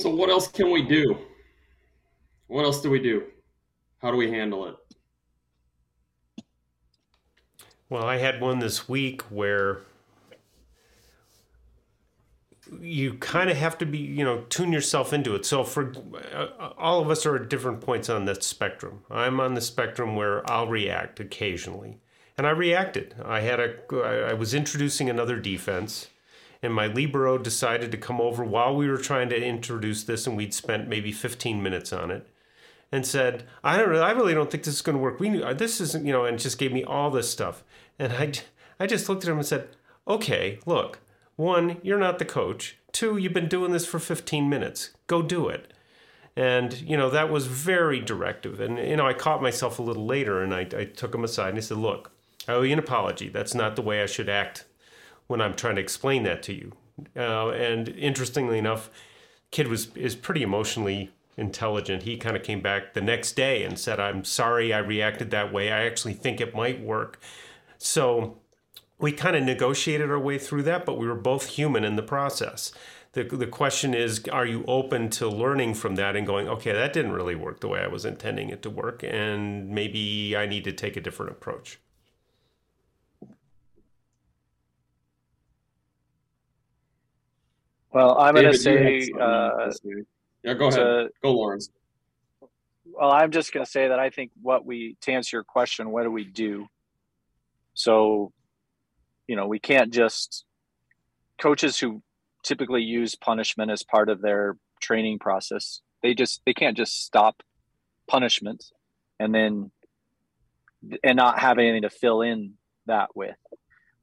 So 0.00 0.10
what 0.10 0.30
else 0.30 0.48
can 0.48 0.70
we 0.70 0.82
do? 0.82 1.16
What 2.48 2.64
else 2.64 2.80
do 2.80 2.90
we 2.90 3.00
do? 3.00 3.24
How 3.98 4.10
do 4.10 4.16
we 4.16 4.30
handle 4.30 4.66
it? 4.66 4.76
Well, 7.88 8.04
I 8.04 8.16
had 8.16 8.40
one 8.40 8.58
this 8.58 8.88
week 8.88 9.22
where 9.22 9.80
you 12.80 13.14
kind 13.14 13.48
of 13.48 13.56
have 13.56 13.78
to 13.78 13.86
be, 13.86 13.98
you 13.98 14.24
know, 14.24 14.42
tune 14.48 14.72
yourself 14.72 15.12
into 15.12 15.34
it. 15.34 15.46
So 15.46 15.62
for 15.62 15.92
uh, 16.34 16.72
all 16.76 17.00
of 17.00 17.10
us 17.10 17.24
are 17.24 17.36
at 17.36 17.48
different 17.48 17.80
points 17.80 18.08
on 18.08 18.24
that 18.24 18.42
spectrum. 18.42 19.04
I'm 19.10 19.38
on 19.38 19.54
the 19.54 19.60
spectrum 19.60 20.16
where 20.16 20.48
I'll 20.50 20.66
react 20.66 21.20
occasionally. 21.20 22.00
And 22.36 22.46
I 22.46 22.50
reacted. 22.50 23.14
I 23.24 23.40
had 23.40 23.60
a 23.60 23.76
I 24.30 24.34
was 24.34 24.52
introducing 24.52 25.08
another 25.08 25.38
defense 25.38 26.08
and 26.62 26.74
my 26.74 26.86
libero 26.86 27.38
decided 27.38 27.90
to 27.92 27.98
come 27.98 28.20
over 28.20 28.44
while 28.44 28.74
we 28.74 28.88
were 28.88 28.98
trying 28.98 29.28
to 29.30 29.42
introduce 29.42 30.04
this 30.04 30.26
and 30.26 30.36
we'd 30.36 30.52
spent 30.52 30.88
maybe 30.88 31.12
15 31.12 31.62
minutes 31.62 31.92
on 31.92 32.10
it 32.10 32.28
and 32.92 33.06
said, 33.06 33.46
"I 33.64 33.76
don't 33.76 33.94
I 33.96 34.12
really 34.12 34.34
don't 34.34 34.50
think 34.50 34.64
this 34.64 34.74
is 34.74 34.82
going 34.82 34.96
to 34.96 35.02
work. 35.02 35.20
We 35.20 35.30
this 35.54 35.80
isn't, 35.80 36.06
you 36.06 36.12
know," 36.12 36.24
and 36.24 36.38
just 36.38 36.58
gave 36.58 36.72
me 36.72 36.84
all 36.84 37.10
this 37.10 37.30
stuff. 37.30 37.64
And 37.98 38.12
I 38.12 38.32
I 38.78 38.86
just 38.86 39.08
looked 39.08 39.24
at 39.24 39.30
him 39.30 39.38
and 39.38 39.46
said, 39.46 39.68
"Okay, 40.08 40.60
look, 40.66 41.00
one, 41.36 41.78
you're 41.82 41.98
not 41.98 42.18
the 42.18 42.24
coach. 42.24 42.78
Two, 42.92 43.18
you've 43.18 43.34
been 43.34 43.48
doing 43.48 43.72
this 43.72 43.86
for 43.86 43.98
15 43.98 44.48
minutes. 44.48 44.90
Go 45.06 45.22
do 45.22 45.48
it. 45.48 45.72
And, 46.34 46.72
you 46.80 46.96
know, 46.96 47.08
that 47.10 47.30
was 47.30 47.46
very 47.46 48.00
directive. 48.00 48.58
And, 48.60 48.78
you 48.78 48.96
know, 48.96 49.06
I 49.06 49.12
caught 49.12 49.42
myself 49.42 49.78
a 49.78 49.82
little 49.82 50.06
later 50.06 50.42
and 50.42 50.54
I, 50.54 50.60
I 50.60 50.84
took 50.84 51.14
him 51.14 51.24
aside 51.24 51.50
and 51.50 51.58
I 51.58 51.62
said, 51.62 51.78
look, 51.78 52.10
I 52.48 52.52
owe 52.52 52.62
you 52.62 52.72
an 52.72 52.78
apology. 52.78 53.28
That's 53.28 53.54
not 53.54 53.76
the 53.76 53.82
way 53.82 54.02
I 54.02 54.06
should 54.06 54.28
act 54.28 54.64
when 55.26 55.40
I'm 55.40 55.54
trying 55.54 55.76
to 55.76 55.80
explain 55.80 56.22
that 56.24 56.42
to 56.44 56.54
you. 56.54 56.72
Uh, 57.14 57.50
and 57.50 57.88
interestingly 57.88 58.58
enough, 58.58 58.90
kid 59.50 59.68
was 59.68 59.94
is 59.94 60.14
pretty 60.14 60.42
emotionally 60.42 61.10
intelligent. 61.36 62.04
He 62.04 62.16
kind 62.16 62.36
of 62.36 62.42
came 62.42 62.60
back 62.60 62.94
the 62.94 63.00
next 63.00 63.32
day 63.32 63.64
and 63.64 63.78
said, 63.78 64.00
"I'm 64.00 64.24
sorry 64.24 64.72
I 64.72 64.78
reacted 64.78 65.30
that 65.30 65.52
way. 65.52 65.70
I 65.72 65.84
actually 65.84 66.14
think 66.14 66.40
it 66.40 66.54
might 66.54 66.80
work." 66.80 67.20
So 67.78 68.38
we 68.98 69.12
kind 69.12 69.36
of 69.36 69.42
negotiated 69.42 70.10
our 70.10 70.18
way 70.18 70.38
through 70.38 70.62
that, 70.64 70.86
but 70.86 70.98
we 70.98 71.06
were 71.06 71.14
both 71.14 71.46
human 71.50 71.84
in 71.84 71.96
the 71.96 72.02
process. 72.02 72.72
The, 73.12 73.24
the 73.24 73.46
question 73.46 73.94
is, 73.94 74.22
are 74.28 74.46
you 74.46 74.64
open 74.68 75.08
to 75.10 75.28
learning 75.28 75.74
from 75.74 75.94
that 75.96 76.16
and 76.16 76.26
going, 76.26 76.48
okay, 76.48 76.72
that 76.72 76.92
didn't 76.92 77.12
really 77.12 77.34
work 77.34 77.60
the 77.60 77.68
way 77.68 77.80
I 77.80 77.86
was 77.86 78.04
intending 78.04 78.50
it 78.50 78.62
to 78.62 78.70
work, 78.70 79.02
and 79.02 79.70
maybe 79.70 80.36
I 80.36 80.46
need 80.46 80.64
to 80.64 80.72
take 80.72 80.96
a 80.96 81.00
different 81.00 81.32
approach? 81.32 81.78
Well, 87.90 88.18
I'm 88.18 88.34
going 88.34 88.52
to 88.52 88.58
say, 88.58 89.10
uh, 89.18 89.72
yeah, 90.46 90.54
go 90.54 90.68
ahead. 90.68 90.78
To, 90.78 91.08
go, 91.22 91.32
Loren. 91.32 91.60
Well, 92.84 93.12
I'm 93.12 93.30
just 93.30 93.52
going 93.52 93.64
to 93.64 93.70
say 93.70 93.88
that 93.88 93.98
I 93.98 94.10
think 94.10 94.30
what 94.40 94.64
we, 94.64 94.96
to 95.02 95.12
answer 95.12 95.36
your 95.36 95.44
question, 95.44 95.90
what 95.90 96.04
do 96.04 96.10
we 96.10 96.24
do? 96.24 96.66
So 97.74 98.32
you 99.26 99.36
know, 99.36 99.46
we 99.46 99.58
can't 99.58 99.92
just 99.92 100.44
coaches 101.40 101.78
who 101.78 102.02
typically 102.42 102.82
use 102.82 103.14
punishment 103.14 103.70
as 103.70 103.82
part 103.82 104.08
of 104.08 104.22
their 104.22 104.56
training 104.80 105.18
process. 105.18 105.80
They 106.02 106.14
just 106.14 106.42
they 106.46 106.54
can't 106.54 106.76
just 106.76 107.04
stop 107.04 107.42
punishment 108.08 108.64
and 109.18 109.34
then 109.34 109.70
and 111.02 111.16
not 111.16 111.40
have 111.40 111.58
anything 111.58 111.82
to 111.82 111.90
fill 111.90 112.22
in 112.22 112.54
that 112.86 113.08
with. 113.14 113.36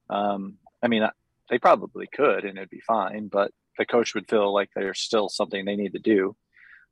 Um, 0.09 0.55
I 0.81 0.87
mean, 0.87 1.07
they 1.49 1.57
probably 1.57 2.07
could 2.13 2.43
and 2.43 2.57
it'd 2.57 2.69
be 2.69 2.81
fine, 2.81 3.27
but 3.27 3.51
the 3.77 3.85
coach 3.85 4.13
would 4.15 4.29
feel 4.29 4.53
like 4.53 4.69
there's 4.75 4.99
still 4.99 5.29
something 5.29 5.65
they 5.65 5.75
need 5.75 5.93
to 5.93 5.99
do. 5.99 6.35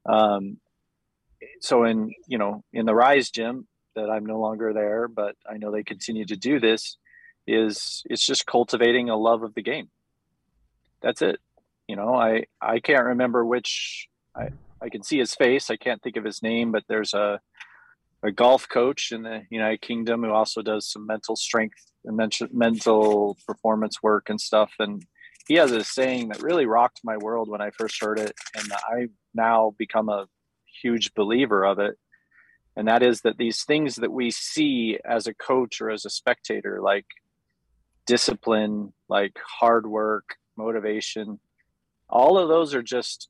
Um, 0.05 0.57
so 1.59 1.83
in 1.83 2.13
you 2.27 2.37
know 2.37 2.63
in 2.73 2.85
the 2.85 2.95
Rise 2.95 3.29
gym 3.29 3.67
that 3.95 4.09
I'm 4.09 4.25
no 4.25 4.39
longer 4.39 4.73
there, 4.73 5.07
but 5.07 5.35
I 5.49 5.57
know 5.57 5.71
they 5.71 5.83
continue 5.83 6.25
to 6.25 6.35
do 6.35 6.59
this 6.59 6.97
is 7.47 8.03
it's 8.05 8.25
just 8.25 8.45
cultivating 8.45 9.09
a 9.09 9.17
love 9.17 9.43
of 9.43 9.53
the 9.53 9.63
game. 9.63 9.89
That's 11.01 11.21
it. 11.21 11.39
You 11.87 11.95
know, 11.95 12.13
I 12.13 12.45
I 12.61 12.79
can't 12.79 13.05
remember 13.05 13.45
which 13.45 14.07
I 14.35 14.49
I 14.81 14.89
can 14.89 15.03
see 15.03 15.19
his 15.19 15.35
face. 15.35 15.69
I 15.69 15.77
can't 15.77 16.01
think 16.01 16.17
of 16.17 16.23
his 16.23 16.41
name, 16.41 16.71
but 16.71 16.83
there's 16.87 17.13
a 17.13 17.39
a 18.23 18.31
golf 18.31 18.67
coach 18.69 19.11
in 19.11 19.23
the 19.23 19.41
United 19.49 19.81
Kingdom 19.81 20.23
who 20.23 20.31
also 20.31 20.61
does 20.61 20.89
some 20.89 21.07
mental 21.07 21.35
strength 21.35 21.91
and 22.05 22.19
mental 22.51 23.37
performance 23.47 24.01
work 24.03 24.29
and 24.29 24.39
stuff. 24.39 24.71
And 24.79 25.03
he 25.47 25.55
has 25.55 25.71
a 25.71 25.83
saying 25.83 26.29
that 26.29 26.41
really 26.41 26.65
rocked 26.65 27.01
my 27.03 27.17
world 27.17 27.49
when 27.49 27.61
I 27.61 27.71
first 27.71 28.01
heard 28.01 28.19
it, 28.19 28.33
and 28.55 28.71
I 28.73 29.07
now 29.33 29.73
become 29.77 30.09
a 30.09 30.27
huge 30.81 31.13
believer 31.13 31.63
of 31.65 31.79
it. 31.79 31.97
And 32.75 32.87
that 32.87 33.03
is 33.03 33.21
that 33.21 33.37
these 33.37 33.63
things 33.63 33.95
that 33.95 34.11
we 34.11 34.31
see 34.31 34.97
as 35.03 35.27
a 35.27 35.33
coach 35.33 35.81
or 35.81 35.89
as 35.89 36.05
a 36.05 36.09
spectator, 36.09 36.79
like 36.81 37.05
discipline, 38.05 38.93
like 39.09 39.37
hard 39.59 39.85
work, 39.85 40.37
motivation, 40.57 41.39
all 42.09 42.37
of 42.37 42.47
those 42.47 42.73
are 42.73 42.83
just 42.83 43.29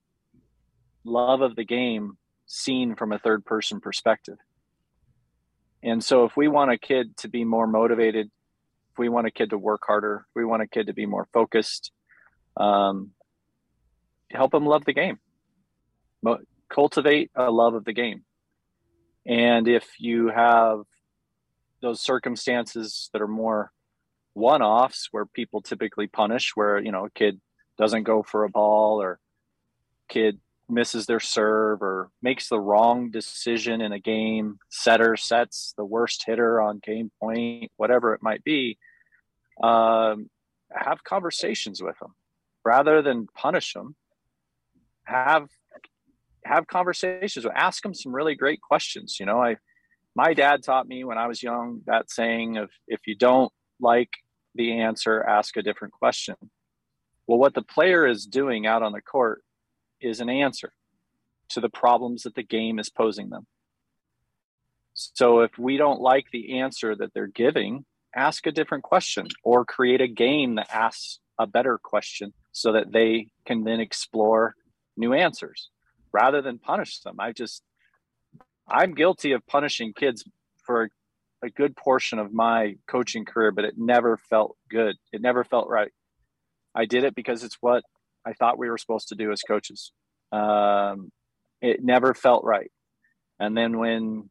love 1.03 1.41
of 1.41 1.55
the 1.55 1.65
game 1.65 2.17
seen 2.45 2.95
from 2.95 3.11
a 3.11 3.19
third 3.19 3.45
person 3.45 3.79
perspective. 3.79 4.37
And 5.83 6.03
so 6.03 6.25
if 6.25 6.37
we 6.37 6.47
want 6.47 6.71
a 6.71 6.77
kid 6.77 7.17
to 7.17 7.27
be 7.27 7.43
more 7.43 7.65
motivated, 7.65 8.27
if 8.91 8.99
we 8.99 9.09
want 9.09 9.25
a 9.25 9.31
kid 9.31 9.49
to 9.51 9.57
work 9.57 9.81
harder, 9.85 10.25
if 10.29 10.35
we 10.35 10.45
want 10.45 10.61
a 10.61 10.67
kid 10.67 10.87
to 10.87 10.93
be 10.93 11.05
more 11.05 11.27
focused, 11.33 11.91
um, 12.57 13.11
help 14.29 14.51
them 14.51 14.65
love 14.65 14.85
the 14.85 14.93
game. 14.93 15.19
Cultivate 16.69 17.31
a 17.35 17.51
love 17.51 17.73
of 17.73 17.83
the 17.83 17.93
game. 17.93 18.23
And 19.25 19.67
if 19.67 19.85
you 19.99 20.29
have 20.29 20.83
those 21.81 21.99
circumstances 21.99 23.09
that 23.13 23.21
are 23.21 23.27
more 23.27 23.71
one-offs 24.33 25.09
where 25.11 25.25
people 25.25 25.61
typically 25.61 26.07
punish 26.07 26.51
where 26.55 26.79
you 26.79 26.91
know 26.91 27.05
a 27.05 27.09
kid 27.09 27.41
doesn't 27.77 28.03
go 28.03 28.23
for 28.23 28.45
a 28.45 28.49
ball 28.49 29.01
or 29.01 29.19
kid 30.07 30.39
misses 30.69 31.05
their 31.05 31.19
serve 31.19 31.81
or 31.81 32.09
makes 32.21 32.47
the 32.47 32.59
wrong 32.59 33.11
decision 33.11 33.81
in 33.81 33.91
a 33.91 33.99
game 33.99 34.57
setter 34.69 35.17
sets 35.17 35.73
the 35.75 35.83
worst 35.83 36.23
hitter 36.25 36.61
on 36.61 36.79
game 36.79 37.11
point 37.19 37.69
whatever 37.75 38.13
it 38.13 38.23
might 38.23 38.43
be 38.45 38.77
um, 39.61 40.29
have 40.73 41.03
conversations 41.03 41.83
with 41.83 41.99
them 41.99 42.15
rather 42.63 43.01
than 43.01 43.27
punish 43.35 43.73
them 43.73 43.95
have 45.03 45.49
have 46.45 46.67
conversations 46.67 47.45
with 47.45 47.53
ask 47.55 47.83
them 47.83 47.93
some 47.93 48.13
really 48.13 48.35
great 48.35 48.61
questions. 48.61 49.17
You 49.19 49.25
know 49.25 49.41
i 49.41 49.57
my 50.15 50.33
dad 50.33 50.61
taught 50.63 50.87
me 50.87 51.03
when 51.03 51.17
i 51.17 51.27
was 51.27 51.41
young 51.41 51.81
that 51.85 52.11
saying 52.11 52.57
of 52.57 52.69
if 52.87 53.01
you 53.07 53.15
don't 53.15 53.51
like 53.79 54.09
the 54.55 54.79
answer 54.79 55.23
ask 55.23 55.55
a 55.57 55.63
different 55.63 55.93
question. 55.93 56.35
Well 57.27 57.39
what 57.39 57.53
the 57.53 57.61
player 57.61 58.05
is 58.05 58.25
doing 58.25 58.65
out 58.65 58.83
on 58.83 58.91
the 58.91 59.01
court 59.01 59.43
is 59.99 60.19
an 60.19 60.29
answer 60.29 60.73
to 61.49 61.59
the 61.59 61.69
problems 61.69 62.23
that 62.23 62.35
the 62.35 62.43
game 62.43 62.79
is 62.79 62.89
posing 62.89 63.29
them. 63.29 63.45
So 64.93 65.41
if 65.41 65.57
we 65.57 65.77
don't 65.77 66.01
like 66.01 66.25
the 66.31 66.59
answer 66.59 66.95
that 66.95 67.13
they're 67.13 67.27
giving 67.27 67.85
ask 68.15 68.45
a 68.45 68.51
different 68.51 68.83
question 68.83 69.27
or 69.43 69.65
create 69.65 70.01
a 70.01 70.07
game 70.07 70.55
that 70.55 70.69
asks 70.73 71.19
a 71.41 71.47
better 71.47 71.79
question 71.81 72.33
so 72.51 72.73
that 72.73 72.91
they 72.91 73.27
can 73.45 73.63
then 73.63 73.79
explore 73.79 74.55
new 74.97 75.13
answers 75.13 75.69
rather 76.11 76.41
than 76.41 76.59
punish 76.59 76.99
them. 76.99 77.15
I 77.19 77.31
just, 77.31 77.63
I'm 78.67 78.93
guilty 78.93 79.31
of 79.31 79.45
punishing 79.47 79.93
kids 79.93 80.23
for 80.65 80.89
a 81.43 81.49
good 81.49 81.75
portion 81.75 82.19
of 82.19 82.33
my 82.33 82.75
coaching 82.87 83.25
career, 83.25 83.51
but 83.51 83.65
it 83.65 83.73
never 83.77 84.17
felt 84.17 84.57
good. 84.69 84.95
It 85.11 85.21
never 85.21 85.43
felt 85.43 85.69
right. 85.69 85.91
I 86.75 86.85
did 86.85 87.03
it 87.03 87.15
because 87.15 87.43
it's 87.43 87.57
what 87.61 87.83
I 88.25 88.33
thought 88.33 88.59
we 88.59 88.69
were 88.69 88.77
supposed 88.77 89.09
to 89.09 89.15
do 89.15 89.31
as 89.31 89.41
coaches. 89.41 89.91
Um, 90.31 91.11
it 91.61 91.83
never 91.83 92.13
felt 92.13 92.43
right. 92.43 92.71
And 93.39 93.57
then 93.57 93.77
when 93.79 94.29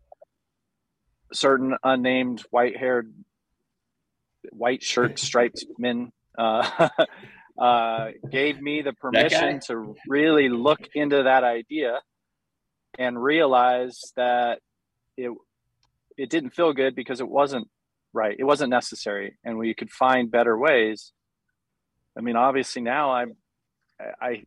certain 1.32 1.76
unnamed 1.82 2.42
white 2.50 2.76
haired, 2.76 3.12
white 4.52 4.82
shirt 4.82 5.18
striped 5.18 5.64
men 5.78 6.12
uh, 6.41 6.88
uh, 7.61 8.09
gave 8.30 8.61
me 8.61 8.82
the 8.82 8.93
permission 8.95 9.61
to 9.66 9.95
really 10.09 10.49
look 10.49 10.80
into 10.95 11.24
that 11.24 11.45
idea 11.45 12.01
and 12.99 13.22
realize 13.22 14.01
that 14.16 14.61
it 15.16 15.30
it 16.16 16.30
didn't 16.30 16.51
feel 16.51 16.72
good 16.72 16.95
because 16.95 17.20
it 17.20 17.28
wasn't 17.28 17.68
right. 18.12 18.36
It 18.38 18.45
wasn't 18.45 18.70
necessary 18.70 19.36
and 19.45 19.59
we 19.59 19.74
could 19.74 19.91
find 19.91 20.30
better 20.30 20.59
ways. 20.59 21.12
I 22.16 22.22
mean 22.22 22.36
obviously 22.36 22.82
now 22.82 23.12
i'm 23.12 23.36
i 24.20 24.43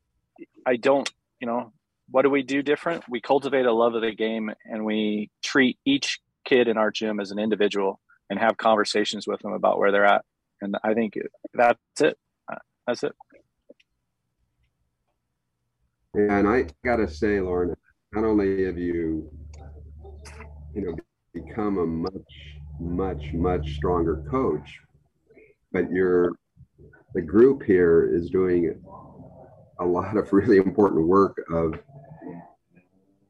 i 0.66 0.76
don't 0.76 1.10
you 1.40 1.48
know 1.48 1.72
what 2.10 2.24
do 2.24 2.30
we 2.30 2.44
do 2.44 2.62
different? 2.62 3.06
We 3.10 3.22
cultivate 3.22 3.66
a 3.66 3.72
love 3.72 3.96
of 3.96 4.02
the 4.02 4.14
game 4.14 4.52
and 4.66 4.84
we 4.84 5.32
treat 5.42 5.80
each 5.86 6.20
kid 6.46 6.68
in 6.68 6.78
our 6.78 6.92
gym 6.92 7.20
as 7.20 7.32
an 7.32 7.40
individual 7.40 8.02
and 8.30 8.38
have 8.38 8.58
conversations 8.58 9.26
with 9.26 9.40
them 9.40 9.54
about 9.54 9.78
where 9.78 9.92
they're 9.92 10.06
at 10.06 10.26
and 10.64 10.76
i 10.84 10.94
think 10.94 11.14
that's 11.54 12.02
it 12.02 12.18
uh, 12.52 12.58
that's 12.88 13.04
it. 13.04 13.14
And 16.16 16.48
I 16.48 16.68
got 16.86 16.98
to 16.98 17.10
say, 17.10 17.40
Loren, 17.40 17.74
not 18.12 18.24
only 18.24 18.66
have 18.66 18.78
you, 18.78 19.32
you 20.76 20.82
know, 20.82 20.96
become 21.34 21.80
a 21.80 21.86
much, 21.86 22.34
much, 22.80 23.34
much 23.34 23.76
stronger 23.76 24.24
coach, 24.30 24.80
but 25.72 25.92
you're 25.92 26.34
the 27.16 27.22
group 27.22 27.64
here 27.64 28.10
is 28.12 28.30
doing 28.30 28.80
a 29.80 29.86
lot 29.86 30.18
of 30.18 30.32
really 30.34 30.58
important 30.58 31.08
work 31.08 31.38
of 31.52 31.80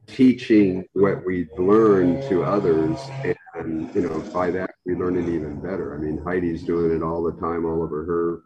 teaching 0.07 0.85
what 0.93 1.25
we've 1.25 1.51
learned 1.57 2.21
to 2.29 2.43
others 2.43 2.97
and 3.23 3.35
you 3.55 4.01
know 4.01 4.19
by 4.33 4.49
that 4.49 4.71
we 4.85 4.95
learn 4.95 5.15
it 5.15 5.29
even 5.29 5.59
better 5.61 5.95
i 5.95 5.97
mean 5.97 6.17
heidi's 6.23 6.63
doing 6.63 6.95
it 6.95 7.03
all 7.03 7.21
the 7.23 7.39
time 7.39 7.65
all 7.65 7.83
over 7.83 8.03
her 8.03 8.43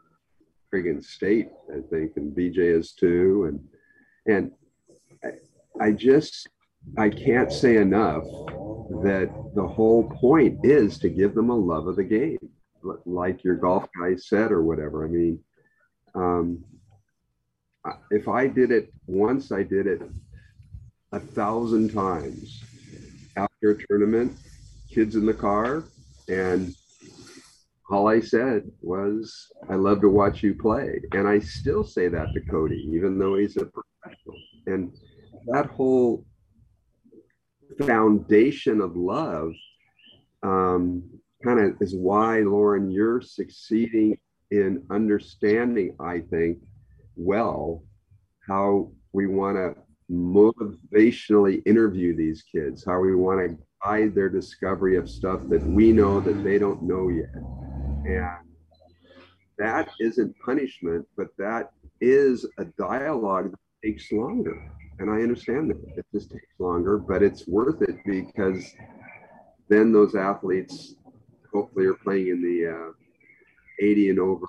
friggin' 0.72 1.04
state, 1.04 1.50
I 1.72 1.80
think, 1.90 2.14
and 2.18 2.36
BJ 2.36 2.58
is 2.58 2.92
too. 2.92 3.46
And 4.26 4.32
and 4.36 4.52
I, 5.24 5.86
I 5.88 5.92
just 5.92 6.48
I 6.98 7.10
can't 7.10 7.52
say 7.52 7.78
enough 7.78 8.24
that 9.04 9.30
the 9.56 9.68
whole 9.68 10.10
point 10.10 10.60
is 10.64 10.98
to 11.00 11.10
give 11.10 11.36
them 11.36 11.50
a 11.50 11.56
love 11.56 11.88
of 11.88 11.96
the 11.96 12.04
game, 12.04 12.38
like 13.06 13.44
your 13.44 13.56
golf 13.56 13.88
guy 14.00 14.16
said 14.16 14.52
or 14.52 14.64
whatever. 14.64 15.06
I 15.06 15.10
mean, 15.10 15.40
um, 16.16 16.64
if 18.12 18.28
I 18.28 18.48
did 18.48 18.72
it 18.72 18.94
once, 19.06 19.52
I 19.52 19.64
did 19.64 19.88
it 19.88 20.02
a 21.12 21.20
thousand 21.20 21.94
times 21.94 22.64
after 23.38 23.72
a 23.72 23.88
tournament, 23.88 24.38
kids 24.98 25.16
in 25.16 25.28
the 25.28 25.34
car, 25.34 25.84
and 26.28 26.74
all 27.92 28.08
I 28.08 28.20
said 28.20 28.64
was, 28.82 29.48
I 29.70 29.76
love 29.76 30.02
to 30.02 30.10
watch 30.10 30.42
you 30.42 30.56
play. 30.56 31.00
And 31.12 31.28
I 31.28 31.38
still 31.38 31.84
say 31.84 32.08
that 32.08 32.34
to 32.34 32.42
Cody, 32.42 32.84
even 32.92 33.20
though 33.20 33.36
he's 33.38 33.58
a 33.58 33.68
professional. 33.68 34.40
And 34.66 34.92
that 35.50 35.68
whole 35.68 36.26
foundation 37.86 38.82
of 38.82 38.96
love 38.96 39.54
um, 40.42 41.04
kind 41.44 41.60
of 41.60 41.80
is 41.80 41.96
why, 41.96 42.40
Loren, 42.40 42.90
you're 42.90 43.22
succeeding 43.22 44.18
in 44.50 44.84
understanding, 44.90 45.96
I 46.00 46.22
think, 46.22 46.58
well, 47.16 47.84
how 48.48 48.92
we 49.14 49.28
want 49.28 49.58
to 49.58 49.76
motivationally 50.12 51.62
interview 51.68 52.16
these 52.16 52.44
kids, 52.52 52.84
how 52.84 53.00
we 53.00 53.14
want 53.14 53.48
to 53.48 53.67
guide 53.84 54.16
their 54.16 54.30
discovery 54.30 54.98
of 54.98 55.10
stuff 55.10 55.42
that 55.50 55.66
we 55.66 55.92
know 55.92 56.20
that 56.20 56.44
they 56.44 56.58
don't 56.58 56.82
know 56.84 57.10
yet 57.10 57.30
and 58.08 58.48
that 59.58 59.90
isn't 60.00 60.36
punishment, 60.40 61.06
but 61.18 61.28
that 61.38 61.72
is 62.00 62.46
a 62.58 62.66
dialogue 62.78 63.52
that 63.52 63.60
takes 63.84 64.12
longer. 64.12 64.72
And 65.00 65.10
I 65.10 65.16
understand 65.16 65.70
that 65.72 65.78
it 65.98 66.06
just 66.14 66.32
takes 66.32 66.60
longer, 66.60 66.98
but 66.98 67.24
it's 67.24 67.48
worth 67.48 67.82
it 67.82 67.98
because 68.06 68.74
then 69.70 69.92
those 69.92 70.16
athletes 70.16 70.96
hopefully 71.54 71.86
are 71.86 71.96
playing 71.96 72.28
in 72.28 72.42
the 72.42 72.72
uh, 72.72 72.92
80 73.80 74.10
and 74.12 74.20
over 74.20 74.46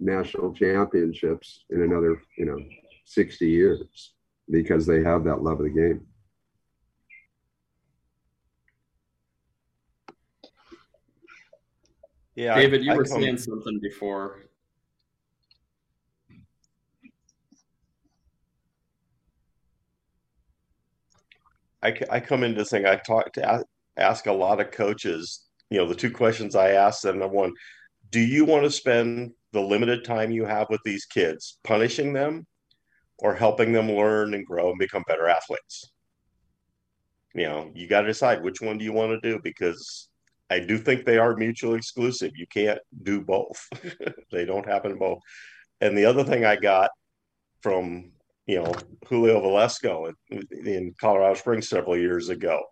national 0.00 0.54
championships 0.54 1.64
in 1.70 1.82
another, 1.82 2.20
you 2.36 2.46
know, 2.46 2.58
60 3.04 3.48
years 3.48 4.14
because 4.50 4.86
they 4.86 5.02
have 5.02 5.24
that 5.24 5.42
love 5.42 5.60
of 5.60 5.64
the 5.64 5.70
game. 5.70 6.06
Yeah, 12.34 12.54
David, 12.54 12.84
you 12.84 12.92
I, 12.92 12.96
were 12.96 13.04
I 13.04 13.08
saying 13.08 13.38
something 13.38 13.78
before. 13.80 14.40
I, 21.82 21.94
I 22.10 22.20
come 22.20 22.44
into 22.44 22.60
this 22.60 22.70
thing. 22.70 22.86
I 22.86 22.96
talk 22.96 23.32
to 23.32 23.44
ask, 23.44 23.66
ask 23.96 24.26
a 24.26 24.32
lot 24.32 24.60
of 24.60 24.70
coaches. 24.70 25.46
You 25.68 25.78
know, 25.78 25.88
the 25.88 25.94
two 25.94 26.10
questions 26.10 26.54
I 26.54 26.70
ask 26.70 27.02
them: 27.02 27.18
number 27.18 27.36
one, 27.36 27.52
do 28.10 28.20
you 28.20 28.44
want 28.44 28.64
to 28.64 28.70
spend 28.70 29.32
the 29.52 29.60
limited 29.60 30.04
time 30.04 30.30
you 30.30 30.44
have 30.44 30.68
with 30.70 30.80
these 30.84 31.04
kids 31.04 31.58
punishing 31.64 32.12
them, 32.12 32.46
or 33.18 33.34
helping 33.34 33.72
them 33.72 33.90
learn 33.90 34.34
and 34.34 34.46
grow 34.46 34.70
and 34.70 34.78
become 34.78 35.04
better 35.06 35.28
athletes? 35.28 35.92
you 37.34 37.44
know, 37.44 37.70
you 37.74 37.86
got 37.86 38.02
to 38.02 38.06
decide 38.08 38.42
which 38.42 38.60
one 38.60 38.78
do 38.78 38.84
you 38.84 38.92
want 38.92 39.10
to 39.10 39.30
do 39.30 39.40
because 39.42 40.08
I 40.52 40.60
do 40.60 40.76
think 40.76 41.04
they 41.04 41.18
are 41.18 41.34
mutually 41.34 41.78
exclusive. 41.78 42.32
You 42.36 42.46
can't 42.46 42.78
do 43.02 43.22
both. 43.22 43.68
they 44.32 44.44
don't 44.44 44.66
happen 44.66 44.98
both. 44.98 45.20
And 45.80 45.96
the 45.96 46.04
other 46.04 46.24
thing 46.24 46.44
I 46.44 46.56
got 46.56 46.90
from, 47.62 48.12
you 48.46 48.62
know, 48.62 48.74
Julio 49.08 49.40
Velasco 49.40 50.12
in, 50.30 50.46
in 50.64 50.94
Colorado 51.00 51.34
Springs 51.34 51.68
several 51.68 51.96
years 51.96 52.28
ago, 52.28 52.62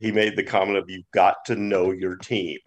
he 0.00 0.10
made 0.10 0.36
the 0.36 0.42
comment 0.42 0.78
of 0.78 0.88
you've 0.88 1.10
got 1.12 1.36
to 1.46 1.56
know 1.56 1.92
your 1.92 2.16
team. 2.16 2.58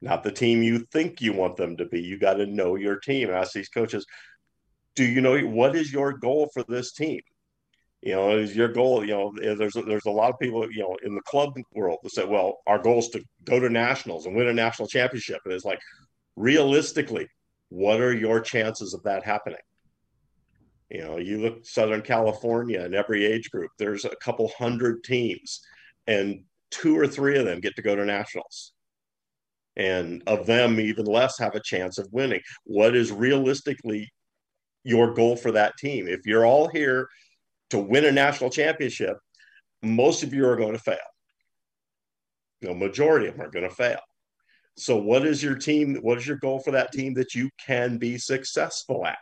Not 0.00 0.22
the 0.22 0.32
team 0.32 0.62
you 0.62 0.80
think 0.92 1.20
you 1.20 1.32
want 1.32 1.56
them 1.56 1.76
to 1.76 1.86
be. 1.86 2.00
You 2.00 2.18
got 2.18 2.34
to 2.34 2.46
know 2.46 2.76
your 2.76 2.98
team. 2.98 3.30
Ask 3.30 3.52
these 3.52 3.68
coaches, 3.68 4.06
do 4.94 5.04
you 5.04 5.20
know 5.20 5.38
what 5.40 5.74
is 5.74 5.92
your 5.92 6.12
goal 6.12 6.50
for 6.52 6.62
this 6.64 6.92
team? 6.92 7.20
You 8.02 8.14
know, 8.14 8.36
is 8.36 8.56
your 8.56 8.68
goal, 8.68 9.04
you 9.04 9.12
know, 9.12 9.32
eh, 9.42 9.54
there's 9.54 9.76
a, 9.76 9.82
there's 9.82 10.06
a 10.06 10.10
lot 10.10 10.30
of 10.30 10.38
people, 10.40 10.70
you 10.72 10.82
know, 10.82 10.96
in 11.04 11.14
the 11.14 11.20
club 11.22 11.54
world 11.72 12.00
that 12.02 12.10
say, 12.10 12.24
well, 12.24 12.58
our 12.66 12.78
goal 12.78 12.98
is 12.98 13.08
to 13.10 13.22
go 13.44 13.60
to 13.60 13.68
nationals 13.68 14.26
and 14.26 14.34
win 14.34 14.48
a 14.48 14.52
national 14.52 14.88
championship. 14.88 15.40
And 15.44 15.54
it's 15.54 15.64
like, 15.64 15.80
realistically, 16.34 17.28
what 17.68 18.00
are 18.00 18.12
your 18.12 18.40
chances 18.40 18.92
of 18.92 19.04
that 19.04 19.24
happening? 19.24 19.60
You 20.90 21.02
know, 21.02 21.18
you 21.18 21.40
look 21.40 21.64
Southern 21.64 22.02
California 22.02 22.84
in 22.84 22.92
every 22.92 23.24
age 23.24 23.50
group, 23.50 23.70
there's 23.78 24.04
a 24.04 24.16
couple 24.16 24.50
hundred 24.58 25.04
teams, 25.04 25.60
and 26.08 26.42
two 26.72 26.98
or 26.98 27.06
three 27.06 27.38
of 27.38 27.44
them 27.44 27.60
get 27.60 27.76
to 27.76 27.82
go 27.82 27.94
to 27.94 28.04
nationals. 28.04 28.72
And 29.76 30.22
of 30.26 30.44
them, 30.44 30.80
even 30.80 31.06
less 31.06 31.38
have 31.38 31.54
a 31.54 31.62
chance 31.64 31.98
of 31.98 32.08
winning. 32.10 32.40
What 32.64 32.96
is 32.96 33.12
realistically 33.12 34.12
your 34.84 35.14
goal 35.14 35.36
for 35.36 35.52
that 35.52 35.78
team? 35.78 36.08
If 36.08 36.26
you're 36.26 36.44
all 36.44 36.68
here 36.68 37.08
to 37.72 37.78
win 37.78 38.04
a 38.04 38.12
national 38.12 38.50
championship, 38.50 39.16
most 39.82 40.22
of 40.22 40.32
you 40.32 40.46
are 40.46 40.56
going 40.56 40.74
to 40.74 40.78
fail. 40.78 40.98
The 42.60 42.74
majority 42.74 43.26
of 43.26 43.36
them 43.36 43.46
are 43.46 43.50
going 43.50 43.68
to 43.68 43.74
fail. 43.74 43.98
So, 44.76 44.96
what 44.96 45.26
is 45.26 45.42
your 45.42 45.56
team? 45.56 45.96
What 46.02 46.18
is 46.18 46.26
your 46.26 46.36
goal 46.36 46.60
for 46.60 46.70
that 46.72 46.92
team 46.92 47.14
that 47.14 47.34
you 47.34 47.50
can 47.66 47.96
be 47.96 48.18
successful 48.18 49.06
at, 49.06 49.18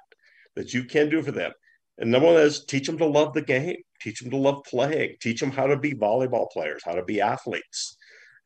that 0.57 0.74
you 0.74 0.84
can 0.84 1.09
do 1.09 1.22
for 1.22 1.30
them? 1.30 1.53
And 1.98 2.11
number 2.11 2.26
one 2.26 2.36
is 2.36 2.64
teach 2.64 2.86
them 2.86 2.98
to 2.98 3.07
love 3.07 3.34
the 3.34 3.42
game, 3.42 3.76
teach 4.01 4.20
them 4.20 4.30
to 4.30 4.36
love 4.36 4.62
playing, 4.64 5.16
teach 5.20 5.38
them 5.38 5.53
how 5.53 5.66
to 5.66 5.76
be 5.76 5.94
volleyball 5.94 6.51
players, 6.51 6.82
how 6.84 6.94
to 6.94 7.05
be 7.05 7.20
athletes, 7.20 7.96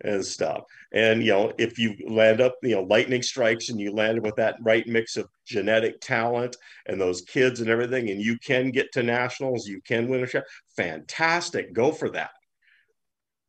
and 0.02 0.24
stuff. 0.24 0.64
And 0.92 1.22
you 1.22 1.32
know, 1.32 1.52
if 1.58 1.78
you 1.78 1.96
land 2.08 2.40
up, 2.40 2.56
you 2.62 2.74
know, 2.74 2.82
lightning 2.82 3.22
strikes 3.22 3.68
and 3.68 3.80
you 3.80 3.92
landed 3.92 4.24
with 4.24 4.36
that 4.36 4.56
right 4.62 4.86
mix 4.86 5.16
of 5.16 5.28
genetic 5.46 6.00
talent 6.00 6.56
and 6.86 7.00
those 7.00 7.22
kids 7.22 7.60
and 7.60 7.70
everything, 7.70 8.10
and 8.10 8.20
you 8.20 8.38
can 8.38 8.70
get 8.70 8.92
to 8.92 9.02
nationals, 9.02 9.66
you 9.66 9.80
can 9.86 10.08
win 10.08 10.24
a 10.24 10.26
shot. 10.26 10.44
Fantastic, 10.76 11.72
go 11.72 11.92
for 11.92 12.10
that. 12.10 12.30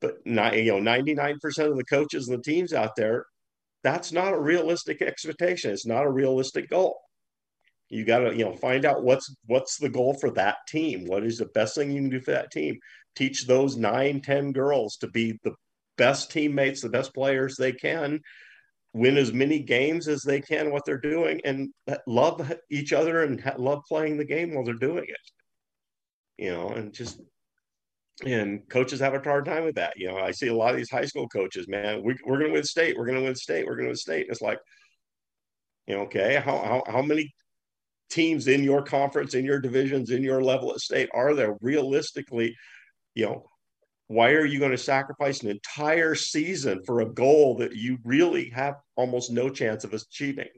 But 0.02 0.16
not, 0.26 0.58
you 0.58 0.80
know, 0.80 0.92
99% 0.92 1.36
of 1.70 1.78
the 1.78 1.86
coaches 1.86 2.28
and 2.28 2.38
the 2.38 2.44
teams 2.44 2.74
out 2.74 2.96
there, 2.96 3.26
that's 3.84 4.12
not 4.12 4.34
a 4.34 4.40
realistic 4.40 5.02
expectation. 5.02 5.72
It's 5.72 5.86
not 5.86 6.06
a 6.06 6.12
realistic 6.12 6.70
goal. 6.70 6.98
You 7.90 8.04
got 8.04 8.20
to, 8.20 8.36
you 8.36 8.44
know, 8.44 8.56
find 8.56 8.84
out 8.84 9.04
what's 9.04 9.34
what's 9.46 9.78
the 9.78 9.90
goal 9.90 10.16
for 10.16 10.32
that 10.32 10.58
team. 10.68 11.06
What 11.06 11.24
is 11.24 11.38
the 11.38 11.46
best 11.46 11.76
thing 11.76 11.92
you 11.92 12.02
can 12.02 12.10
do 12.10 12.20
for 12.20 12.32
that 12.32 12.52
team? 12.52 12.80
Teach 13.16 13.46
those 13.46 13.78
nine, 13.78 14.22
ten 14.22 14.52
girls 14.52 14.98
to 14.98 15.08
be 15.08 15.40
the 15.44 15.54
best 15.98 16.32
teammates, 16.32 16.82
the 16.82 16.90
best 16.90 17.14
players 17.14 17.56
they 17.56 17.72
can, 17.72 18.20
win 18.94 19.18
as 19.18 19.34
many 19.34 19.60
games 19.60 20.08
as 20.08 20.22
they 20.22 20.42
can 20.42 20.72
what 20.72 20.84
they're 20.86 20.98
doing, 20.98 21.42
and 21.44 21.70
love 22.08 22.54
each 22.70 22.94
other 22.94 23.24
and 23.24 23.44
love 23.58 23.82
playing 23.88 24.18
the 24.18 24.26
game 24.26 24.54
while 24.54 24.64
they're 24.64 24.74
doing 24.74 25.06
it. 25.06 26.44
You 26.44 26.52
know, 26.52 26.70
and 26.70 26.94
just 26.94 27.20
and 28.24 28.68
coaches 28.70 29.00
have 29.02 29.14
a 29.14 29.22
hard 29.22 29.46
time 29.46 29.66
with 29.66 29.76
that. 29.76 29.94
You 29.98 30.08
know, 30.08 30.18
I 30.18 30.32
see 30.32 30.48
a 30.48 30.56
lot 30.56 30.72
of 30.72 30.78
these 30.78 30.90
high 30.90 31.06
school 31.06 31.28
coaches, 31.28 31.68
man, 31.68 32.02
we, 32.04 32.16
we're 32.26 32.38
going 32.38 32.50
to 32.50 32.54
win 32.54 32.64
state, 32.64 32.98
we're 32.98 33.06
going 33.06 33.18
to 33.18 33.24
win 33.26 33.36
state, 33.36 33.66
we're 33.66 33.76
going 33.76 33.86
to 33.86 33.90
win 33.90 33.98
state. 33.98 34.28
It's 34.30 34.42
like, 34.42 34.60
you 35.88 35.96
know, 35.96 36.04
okay, 36.04 36.42
how, 36.44 36.58
how, 36.58 36.84
how 36.88 37.02
many 37.02 37.34
teams 38.10 38.48
in 38.48 38.64
your 38.64 38.84
conference, 38.84 39.34
in 39.34 39.44
your 39.44 39.60
divisions, 39.60 40.12
in 40.12 40.24
your 40.24 40.42
level 40.42 40.72
of 40.72 40.82
state 40.82 41.10
are 41.14 41.34
there 41.34 41.58
realistically, 41.62 42.56
you 43.16 43.26
know, 43.26 43.46
why 44.08 44.32
are 44.32 44.46
you 44.46 44.60
going 44.60 44.72
to 44.72 44.78
sacrifice 44.78 45.42
an 45.42 45.50
entire 45.50 46.14
season 46.16 46.84
for 46.86 47.02
a 47.02 47.10
goal 47.10 47.58
that 47.58 47.76
you 47.76 47.98
really 48.04 48.50
have 48.50 48.76
almost 48.96 49.32
no 49.32 49.50
chance 49.50 49.84
of 49.84 49.94
achieving? 49.94 50.50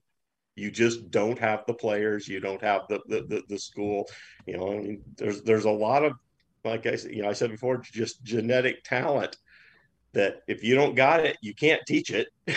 You 0.55 0.71
just 0.71 1.11
don't 1.11 1.39
have 1.39 1.63
the 1.67 1.73
players. 1.73 2.27
You 2.27 2.39
don't 2.39 2.61
have 2.61 2.81
the 2.89 2.99
the, 3.07 3.21
the, 3.21 3.43
the 3.47 3.59
school. 3.59 4.09
You 4.45 4.57
know, 4.57 4.71
I 4.73 4.77
mean, 4.77 5.01
there's 5.15 5.43
there's 5.43 5.65
a 5.65 5.71
lot 5.71 6.03
of 6.03 6.13
like 6.65 6.85
I 6.85 6.95
said, 6.95 7.11
you 7.11 7.21
know, 7.21 7.29
I 7.29 7.33
said 7.33 7.51
before, 7.51 7.77
just 7.77 8.23
genetic 8.23 8.83
talent 8.83 9.37
that 10.13 10.41
if 10.47 10.63
you 10.63 10.75
don't 10.75 10.95
got 10.95 11.19
it, 11.19 11.37
you 11.41 11.53
can't 11.53 11.81
teach 11.87 12.11
it. 12.11 12.27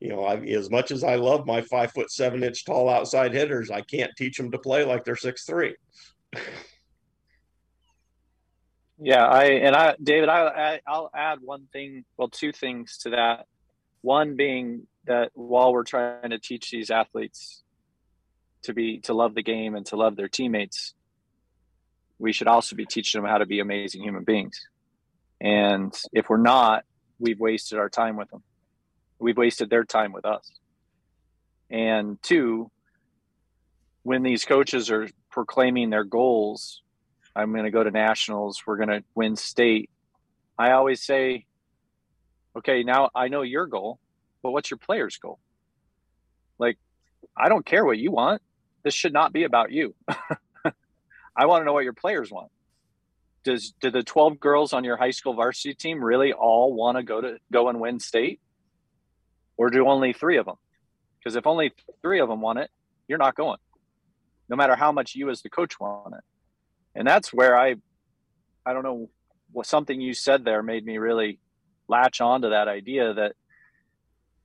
you 0.00 0.08
know, 0.08 0.24
I, 0.24 0.36
as 0.36 0.68
much 0.68 0.90
as 0.90 1.04
I 1.04 1.14
love 1.14 1.46
my 1.46 1.62
five 1.62 1.92
foot 1.92 2.10
seven 2.10 2.42
inch 2.42 2.64
tall 2.64 2.88
outside 2.88 3.32
hitters, 3.32 3.70
I 3.70 3.80
can't 3.82 4.12
teach 4.16 4.36
them 4.36 4.50
to 4.50 4.58
play 4.58 4.84
like 4.84 5.04
they're 5.04 5.16
six 5.16 5.44
three. 5.44 5.76
Yeah, 8.98 9.24
I 9.24 9.44
and 9.44 9.74
I, 9.74 9.96
David, 10.02 10.28
I 10.28 10.80
I'll 10.86 11.10
add 11.14 11.40
one 11.40 11.66
thing, 11.72 12.04
well, 12.16 12.28
two 12.28 12.52
things 12.52 12.98
to 12.98 13.10
that. 13.10 13.46
One 14.02 14.36
being 14.36 14.86
that 15.06 15.30
while 15.34 15.72
we're 15.72 15.84
trying 15.84 16.30
to 16.30 16.38
teach 16.38 16.70
these 16.70 16.90
athletes 16.90 17.62
to 18.62 18.72
be 18.72 19.00
to 19.00 19.14
love 19.14 19.34
the 19.34 19.42
game 19.42 19.74
and 19.74 19.84
to 19.86 19.96
love 19.96 20.16
their 20.16 20.28
teammates, 20.28 20.94
we 22.18 22.32
should 22.32 22.46
also 22.46 22.76
be 22.76 22.86
teaching 22.86 23.20
them 23.20 23.28
how 23.28 23.38
to 23.38 23.46
be 23.46 23.60
amazing 23.60 24.02
human 24.02 24.24
beings. 24.24 24.60
And 25.40 25.92
if 26.12 26.28
we're 26.28 26.36
not, 26.36 26.84
we've 27.18 27.40
wasted 27.40 27.78
our 27.78 27.88
time 27.88 28.16
with 28.16 28.30
them. 28.30 28.42
We've 29.18 29.36
wasted 29.36 29.70
their 29.70 29.84
time 29.84 30.12
with 30.12 30.24
us. 30.24 30.50
And 31.70 32.22
two, 32.22 32.70
when 34.04 34.22
these 34.22 34.44
coaches 34.44 34.90
are 34.90 35.08
proclaiming 35.30 35.90
their 35.90 36.04
goals 36.04 36.82
I'm 37.36 37.52
going 37.52 37.64
to 37.64 37.70
go 37.70 37.82
to 37.82 37.90
nationals. 37.90 38.62
We're 38.66 38.76
going 38.76 38.88
to 38.88 39.02
win 39.14 39.36
state. 39.36 39.90
I 40.58 40.72
always 40.72 41.02
say, 41.02 41.46
okay, 42.56 42.84
now 42.84 43.10
I 43.14 43.28
know 43.28 43.42
your 43.42 43.66
goal, 43.66 43.98
but 44.42 44.52
what's 44.52 44.70
your 44.70 44.78
player's 44.78 45.16
goal? 45.16 45.40
Like, 46.58 46.78
I 47.36 47.48
don't 47.48 47.66
care 47.66 47.84
what 47.84 47.98
you 47.98 48.12
want. 48.12 48.40
This 48.84 48.94
should 48.94 49.12
not 49.12 49.32
be 49.32 49.44
about 49.44 49.72
you. 49.72 49.94
I 51.36 51.46
want 51.46 51.62
to 51.62 51.64
know 51.64 51.72
what 51.72 51.84
your 51.84 51.94
players 51.94 52.30
want. 52.30 52.52
Does 53.42 53.74
do 53.80 53.90
the 53.90 54.04
12 54.04 54.38
girls 54.38 54.72
on 54.72 54.84
your 54.84 54.96
high 54.96 55.10
school 55.10 55.34
varsity 55.34 55.74
team 55.74 56.02
really 56.02 56.32
all 56.32 56.72
want 56.72 56.96
to 56.96 57.02
go 57.02 57.20
to 57.20 57.38
go 57.52 57.68
and 57.68 57.80
win 57.80 57.98
state? 57.98 58.40
Or 59.56 59.70
do 59.70 59.88
only 59.88 60.12
3 60.12 60.38
of 60.38 60.46
them? 60.46 60.56
Because 61.18 61.36
if 61.36 61.46
only 61.46 61.72
3 62.02 62.20
of 62.20 62.28
them 62.28 62.40
want 62.40 62.60
it, 62.60 62.70
you're 63.08 63.18
not 63.18 63.34
going. 63.34 63.58
No 64.48 64.56
matter 64.56 64.76
how 64.76 64.92
much 64.92 65.14
you 65.14 65.30
as 65.30 65.42
the 65.42 65.50
coach 65.50 65.80
want 65.80 66.14
it 66.14 66.24
and 66.94 67.06
that's 67.06 67.32
where 67.32 67.56
I, 67.56 67.76
I 68.64 68.72
don't 68.72 68.82
know, 68.82 69.08
what 69.52 69.66
something 69.66 70.00
you 70.00 70.14
said 70.14 70.44
there 70.44 70.62
made 70.62 70.84
me 70.84 70.98
really 70.98 71.38
latch 71.88 72.20
on 72.20 72.42
to 72.42 72.50
that 72.50 72.68
idea 72.68 73.14
that 73.14 73.34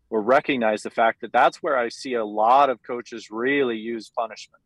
or 0.09 0.21
recognize 0.21 0.81
the 0.81 0.89
fact 0.89 1.21
that 1.21 1.31
that's 1.31 1.57
where 1.57 1.77
I 1.77 1.89
see 1.89 2.13
a 2.15 2.25
lot 2.25 2.69
of 2.69 2.81
coaches 2.81 3.29
really 3.29 3.77
use 3.77 4.09
punishment 4.09 4.63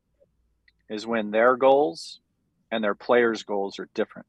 is 0.90 1.06
when 1.06 1.32
their 1.32 1.58
goals 1.58 2.22
and 2.72 2.84
their 2.84 2.96
players' 2.96 3.44
goals 3.44 3.78
are 3.78 3.90
different. 3.94 4.28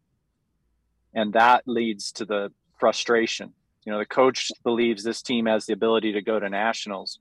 And 1.14 1.32
that 1.34 1.62
leads 1.66 2.10
to 2.12 2.24
the 2.24 2.52
frustration. 2.78 3.52
You 3.84 3.92
know, 3.92 3.98
the 3.98 4.06
coach 4.06 4.50
believes 4.64 5.04
this 5.04 5.22
team 5.22 5.46
has 5.46 5.66
the 5.66 5.72
ability 5.72 6.12
to 6.12 6.22
go 6.22 6.40
to 6.40 6.48
nationals, 6.48 7.20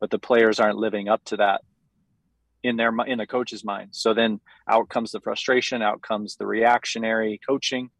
but 0.00 0.10
the 0.10 0.18
players 0.18 0.58
aren't 0.58 0.78
living 0.78 1.08
up 1.08 1.24
to 1.26 1.36
that 1.36 1.62
in 2.62 2.76
their 2.76 2.92
in 3.06 3.18
the 3.18 3.26
coach's 3.26 3.64
mind. 3.64 3.90
So 3.92 4.14
then 4.14 4.40
out 4.68 4.88
comes 4.88 5.12
the 5.12 5.20
frustration, 5.20 5.82
out 5.82 6.02
comes 6.02 6.36
the 6.36 6.46
reactionary 6.46 7.40
coaching, 7.46 7.90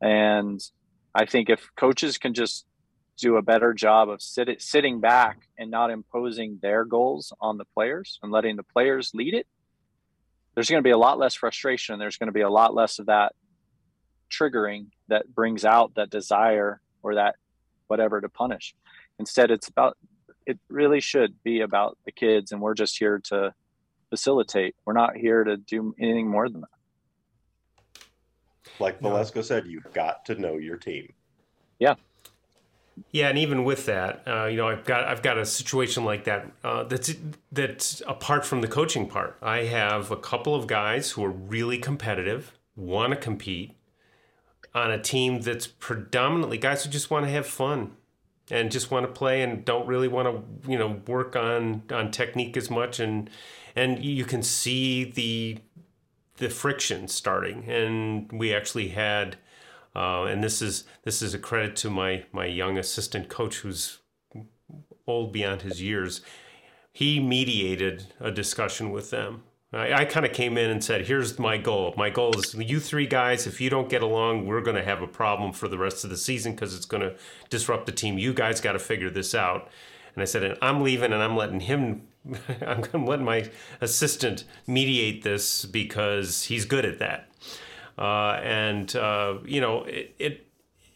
and 0.00 0.60
I 1.14 1.26
think 1.26 1.48
if 1.48 1.68
coaches 1.76 2.18
can 2.18 2.34
just 2.34 2.66
do 3.16 3.36
a 3.36 3.42
better 3.42 3.72
job 3.72 4.08
of 4.08 4.20
sit, 4.20 4.60
sitting 4.60 5.00
back 5.00 5.38
and 5.56 5.70
not 5.70 5.90
imposing 5.90 6.58
their 6.60 6.84
goals 6.84 7.32
on 7.40 7.58
the 7.58 7.64
players 7.64 8.18
and 8.22 8.32
letting 8.32 8.56
the 8.56 8.64
players 8.64 9.12
lead 9.14 9.34
it, 9.34 9.46
there's 10.54 10.68
going 10.68 10.82
to 10.82 10.86
be 10.86 10.90
a 10.90 10.98
lot 10.98 11.18
less 11.18 11.34
frustration. 11.34 11.98
There's 11.98 12.16
going 12.16 12.28
to 12.28 12.32
be 12.32 12.40
a 12.40 12.50
lot 12.50 12.74
less 12.74 12.98
of 12.98 13.06
that 13.06 13.34
triggering 14.30 14.86
that 15.08 15.32
brings 15.32 15.64
out 15.64 15.94
that 15.94 16.10
desire 16.10 16.80
or 17.02 17.14
that 17.16 17.36
whatever 17.86 18.20
to 18.20 18.28
punish. 18.28 18.74
Instead, 19.18 19.50
it's 19.50 19.68
about 19.68 19.96
it 20.46 20.58
really 20.68 21.00
should 21.00 21.42
be 21.42 21.60
about 21.60 21.96
the 22.04 22.12
kids, 22.12 22.52
and 22.52 22.60
we're 22.60 22.74
just 22.74 22.98
here 22.98 23.20
to 23.24 23.54
facilitate. 24.14 24.76
We're 24.84 24.92
not 24.92 25.16
here 25.16 25.42
to 25.42 25.56
do 25.56 25.92
anything 25.98 26.28
more 26.28 26.48
than 26.48 26.60
that. 26.60 26.68
Like 28.78 29.00
Velasco 29.00 29.42
said, 29.42 29.66
you've 29.66 29.92
got 29.92 30.24
to 30.26 30.36
know 30.36 30.56
your 30.56 30.76
team. 30.76 31.12
Yeah. 31.80 31.94
Yeah, 33.10 33.28
and 33.28 33.38
even 33.38 33.64
with 33.64 33.86
that, 33.86 34.22
uh, 34.24 34.44
you 34.44 34.56
know, 34.56 34.68
I've 34.68 34.84
got 34.84 35.04
I've 35.04 35.20
got 35.20 35.36
a 35.36 35.44
situation 35.44 36.04
like 36.04 36.24
that 36.24 36.46
uh, 36.62 36.84
that's 36.84 37.12
that's 37.50 38.02
apart 38.06 38.46
from 38.46 38.60
the 38.60 38.68
coaching 38.68 39.08
part. 39.08 39.36
I 39.42 39.64
have 39.64 40.12
a 40.12 40.16
couple 40.16 40.54
of 40.54 40.68
guys 40.68 41.10
who 41.10 41.24
are 41.24 41.30
really 41.30 41.78
competitive, 41.78 42.56
want 42.76 43.10
to 43.10 43.16
compete, 43.16 43.72
on 44.76 44.92
a 44.92 45.02
team 45.02 45.40
that's 45.40 45.66
predominantly 45.66 46.56
guys 46.56 46.84
who 46.84 46.90
just 46.90 47.10
want 47.10 47.26
to 47.26 47.32
have 47.32 47.48
fun 47.48 47.96
and 48.50 48.70
just 48.70 48.90
want 48.90 49.06
to 49.06 49.12
play 49.12 49.42
and 49.42 49.64
don't 49.64 49.86
really 49.86 50.08
want 50.08 50.28
to 50.28 50.70
you 50.70 50.78
know 50.78 51.00
work 51.06 51.36
on 51.36 51.82
on 51.90 52.10
technique 52.10 52.56
as 52.56 52.70
much. 52.70 53.00
And 53.00 53.30
and 53.74 54.04
you 54.04 54.24
can 54.24 54.42
see 54.42 55.04
the 55.04 55.58
the 56.36 56.50
friction 56.50 57.08
starting. 57.08 57.68
And 57.68 58.30
we 58.32 58.54
actually 58.54 58.88
had 58.88 59.36
uh, 59.96 60.24
and 60.24 60.42
this 60.42 60.60
is 60.60 60.84
this 61.04 61.22
is 61.22 61.34
a 61.34 61.38
credit 61.38 61.76
to 61.76 61.90
my 61.90 62.24
my 62.32 62.46
young 62.46 62.78
assistant 62.78 63.28
coach 63.28 63.58
who's 63.58 63.98
old 65.06 65.32
beyond 65.32 65.62
his 65.62 65.82
years. 65.82 66.20
He 66.92 67.18
mediated 67.18 68.12
a 68.20 68.30
discussion 68.30 68.90
with 68.92 69.10
them 69.10 69.42
I, 69.74 70.00
I 70.00 70.04
kind 70.04 70.24
of 70.24 70.32
came 70.32 70.56
in 70.56 70.70
and 70.70 70.82
said, 70.82 71.06
here's 71.06 71.38
my 71.38 71.56
goal. 71.56 71.94
My 71.96 72.10
goal 72.10 72.38
is 72.38 72.54
you 72.54 72.80
three 72.80 73.06
guys, 73.06 73.46
if 73.46 73.60
you 73.60 73.70
don't 73.70 73.88
get 73.88 74.02
along, 74.02 74.46
we're 74.46 74.60
going 74.60 74.76
to 74.76 74.84
have 74.84 75.02
a 75.02 75.06
problem 75.06 75.52
for 75.52 75.68
the 75.68 75.78
rest 75.78 76.04
of 76.04 76.10
the 76.10 76.16
season 76.16 76.52
because 76.52 76.74
it's 76.74 76.86
going 76.86 77.02
to 77.02 77.16
disrupt 77.50 77.86
the 77.86 77.92
team. 77.92 78.18
You 78.18 78.32
guys 78.32 78.60
got 78.60 78.72
to 78.72 78.78
figure 78.78 79.10
this 79.10 79.34
out. 79.34 79.68
And 80.14 80.22
I 80.22 80.26
said, 80.26 80.44
and 80.44 80.58
I'm 80.62 80.82
leaving 80.82 81.12
and 81.12 81.22
I'm 81.22 81.36
letting 81.36 81.60
him, 81.60 82.06
I'm 82.60 83.04
letting 83.04 83.24
my 83.24 83.50
assistant 83.80 84.44
mediate 84.66 85.22
this 85.22 85.64
because 85.64 86.44
he's 86.44 86.64
good 86.64 86.84
at 86.84 87.00
that. 87.00 87.28
Uh, 87.98 88.40
and, 88.42 88.94
uh, 88.96 89.38
you 89.44 89.60
know, 89.60 89.84
it, 89.84 90.14
it 90.18 90.40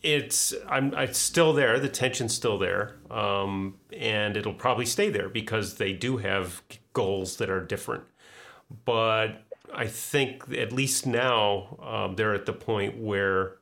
it's 0.00 0.54
I'm 0.68 0.94
it's 0.94 1.18
still 1.18 1.52
there. 1.52 1.80
The 1.80 1.88
tension's 1.88 2.32
still 2.32 2.56
there, 2.56 2.96
um, 3.10 3.74
and 3.92 4.36
it'll 4.36 4.54
probably 4.54 4.86
stay 4.86 5.10
there 5.10 5.28
because 5.28 5.74
they 5.74 5.92
do 5.92 6.18
have 6.18 6.62
goals 6.92 7.36
that 7.38 7.50
are 7.50 7.60
different 7.64 8.04
but 8.84 9.42
I 9.72 9.86
think 9.86 10.44
at 10.56 10.72
least 10.72 11.06
now 11.06 11.78
um, 11.82 12.16
they're 12.16 12.34
at 12.34 12.46
the 12.46 12.52
point 12.52 12.98
where 12.98 13.56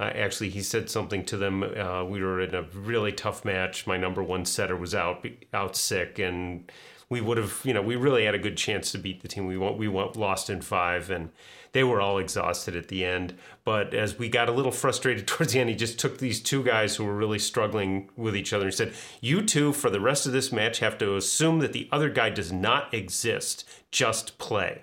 uh, 0.00 0.04
actually 0.04 0.50
he 0.50 0.62
said 0.62 0.90
something 0.90 1.24
to 1.26 1.36
them. 1.36 1.62
Uh, 1.62 2.04
we 2.04 2.22
were 2.22 2.40
in 2.40 2.54
a 2.54 2.62
really 2.74 3.12
tough 3.12 3.44
match. 3.44 3.86
My 3.86 3.96
number 3.96 4.22
one 4.22 4.44
setter 4.44 4.76
was 4.76 4.94
out 4.94 5.26
out 5.52 5.76
sick, 5.76 6.18
and 6.18 6.70
we 7.08 7.20
would 7.20 7.38
have 7.38 7.60
you 7.64 7.72
know 7.72 7.82
we 7.82 7.96
really 7.96 8.24
had 8.24 8.34
a 8.34 8.38
good 8.38 8.56
chance 8.56 8.92
to 8.92 8.98
beat 8.98 9.22
the 9.22 9.28
team. 9.28 9.46
We 9.46 9.56
we 9.56 9.88
went, 9.88 10.16
lost 10.16 10.50
in 10.50 10.60
five, 10.60 11.10
and 11.10 11.30
they 11.74 11.84
were 11.84 12.00
all 12.00 12.18
exhausted 12.18 12.74
at 12.74 12.88
the 12.88 13.04
end. 13.04 13.34
But 13.64 13.92
as 13.92 14.18
we 14.18 14.28
got 14.30 14.48
a 14.48 14.52
little 14.52 14.72
frustrated 14.72 15.26
towards 15.28 15.52
the 15.52 15.60
end, 15.60 15.68
he 15.68 15.76
just 15.76 15.98
took 15.98 16.18
these 16.18 16.40
two 16.40 16.62
guys 16.62 16.96
who 16.96 17.04
were 17.04 17.14
really 17.14 17.38
struggling 17.38 18.08
with 18.16 18.34
each 18.34 18.54
other 18.54 18.66
and 18.66 18.74
said, 18.74 18.94
"You 19.20 19.42
two, 19.42 19.74
for 19.74 19.90
the 19.90 20.00
rest 20.00 20.24
of 20.24 20.32
this 20.32 20.50
match, 20.50 20.78
have 20.78 20.96
to 20.98 21.16
assume 21.16 21.58
that 21.58 21.74
the 21.74 21.88
other 21.92 22.08
guy 22.08 22.30
does 22.30 22.50
not 22.50 22.94
exist 22.94 23.68
just 23.90 24.38
play. 24.38 24.82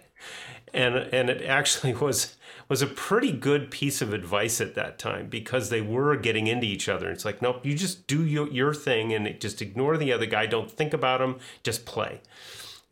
And 0.73 0.95
and 0.95 1.29
it 1.29 1.41
actually 1.43 1.93
was 2.07 2.35
was 2.69 2.81
a 2.81 2.87
pretty 2.87 3.33
good 3.33 3.69
piece 3.69 4.01
of 4.01 4.13
advice 4.13 4.61
at 4.61 4.75
that 4.75 4.97
time 4.97 5.27
because 5.27 5.69
they 5.69 5.81
were 5.81 6.15
getting 6.15 6.47
into 6.47 6.65
each 6.65 6.87
other. 6.87 7.11
It's 7.11 7.25
like, 7.25 7.41
nope, 7.41 7.65
you 7.65 7.75
just 7.75 8.07
do 8.07 8.25
your, 8.25 8.47
your 8.47 8.73
thing 8.73 9.11
and 9.11 9.37
just 9.41 9.61
ignore 9.61 9.97
the 9.97 10.13
other 10.13 10.25
guy. 10.25 10.45
Don't 10.45 10.71
think 10.71 10.93
about 10.93 11.19
him. 11.19 11.39
Just 11.63 11.85
play. 11.85 12.21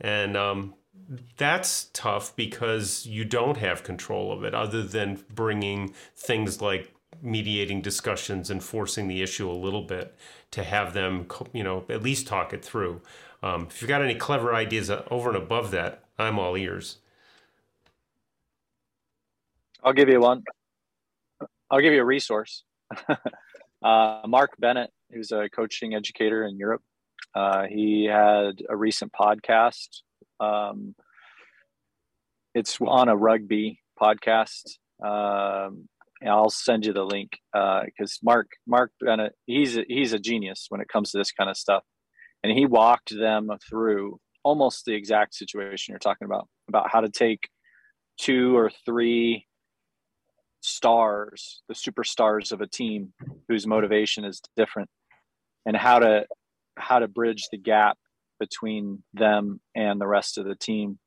And 0.01 0.35
um, 0.35 0.73
that's 1.37 1.89
tough 1.93 2.35
because 2.35 3.05
you 3.05 3.25
don't 3.25 3.57
have 3.57 3.83
control 3.83 4.31
of 4.31 4.43
it 4.43 4.53
other 4.53 4.83
than 4.83 5.23
bringing 5.33 5.93
things 6.15 6.61
like 6.61 6.93
mediating 7.21 7.81
discussions 7.81 8.49
and 8.49 8.63
forcing 8.63 9.07
the 9.07 9.21
issue 9.21 9.49
a 9.49 9.53
little 9.53 9.81
bit 9.81 10.15
to 10.51 10.63
have 10.63 10.93
them, 10.93 11.27
you 11.53 11.63
know, 11.63 11.83
at 11.89 12.03
least 12.03 12.27
talk 12.27 12.53
it 12.53 12.63
through. 12.63 13.01
Um, 13.41 13.67
if 13.69 13.81
you've 13.81 13.89
got 13.89 14.01
any 14.01 14.15
clever 14.15 14.53
ideas 14.53 14.91
over 15.09 15.29
and 15.29 15.37
above 15.37 15.71
that, 15.71 16.03
I'm 16.17 16.37
all 16.37 16.55
ears. 16.55 16.97
I'll 19.83 19.93
give 19.93 20.09
you 20.09 20.19
one. 20.19 20.43
I'll 21.71 21.81
give 21.81 21.93
you 21.93 22.01
a 22.01 22.05
resource. 22.05 22.63
uh, 23.83 24.21
Mark 24.27 24.51
Bennett, 24.59 24.91
who's 25.11 25.31
a 25.31 25.49
coaching 25.49 25.95
educator 25.95 26.43
in 26.45 26.57
Europe, 26.57 26.81
uh, 27.33 27.65
he 27.67 28.05
had 28.05 28.61
a 28.69 28.75
recent 28.75 29.11
podcast. 29.13 30.01
Um, 30.39 30.95
it's 32.55 32.77
on 32.81 33.09
a 33.09 33.15
rugby 33.15 33.79
podcast. 34.01 34.77
Um, 35.03 35.87
I'll 36.27 36.49
send 36.49 36.85
you 36.85 36.93
the 36.93 37.03
link 37.05 37.37
because 37.53 38.19
uh, 38.21 38.23
Mark 38.23 38.47
Mark 38.67 38.91
Bennett 38.99 39.33
he's 39.45 39.77
a, 39.77 39.85
he's 39.87 40.13
a 40.13 40.19
genius 40.19 40.65
when 40.69 40.81
it 40.81 40.89
comes 40.89 41.11
to 41.11 41.17
this 41.17 41.31
kind 41.31 41.49
of 41.49 41.57
stuff, 41.57 41.83
and 42.43 42.57
he 42.57 42.65
walked 42.65 43.17
them 43.17 43.49
through 43.69 44.19
almost 44.43 44.85
the 44.85 44.93
exact 44.93 45.35
situation 45.35 45.91
you're 45.91 45.99
talking 45.99 46.25
about 46.25 46.47
about 46.67 46.91
how 46.91 47.01
to 47.01 47.09
take 47.09 47.49
two 48.19 48.57
or 48.57 48.69
three 48.85 49.45
stars 50.61 51.61
the 51.69 51.73
superstars 51.73 52.51
of 52.51 52.59
a 52.59 52.67
team 52.67 53.13
whose 53.47 53.65
motivation 53.65 54.25
is 54.25 54.41
different 54.57 54.89
and 55.65 55.75
how 55.77 55.99
to 55.99 56.25
how 56.77 56.99
to 56.99 57.07
bridge 57.07 57.47
the 57.51 57.57
gap 57.57 57.97
between 58.39 59.03
them 59.13 59.59
and 59.75 59.99
the 59.99 60.07
rest 60.07 60.37
of 60.37 60.45
the 60.45 60.55
team 60.55 60.99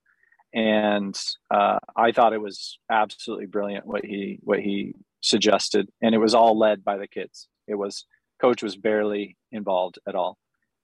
and 0.54 1.18
uh, 1.50 1.78
i 1.96 2.12
thought 2.12 2.32
it 2.32 2.40
was 2.40 2.78
absolutely 2.90 3.46
brilliant 3.46 3.86
what 3.86 4.04
he 4.04 4.38
what 4.42 4.60
he 4.60 4.94
suggested 5.20 5.88
and 6.02 6.14
it 6.14 6.18
was 6.18 6.34
all 6.34 6.58
led 6.58 6.84
by 6.84 6.96
the 6.96 7.06
kids 7.06 7.48
it 7.66 7.74
was 7.74 8.06
coach 8.40 8.62
was 8.62 8.76
barely 8.76 9.36
involved 9.52 9.98
at 10.06 10.14
all 10.14 10.36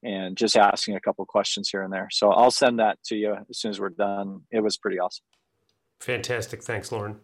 and 0.03 0.36
just 0.36 0.57
asking 0.57 0.94
a 0.94 1.01
couple 1.01 1.24
questions 1.26 1.68
here 1.70 1.82
and 1.82 1.92
there. 1.92 2.09
So 2.12 2.30
I'll 2.30 2.51
send 2.51 2.78
that 2.78 2.99
to 3.07 3.16
you 3.16 3.36
as 3.51 3.59
soon 3.59 3.70
as 3.70 3.80
we're 3.80 3.90
done. 3.90 4.42
It 4.51 4.61
was 4.61 4.76
pretty 4.76 4.99
awesome. 4.99 5.24
Fantastic. 6.01 6.62
Thanks, 6.62 6.92
Loren. 6.92 7.16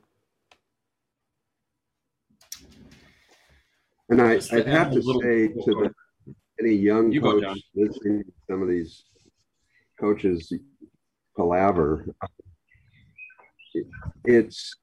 And 4.08 4.20
I, 4.20 4.40
I'd 4.52 4.66
have 4.66 4.92
to 4.92 5.02
say 5.02 5.48
to 5.48 5.54
the, 5.64 5.94
any 6.60 6.74
young 6.74 7.12
you 7.12 7.20
coach 7.20 7.42
go, 7.42 7.54
listening 7.74 8.24
to 8.24 8.32
some 8.50 8.60
of 8.60 8.68
these 8.68 9.04
coaches 10.04 10.52
palaver, 11.36 12.06
it's 14.24 14.74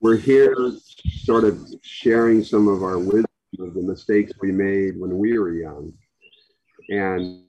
we're 0.00 0.16
here 0.16 0.56
sort 1.24 1.44
of 1.44 1.54
sharing 1.82 2.42
some 2.42 2.68
of 2.68 2.82
our 2.82 2.98
wisdom 2.98 3.26
of 3.60 3.74
the 3.74 3.82
mistakes 3.82 4.32
we 4.40 4.50
made 4.50 4.98
when 4.98 5.18
we 5.18 5.38
were 5.38 5.52
young. 5.52 5.92
And 6.88 7.44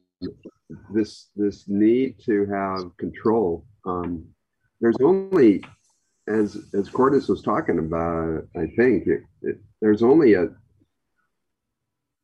this 0.93 1.29
this 1.35 1.67
need 1.67 2.19
to 2.25 2.45
have 2.47 2.95
control. 2.97 3.65
Um, 3.85 4.25
there's 4.81 5.01
only, 5.01 5.63
as 6.27 6.49
as 6.73 6.89
Cordes 6.89 7.29
was 7.29 7.41
talking 7.41 7.79
about, 7.79 8.43
I 8.55 8.65
think 8.77 9.07
it, 9.07 9.21
it, 9.41 9.57
there's 9.81 10.03
only 10.03 10.33
a 10.33 10.49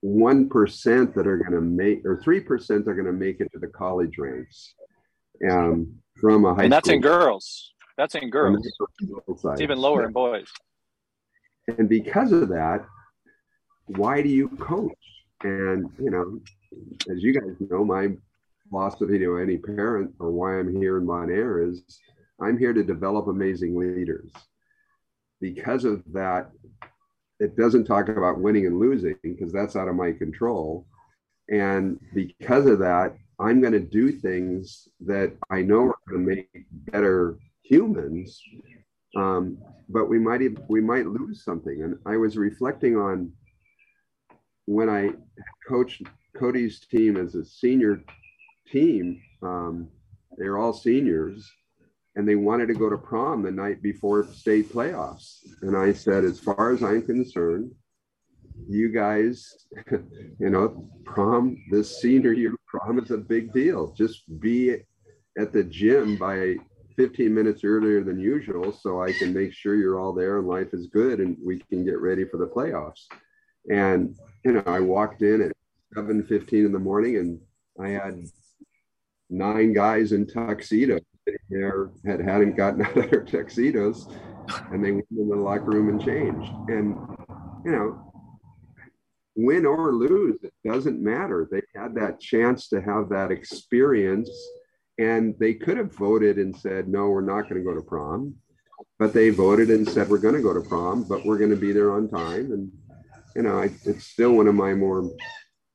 one 0.02 0.50
percent 0.50 1.14
that 1.16 1.28
are 1.28 1.38
going 1.38 1.52
to 1.52 1.62
make, 1.62 2.06
or 2.06 2.22
three 2.24 2.39
percent 2.39 2.88
are 2.88 2.93
going 2.93 3.06
to 3.06 3.14
make 3.14 3.39
it 3.39 3.52
to 3.54 3.60
the 3.60 3.68
college 3.68 4.18
ranks, 4.18 4.74
um, 5.50 5.93
from 6.20 6.45
a 6.45 6.50
high. 6.50 6.54
School. 6.54 6.64
And 6.64 6.74
that's 6.74 6.88
school. 6.88 6.95
in 6.95 7.02
girls. 7.02 7.74
That's 7.97 8.16
in 8.16 8.30
girls. 8.30 8.66
It's 9.28 9.62
even 9.62 9.78
lower 9.78 10.02
yeah. 10.02 10.08
in 10.08 10.14
boys. 10.14 10.47
And 11.78 11.89
because 11.89 12.32
of 12.32 12.50
that, 12.50 12.86
why 13.88 14.22
do 14.22 14.30
you 14.30 14.50
coach? 14.50 14.93
And, 15.43 15.89
you 16.00 16.10
know, 16.10 16.39
as 17.12 17.22
you 17.22 17.34
guys 17.34 17.56
know, 17.60 17.84
my 17.84 18.10
philosophy 18.70 19.20
to 19.20 19.38
any 19.38 19.58
parent 19.58 20.14
or 20.20 20.32
why 20.32 20.60
I'm 20.60 20.76
here 20.76 20.97
in 20.97 21.06
Bonaire 21.06 21.70
is 21.70 22.00
I'm 22.41 22.58
here 22.58 22.74
to 22.74 22.84
develop 22.84 23.28
amazing 23.28 23.78
leaders. 23.78 24.32
Because 25.41 25.86
of 25.86 26.04
that, 26.14 26.52
it 27.40 27.56
doesn't 27.56 27.86
talk 27.86 28.10
about 28.10 28.40
winning 28.40 28.66
and 28.66 28.80
losing 28.80 29.16
because 29.24 29.52
that's 29.52 29.76
out 29.76 29.88
of 29.88 29.96
my 29.96 30.12
control. 30.12 30.86
And 31.50 32.00
because 32.14 32.66
of 32.66 32.80
that, 32.80 33.16
I'm 33.40 33.62
going 33.62 33.74
to 33.74 33.80
do 33.80 34.12
things 34.12 34.88
that 35.02 35.34
I 35.50 35.62
know 35.62 35.88
are 35.88 35.96
going 36.08 36.26
to 36.26 36.36
make 36.36 36.66
better 36.72 37.38
humans. 37.64 38.42
Um, 39.16 39.58
but 39.88 40.10
we 40.10 40.20
might 40.20 40.42
we 40.70 40.82
might 40.82 41.08
lose 41.08 41.44
something. 41.44 41.82
And 41.82 41.98
I 42.06 42.18
was 42.18 42.38
reflecting 42.38 42.98
on 42.98 43.32
when 44.66 44.90
I 44.90 45.12
coached 45.68 46.04
Cody's 46.38 46.80
team 46.82 47.18
as 47.18 47.34
a 47.34 47.44
senior 47.44 48.04
team, 48.72 49.20
um, 49.42 49.88
they 50.38 50.48
were 50.48 50.60
all 50.60 50.74
seniors 50.74 51.50
and 52.16 52.28
they 52.28 52.36
wanted 52.36 52.68
to 52.68 52.74
go 52.74 52.89
to 52.89 52.97
prom 52.97 53.43
the 53.43 53.51
night 53.51 53.82
before 53.82 54.26
state 54.26 54.72
playoffs. 54.74 55.39
And 55.62 55.78
I 55.78 55.93
said, 55.93 56.24
as 56.24 56.39
far 56.39 56.72
as 56.72 56.84
I'm 56.84 57.03
concerned, 57.03 57.72
you 58.68 58.89
guys, 58.89 59.68
you 59.91 60.49
know, 60.49 60.89
prom, 61.05 61.57
this 61.70 62.01
senior 62.01 62.34
year 62.34 62.53
prom 62.68 62.99
is 62.99 63.12
a 63.12 63.18
big 63.18 63.53
deal. 63.53 63.93
Just 63.93 64.24
be 64.39 64.78
at 65.38 65.53
the 65.53 65.64
gym 65.64 66.18
by 66.18 66.55
15 66.97 67.34
minutes 67.34 67.64
earlier 67.64 68.03
than 68.03 68.20
usual 68.20 68.74
so 68.74 69.01
I 69.01 69.14
can 69.14 69.34
make 69.34 69.53
sure 69.53 69.76
you're 69.76 69.99
all 69.99 70.12
there 70.12 70.39
and 70.39 70.47
life 70.47 70.74
is 70.74 70.88
good 70.88 71.20
and 71.20 71.38
we 71.41 71.60
can 71.70 71.86
get 71.86 71.99
ready 71.99 72.26
for 72.26 72.38
the 72.38 72.47
playoffs. 72.47 73.05
And 73.72 74.16
you 74.43 74.53
know, 74.53 74.64
I 74.66 74.80
walked 74.82 75.22
in 75.22 75.41
at 75.41 75.51
7:15 75.95 76.66
in 76.66 76.72
the 76.72 76.80
morning 76.80 77.18
and 77.18 77.39
I 77.80 77.89
had 77.89 78.22
nine 79.30 79.74
guys 79.74 80.12
in 80.12 80.26
tuxedos 80.26 81.01
there 81.50 81.92
had 82.06 82.22
hadn't 82.22 82.56
gotten 82.56 82.82
out 82.86 82.98
of 82.98 83.10
their 83.10 83.24
tuxedos 83.24 84.08
and 84.72 84.84
they 84.84 84.92
went 84.92 85.06
in 85.12 85.30
the 85.30 85.36
locker 85.36 85.66
room 85.66 85.90
and 85.90 86.04
changed. 86.04 86.52
And 86.70 86.96
you 87.66 87.72
know, 87.72 88.12
win 89.36 89.66
or 89.66 89.94
lose, 89.94 90.38
it 90.44 90.54
doesn't 90.66 91.02
matter. 91.02 91.48
They 91.50 91.62
had 91.76 91.96
that 91.96 92.20
chance 92.20 92.68
to 92.70 92.82
have 92.82 93.10
that 93.10 93.32
experience, 93.32 94.30
and 94.98 95.36
they 95.40 95.54
could 95.54 95.78
have 95.78 95.96
voted 95.96 96.38
and 96.38 96.56
said, 96.56 96.88
"No, 96.88 97.10
we're 97.10 97.22
not 97.22 97.44
going 97.44 97.62
to 97.62 97.70
go 97.70 97.76
to 97.76 97.82
prom," 97.82 98.36
but 98.98 99.14
they 99.14 99.30
voted 99.30 99.70
and 99.70 99.88
said, 99.88 100.10
"We're 100.10 100.18
going 100.18 100.36
to 100.36 100.42
go 100.42 100.54
to 100.54 100.62
prom, 100.62 101.04
but 101.04 101.26
we're 101.26 101.38
going 101.38 101.52
to 101.52 101.56
be 101.56 101.72
there 101.72 101.92
on 101.92 102.10
time." 102.10 102.52
And 102.52 102.72
you 103.36 103.44
know, 103.44 103.60
I, 103.60 103.70
it's 103.86 104.06
still 104.06 104.34
one 104.34 104.48
of 104.48 104.56
my 104.56 104.74
more 104.74 105.10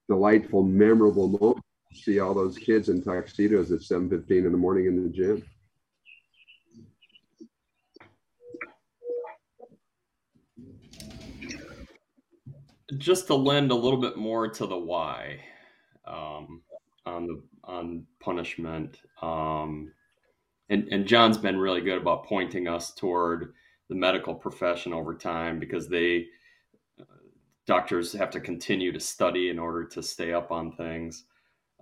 delightful, 0.09 0.63
memorable 0.63 1.29
moments. 1.29 1.64
See 1.95 2.19
all 2.21 2.35
those 2.35 2.59
kids 2.59 2.89
in 2.89 3.03
tuxedos 3.03 3.71
at 3.73 3.81
7:15 3.81 4.45
in 4.45 4.53
the 4.53 4.59
morning 4.59 4.87
in 4.87 5.03
the 5.03 5.09
gym. 5.09 5.43
just 12.99 13.27
to 13.27 13.35
lend 13.35 13.71
a 13.71 13.75
little 13.75 14.01
bit 14.01 14.17
more 14.17 14.49
to 14.49 14.67
the 14.67 14.77
why 14.77 15.41
um, 16.07 16.63
on 17.07 17.27
the 17.27 17.43
on 17.65 18.07
punishment 18.21 19.01
um, 19.23 19.91
and 20.69 20.89
and 20.89 21.07
john's 21.07 21.39
been 21.39 21.59
really 21.59 21.81
good 21.81 21.99
about 22.01 22.25
pointing 22.27 22.69
us 22.69 22.93
toward 22.95 23.55
the 23.89 23.95
medical 23.95 24.35
profession 24.35 24.93
over 24.93 25.15
time 25.15 25.59
because 25.59 25.89
they 25.89 26.27
uh, 27.01 27.05
doctors 27.67 28.13
have 28.13 28.31
to 28.31 28.41
continue 28.41 28.93
to 28.93 29.01
study 29.01 29.51
in 29.51 29.59
order 29.59 29.85
to 29.85 30.03
stay 30.03 30.33
up 30.33 30.51
on 30.51 30.73
things 30.73 31.25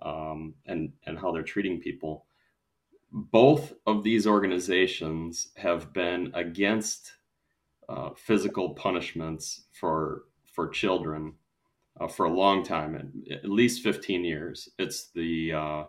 um, 0.03 0.53
and 0.65 0.91
and 1.05 1.17
how 1.17 1.31
they're 1.31 1.43
treating 1.43 1.79
people 1.79 2.25
both 3.13 3.73
of 3.85 4.03
these 4.03 4.25
organizations 4.25 5.49
have 5.55 5.93
been 5.93 6.31
against 6.33 7.13
uh, 7.87 8.09
physical 8.15 8.71
punishments 8.71 9.65
for 9.71 10.23
for 10.51 10.67
children 10.67 11.33
uh, 11.99 12.07
for 12.07 12.25
a 12.25 12.33
long 12.33 12.63
time, 12.63 13.23
at, 13.29 13.49
least 13.49 13.83
15 13.83 14.25
years. 14.25 14.69
It's 14.79 15.09
the 15.11 15.53
uh, 15.53 15.83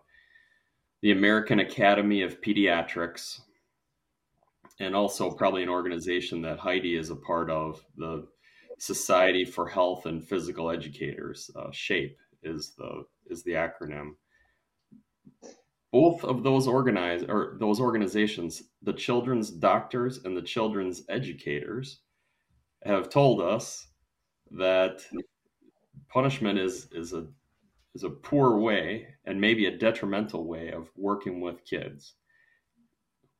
the 1.00 1.12
American 1.12 1.60
Academy 1.60 2.22
of 2.22 2.42
Pediatrics, 2.42 3.40
and 4.78 4.94
also 4.94 5.30
probably 5.30 5.62
an 5.62 5.68
organization 5.70 6.42
that 6.42 6.58
Heidi 6.58 6.96
is 6.96 7.08
a 7.08 7.16
part 7.16 7.48
of, 7.48 7.82
the 7.96 8.26
Society 8.76 9.46
for 9.46 9.66
Health 9.66 10.04
and 10.04 10.22
Physical 10.22 10.70
Educators. 10.70 11.50
Uh, 11.56 11.70
SHAPE 11.72 12.18
is 12.44 12.74
the 12.76 13.04
is 13.26 13.42
the 13.42 13.52
acronym. 13.52 14.12
Both 15.92 16.24
of 16.24 16.42
those 16.42 16.66
organize 16.66 17.22
or 17.22 17.56
those 17.60 17.80
organizations, 17.80 18.62
the 18.82 18.92
children's 18.92 19.50
doctors 19.50 20.24
and 20.24 20.36
the 20.36 20.42
children's 20.42 21.02
educators, 21.08 22.00
have 22.84 23.08
told 23.08 23.40
us 23.40 23.86
that 24.50 25.02
punishment 26.08 26.58
is 26.58 26.88
is 26.92 27.12
a 27.12 27.26
is 27.94 28.04
a 28.04 28.10
poor 28.10 28.58
way 28.58 29.06
and 29.24 29.40
maybe 29.40 29.66
a 29.66 29.78
detrimental 29.78 30.46
way 30.46 30.70
of 30.70 30.90
working 30.96 31.40
with 31.40 31.64
kids. 31.64 32.14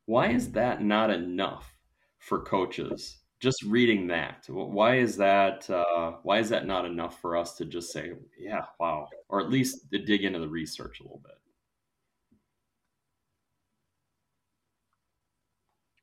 Why 0.06 0.28
is 0.30 0.52
that 0.52 0.82
not 0.82 1.10
enough 1.10 1.74
for 2.18 2.42
coaches? 2.42 3.23
Just 3.40 3.62
reading 3.62 4.06
that, 4.06 4.46
why 4.48 4.96
is 4.96 5.16
that? 5.18 5.68
Uh, 5.68 6.12
why 6.22 6.38
is 6.38 6.48
that 6.48 6.66
not 6.66 6.86
enough 6.86 7.20
for 7.20 7.36
us 7.36 7.56
to 7.56 7.66
just 7.66 7.92
say, 7.92 8.12
"Yeah, 8.38 8.64
wow," 8.80 9.08
or 9.28 9.40
at 9.40 9.50
least 9.50 9.90
to 9.92 9.98
dig 9.98 10.24
into 10.24 10.38
the 10.38 10.48
research 10.48 11.00
a 11.00 11.02
little 11.02 11.20
bit? 11.22 11.36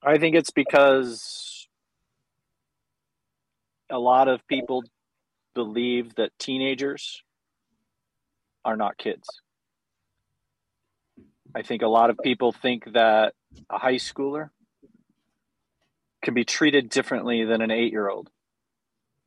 I 0.04 0.18
think 0.18 0.36
it's 0.36 0.52
because 0.52 1.68
a 3.90 4.00
lot 4.00 4.28
of 4.28 4.46
people 4.48 4.84
believe 5.54 6.16
that 6.16 6.32
teenagers 6.40 7.24
are 8.64 8.78
not 8.78 8.98
kids. 8.98 9.28
I 11.54 11.62
think 11.62 11.82
a 11.82 11.88
lot 11.88 12.10
of 12.10 12.18
people 12.24 12.52
think 12.52 12.94
that 12.94 13.34
a 13.70 13.78
high 13.78 13.96
schooler 13.96 14.50
can 16.22 16.34
be 16.34 16.45
treated 16.45 16.89
differently 16.89 17.43
than 17.45 17.61
an 17.61 17.72
eight 17.72 17.91
year 17.91 18.09
old 18.09 18.30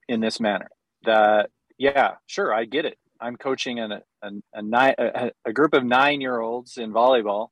in 0.09 0.21
this 0.21 0.41
manner. 0.41 0.69
That, 1.05 1.51
yeah, 1.79 2.15
sure, 2.27 2.53
I 2.55 2.65
get 2.65 2.85
it. 2.85 2.99
I'm 3.21 3.37
coaching 3.37 3.79
a, 3.79 4.03
a, 4.23 4.33
a, 4.57 5.31
a, 5.47 5.53
group 5.53 5.73
of 5.73 5.85
nine 5.85 6.21
year 6.21 6.41
olds 6.41 6.77
in 6.77 6.93
volleyball. 6.93 7.49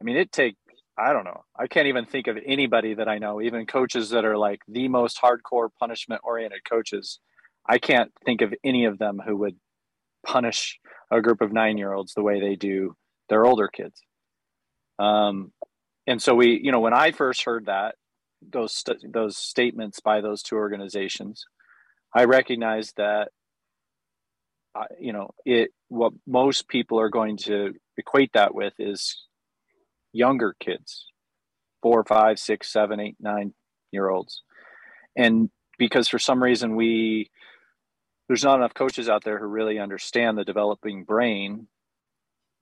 I 0.00 0.04
mean, 0.04 0.16
it 0.16 0.30
take 0.30 0.56
I 0.98 1.12
don't 1.12 1.24
know. 1.24 1.44
I 1.56 1.68
can't 1.68 1.86
even 1.86 2.06
think 2.06 2.26
of 2.26 2.36
anybody 2.44 2.94
that 2.94 3.08
I 3.08 3.18
know, 3.18 3.40
even 3.40 3.66
coaches 3.66 4.10
that 4.10 4.24
are 4.24 4.36
like 4.36 4.60
the 4.66 4.88
most 4.88 5.20
hardcore 5.20 5.68
punishment 5.78 6.22
oriented 6.24 6.64
coaches. 6.68 7.20
I 7.68 7.78
can't 7.78 8.10
think 8.24 8.40
of 8.40 8.52
any 8.64 8.84
of 8.84 8.98
them 8.98 9.20
who 9.24 9.36
would 9.36 9.54
punish 10.26 10.80
a 11.10 11.22
group 11.22 11.40
of 11.40 11.52
nine 11.52 11.78
year 11.78 11.92
olds 11.92 12.14
the 12.14 12.22
way 12.22 12.40
they 12.40 12.56
do 12.56 12.96
their 13.28 13.46
older 13.46 13.68
kids. 13.68 14.02
Um, 14.98 15.52
and 16.08 16.22
so 16.22 16.34
we, 16.34 16.58
you 16.62 16.72
know, 16.72 16.80
when 16.80 16.94
I 16.94 17.12
first 17.12 17.44
heard 17.44 17.66
that, 17.66 17.94
those 18.40 18.72
st- 18.72 19.12
those 19.12 19.36
statements 19.36 20.00
by 20.00 20.22
those 20.22 20.42
two 20.42 20.56
organizations, 20.56 21.44
I 22.14 22.24
recognized 22.24 22.94
that, 22.96 23.28
uh, 24.74 24.84
you 24.98 25.12
know, 25.12 25.32
it 25.44 25.70
what 25.88 26.14
most 26.26 26.66
people 26.66 26.98
are 26.98 27.10
going 27.10 27.36
to 27.48 27.74
equate 27.98 28.32
that 28.32 28.54
with 28.54 28.72
is 28.78 29.26
younger 30.14 30.56
kids, 30.58 31.04
four, 31.82 32.02
five, 32.04 32.38
six, 32.38 32.72
seven, 32.72 33.00
eight, 33.00 33.16
nine 33.20 33.52
year 33.92 34.08
olds, 34.08 34.42
and 35.14 35.50
because 35.78 36.08
for 36.08 36.18
some 36.18 36.42
reason 36.42 36.74
we 36.74 37.30
there's 38.28 38.44
not 38.44 38.56
enough 38.56 38.72
coaches 38.72 39.10
out 39.10 39.24
there 39.24 39.38
who 39.38 39.46
really 39.46 39.78
understand 39.78 40.38
the 40.38 40.44
developing 40.44 41.04
brain 41.04 41.66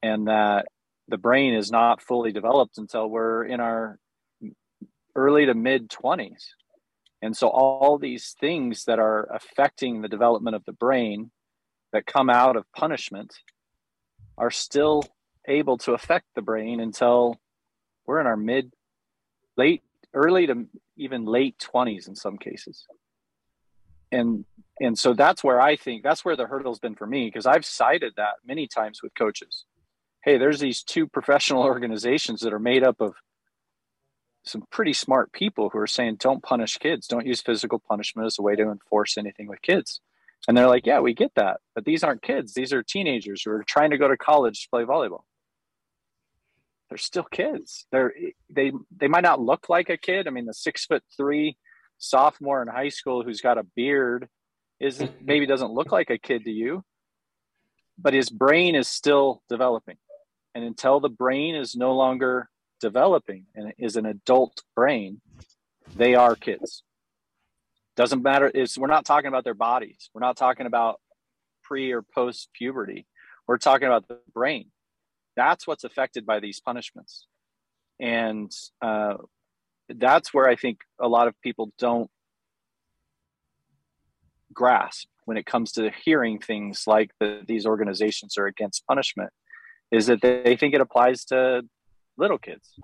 and 0.03 0.27
that 0.27 0.67
the 1.09 1.19
brain 1.19 1.55
is 1.55 1.71
not 1.71 2.03
fully 2.03 2.33
developed 2.33 2.79
until 2.79 3.09
we're 3.09 3.45
in 3.45 3.61
our 3.61 3.99
early 5.15 5.47
to 5.47 5.55
mid 5.55 5.89
20s 5.89 6.45
and 7.23 7.37
so 7.37 7.49
all 7.49 7.99
these 7.99 8.37
things 8.39 8.85
that 8.85 8.99
are 8.99 9.29
affecting 9.33 10.03
the 10.03 10.09
development 10.09 10.57
of 10.57 10.65
the 10.65 10.73
brain 10.73 11.31
that 11.93 12.07
come 12.07 12.29
out 12.29 12.57
of 12.57 12.71
punishment 12.73 13.35
are 14.37 14.51
still 14.51 15.03
able 15.49 15.79
to 15.79 15.93
affect 15.93 16.27
the 16.35 16.43
brain 16.43 16.81
until 16.81 17.41
we're 18.07 18.21
in 18.21 18.27
our 18.27 18.37
mid 18.37 18.73
late 19.57 19.83
early 20.13 20.47
to 20.47 20.67
even 20.97 21.25
late 21.25 21.57
20s 21.59 22.09
in 22.09 22.15
some 22.15 22.37
cases. 22.37 22.87
And 24.13 24.45
and 24.81 24.99
so 24.99 25.15
that's 25.15 25.43
where 25.43 25.61
i 25.61 25.77
think 25.77 26.03
that's 26.03 26.25
where 26.25 26.37
the 26.37 26.47
hurdle's 26.47 26.79
been 26.79 26.95
for 26.95 27.07
me 27.07 27.27
because 27.27 27.47
i've 27.47 27.65
cited 27.65 28.13
that 28.17 28.35
many 28.47 28.67
times 28.67 29.03
with 29.03 29.15
coaches 29.15 29.65
hey 30.27 30.37
there's 30.37 30.61
these 30.61 30.83
two 30.83 31.07
professional 31.07 31.63
organizations 31.73 32.41
that 32.41 32.53
are 32.53 32.59
made 32.59 32.85
up 32.85 33.01
of 33.01 33.15
some 34.45 34.63
pretty 34.71 34.93
smart 34.93 35.33
people 35.33 35.71
who 35.71 35.79
are 35.79 35.89
saying 35.89 36.17
don't 36.21 36.43
punish 36.43 36.77
kids. 36.77 37.09
Don't 37.09 37.27
use 37.27 37.41
physical 37.41 37.81
punishment 37.81 38.27
as 38.27 38.39
a 38.39 38.43
way 38.43 38.55
to 38.55 38.71
enforce 38.71 39.19
anything 39.19 39.49
with 39.49 39.61
kids. 39.63 40.01
And 40.47 40.57
they're 40.57 40.69
like 40.69 40.85
yeah 40.85 41.01
we 41.01 41.15
get 41.15 41.33
that 41.37 41.61
but 41.75 41.87
these 41.87 42.05
aren't 42.05 42.23
kids. 42.23 42.53
These 42.53 42.75
are 42.75 42.83
teenagers 42.83 43.43
who 43.43 43.53
are 43.53 43.65
trying 43.65 43.93
to 43.93 43.99
go 43.99 44.09
to 44.09 44.19
college 44.19 44.65
to 44.65 44.69
play 44.69 44.85
volleyball. 44.85 45.23
They're 46.91 46.99
still 46.99 47.25
kids. 47.25 47.87
They're 47.91 48.13
they 48.51 48.73
they 48.95 49.09
might 49.09 49.25
not 49.25 49.41
look 49.41 49.69
like 49.69 49.89
a 49.89 49.97
kid. 49.97 50.27
I 50.27 50.31
mean 50.31 50.47
the 50.47 50.55
six 50.55 50.85
foot 50.85 51.03
three 51.17 51.57
sophomore 51.99 52.61
in 52.61 52.69
high 52.69 52.91
school 52.91 53.23
who's 53.23 53.41
got 53.41 53.59
a 53.59 53.65
beard 53.75 54.29
isn't 54.81 55.11
maybe 55.25 55.47
doesn't 55.47 55.73
look 55.73 55.91
like 55.91 56.11
a 56.11 56.19
kid 56.19 56.45
to 56.45 56.51
you 56.51 56.85
but 57.99 58.13
his 58.13 58.29
brain 58.29 58.75
is 58.75 58.89
still 58.89 59.43
developing 59.49 59.97
and 60.57 60.65
until 60.65 61.01
the 61.01 61.11
brain 61.11 61.55
is 61.55 61.77
no 61.77 61.95
longer 61.95 62.49
developing 62.81 63.45
and 63.55 63.75
is 63.79 63.97
an 63.97 64.07
adult 64.07 64.63
brain 64.75 65.21
they 65.95 66.15
are 66.15 66.35
kids. 66.35 66.83
Doesn't 67.95 68.23
matter 68.23 68.49
is 68.49 68.77
we're 68.79 68.89
not 68.89 69.05
talking 69.05 69.29
about 69.29 69.45
their 69.45 69.55
bodies. 69.55 70.11
We're 70.15 70.23
not 70.23 70.37
talking 70.37 70.67
about 70.67 70.99
pre 71.63 71.93
or 71.93 72.03
post 72.03 72.49
puberty. 72.55 73.07
We're 73.47 73.59
talking 73.59 73.87
about 73.87 74.09
the 74.09 74.19
brain. 74.33 74.71
That's 75.37 75.67
what's 75.67 75.85
affected 75.85 76.25
by 76.25 76.41
these 76.41 76.59
punishments. 76.59 77.27
And 78.01 78.51
uh, 78.81 79.15
that's 79.89 80.33
where 80.33 80.49
I 80.49 80.57
think 80.57 80.81
a 80.99 81.07
lot 81.07 81.29
of 81.29 81.35
people 81.43 81.71
don't 81.79 82.11
grasp 84.53 85.07
when 85.27 85.37
it 85.37 85.45
comes 85.45 85.73
to 85.73 85.91
hearing 86.05 86.39
things 86.39 86.85
like 86.87 87.11
that 87.21 87.47
these 87.47 87.67
organizations 87.67 88.39
are 88.39 88.47
against 88.47 88.87
punishment 88.87 89.31
is 89.91 90.07
that 90.07 90.21
they 90.21 90.57
think 90.57 90.75
it 90.75 90.81
applies 90.81 91.25
to 91.27 91.63
little 92.17 92.39
kids 92.39 92.75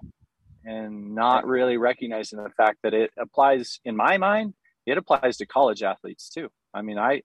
and 0.64 1.14
not 1.14 1.46
really 1.46 1.76
recognizing 1.76 2.42
the 2.42 2.50
fact 2.50 2.78
that 2.82 2.94
it 2.94 3.10
applies 3.18 3.80
in 3.84 3.96
my 3.96 4.16
mind 4.18 4.54
it 4.86 4.98
applies 4.98 5.36
to 5.36 5.46
college 5.46 5.82
athletes 5.82 6.28
too 6.28 6.48
i 6.74 6.82
mean 6.82 6.98
i 6.98 7.20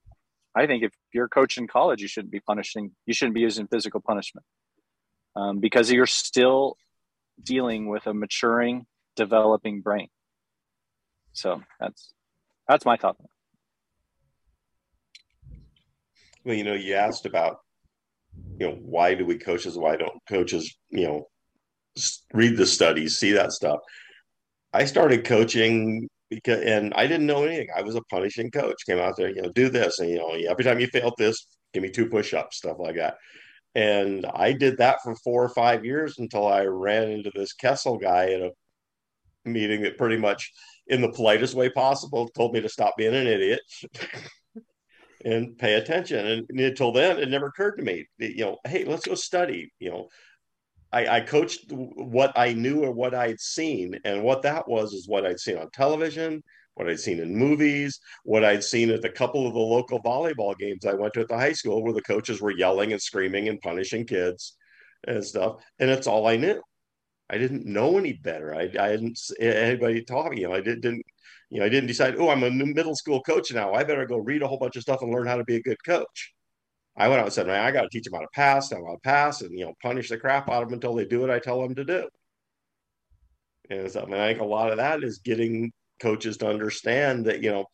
i 0.56 0.66
think 0.66 0.84
if 0.84 0.92
you're 1.14 1.28
coaching 1.28 1.68
college 1.68 2.02
you 2.02 2.08
shouldn't 2.08 2.32
be 2.32 2.40
punishing 2.40 2.92
you 3.06 3.14
shouldn't 3.14 3.36
be 3.36 3.42
using 3.42 3.68
physical 3.68 4.02
punishment 4.02 4.46
um, 5.36 5.60
because 5.60 5.92
you're 5.92 6.08
still 6.08 6.78
dealing 7.42 7.88
with 7.88 8.08
a 8.08 8.14
maturing 8.14 8.86
developing 9.16 9.82
brain. 9.82 10.08
So 11.34 11.62
that's 11.80 12.14
that's 12.68 12.86
my 12.86 12.98
thought. 12.98 13.18
Well, 16.44 16.56
you 16.56 16.64
know, 16.64 16.74
you 16.74 16.96
asked 16.96 17.26
about, 17.26 17.60
you 18.60 18.68
know, 18.68 18.78
why 18.82 19.14
do 19.14 19.26
we 19.26 19.38
coaches? 19.38 19.78
Why 19.78 19.96
don't 19.96 20.20
coaches, 20.28 20.76
you 20.90 21.06
know, 21.06 21.28
read 22.34 22.58
the 22.58 22.66
studies, 22.66 23.18
see 23.18 23.32
that 23.34 23.52
stuff? 23.52 23.80
I 24.74 24.86
started 24.86 25.26
coaching 25.26 26.08
because, 26.30 26.62
and 26.64 26.94
I 26.96 27.08
didn't 27.08 27.28
know 27.28 27.44
anything. 27.44 27.70
I 27.76 27.82
was 27.82 27.96
a 27.96 28.02
punishing 28.10 28.52
coach. 28.52 28.76
Came 28.86 29.00
out 29.00 29.16
there, 29.18 29.30
you 29.30 29.42
know, 29.42 29.52
do 29.52 29.70
this, 29.70 30.00
and 30.00 30.10
you 30.10 30.18
know, 30.18 30.32
every 30.50 30.64
time 30.64 30.80
you 30.80 30.88
failed 30.88 31.16
this, 31.18 31.48
give 31.74 31.84
me 31.84 31.90
two 31.90 32.08
push-ups, 32.08 32.58
stuff 32.58 32.78
like 32.80 32.96
that. 32.96 33.18
And 33.76 34.26
I 34.34 34.54
did 34.54 34.78
that 34.78 35.00
for 35.04 35.16
four 35.24 35.44
or 35.44 35.50
five 35.50 35.86
years 35.86 36.18
until 36.18 36.48
I 36.48 36.64
ran 36.64 37.10
into 37.10 37.32
this 37.34 37.54
Kessel 37.54 37.98
guy 37.98 38.32
at 38.32 38.42
a 38.42 38.52
meeting 39.46 39.84
that 39.84 39.98
pretty 39.98 40.18
much, 40.18 40.52
in 40.88 41.02
the 41.02 41.12
politest 41.12 41.54
way 41.54 41.70
possible, 41.70 42.28
told 42.30 42.54
me 42.54 42.62
to 42.62 42.70
stop 42.70 42.96
being 42.98 43.14
an 43.14 43.28
idiot 43.28 43.62
and 45.28 45.58
pay 45.58 45.74
attention. 45.74 46.26
And 46.26 46.60
until 46.60 46.92
then, 46.94 47.20
it 47.20 47.30
never 47.30 47.48
occurred 47.48 47.76
to 47.78 47.84
me, 47.84 48.08
you 48.18 48.46
know, 48.46 48.58
hey, 48.66 48.86
let's 48.86 49.06
go 49.06 49.16
study. 49.16 49.74
You 49.78 49.90
know, 49.92 50.08
I, 50.94 51.18
I 51.18 51.22
coached 51.22 51.66
what 51.70 52.32
I 52.38 52.54
knew 52.54 52.84
or 52.84 52.92
what 52.92 53.14
I'd 53.14 53.40
seen, 53.40 54.00
and 54.06 54.24
what 54.24 54.44
that 54.44 54.68
was 54.68 54.94
is 54.94 55.08
what 55.08 55.26
I'd 55.26 55.40
seen 55.40 55.58
on 55.58 55.70
television, 55.72 56.42
what 56.76 56.88
I'd 56.88 57.00
seen 57.00 57.20
in 57.20 57.36
movies, 57.36 58.00
what 58.24 58.46
I'd 58.46 58.64
seen 58.64 58.90
at 58.90 59.04
a 59.04 59.10
couple 59.10 59.46
of 59.46 59.54
the 59.54 59.60
local 59.60 60.02
volleyball 60.02 60.58
games 60.58 60.86
I 60.86 60.94
went 60.94 61.14
to 61.14 61.22
at 61.22 61.28
the 61.28 61.38
high 61.38 61.54
school, 61.54 61.84
where 61.84 61.94
the 61.94 62.02
coaches 62.02 62.40
were 62.40 62.52
yelling 62.52 62.94
and 62.94 63.02
screaming 63.02 63.50
and 63.50 63.60
punishing 63.60 64.06
kids 64.06 64.56
and 65.08 65.24
stuff, 65.24 65.58
and 65.80 65.90
it's 65.90 66.08
all 66.08 66.26
I 66.26 66.38
knew. 66.38 66.62
I 67.30 67.38
didn't 67.38 67.66
know 67.66 67.98
any 67.98 68.14
better. 68.14 68.56
I, 68.56 68.70
I 68.80 68.92
didn't 68.92 69.20
anybody 69.42 70.04
taught 70.04 70.32
me. 70.32 70.42
You 70.42 70.48
know, 70.48 70.56
I 70.56 70.62
did, 70.62 70.82
didn't. 70.82 71.04
You 71.50 71.60
know, 71.60 71.66
I 71.66 71.70
didn't 71.70 71.88
decide. 71.88 72.16
Oh, 72.18 72.30
I'm 72.30 72.44
a 72.44 72.52
middle 72.52 72.96
school 72.96 73.22
coach 73.22 73.54
now. 73.54 73.74
I 73.74 73.84
better 73.84 74.06
go 74.06 74.18
read 74.18 74.42
a 74.42 74.48
whole 74.48 74.60
bunch 74.60 74.76
of 74.76 74.82
stuff 74.82 75.02
and 75.02 75.12
learn 75.12 75.28
how 75.28 75.38
to 75.38 75.46
be 75.46 75.56
a 75.56 75.62
good 75.62 75.82
coach. 75.86 76.34
I 76.98 77.08
went 77.08 77.20
out 77.20 77.26
and 77.26 77.34
said, 77.34 77.48
man, 77.48 77.64
I 77.64 77.72
got 77.72 77.84
to 77.84 77.90
teach 77.90 78.06
them 78.06 78.14
how 78.14 78.22
to 78.22 78.28
pass, 78.34 78.72
how 78.72 78.78
to 78.78 78.98
pass, 79.04 79.42
and 79.42 79.58
you 79.58 79.66
know, 79.66 79.74
punish 79.82 80.10
the 80.10 80.18
crap 80.18 80.50
out 80.50 80.64
of 80.64 80.70
them 80.70 80.76
until 80.76 80.96
they 80.96 81.06
do 81.06 81.22
what 81.22 81.32
I 81.32 81.40
tell 81.40 81.62
them 81.62 81.76
to 81.76 81.86
do. 81.86 82.10
And 83.70 83.90
so, 83.92 84.02
I, 84.02 84.06
mean, 84.06 84.20
I 84.20 84.28
think 84.30 84.42
a 84.42 84.46
lot 84.46 84.72
of 84.72 84.78
that 84.78 85.04
is 85.04 85.20
getting 85.20 85.72
coaches 86.02 86.38
to 86.38 86.48
understand 86.48 87.26
that 87.26 87.42
you 87.42 87.52
know 87.52 87.66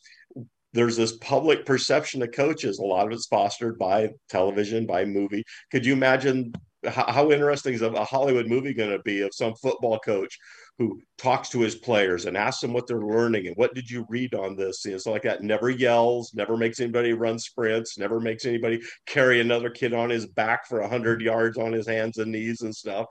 there's 0.73 0.97
this 0.97 1.17
public 1.17 1.65
perception 1.65 2.21
of 2.21 2.31
coaches. 2.31 2.79
A 2.79 2.83
lot 2.83 3.07
of 3.07 3.13
it's 3.13 3.27
fostered 3.27 3.77
by 3.79 4.09
television, 4.29 4.85
by 4.85 5.05
movie. 5.05 5.43
Could 5.71 5.85
you 5.85 5.93
imagine 5.93 6.53
how, 6.85 7.11
how 7.11 7.31
interesting 7.31 7.73
is 7.73 7.81
a 7.81 8.03
Hollywood 8.03 8.47
movie 8.47 8.73
going 8.73 8.89
to 8.89 8.99
be 8.99 9.21
of 9.21 9.33
some 9.33 9.53
football 9.55 9.99
coach 9.99 10.37
who 10.79 10.99
talks 11.17 11.49
to 11.49 11.59
his 11.59 11.75
players 11.75 12.25
and 12.25 12.35
asks 12.35 12.61
them 12.61 12.73
what 12.73 12.87
they're 12.87 12.99
learning 12.99 13.45
and 13.47 13.55
what 13.57 13.75
did 13.75 13.89
you 13.89 14.05
read 14.09 14.33
on 14.33 14.55
this? 14.55 14.85
Know, 14.85 14.97
so 14.97 15.11
like 15.11 15.21
that 15.23 15.43
never 15.43 15.69
yells, 15.69 16.33
never 16.33 16.57
makes 16.57 16.79
anybody 16.79 17.13
run 17.13 17.37
sprints, 17.37 17.97
never 17.97 18.19
makes 18.19 18.45
anybody 18.45 18.81
carry 19.05 19.39
another 19.39 19.69
kid 19.69 19.93
on 19.93 20.09
his 20.09 20.25
back 20.25 20.67
for 20.67 20.81
hundred 20.81 21.21
yards 21.21 21.57
on 21.57 21.71
his 21.71 21.87
hands 21.87 22.17
and 22.17 22.31
knees 22.31 22.61
and 22.61 22.75
stuff. 22.75 23.05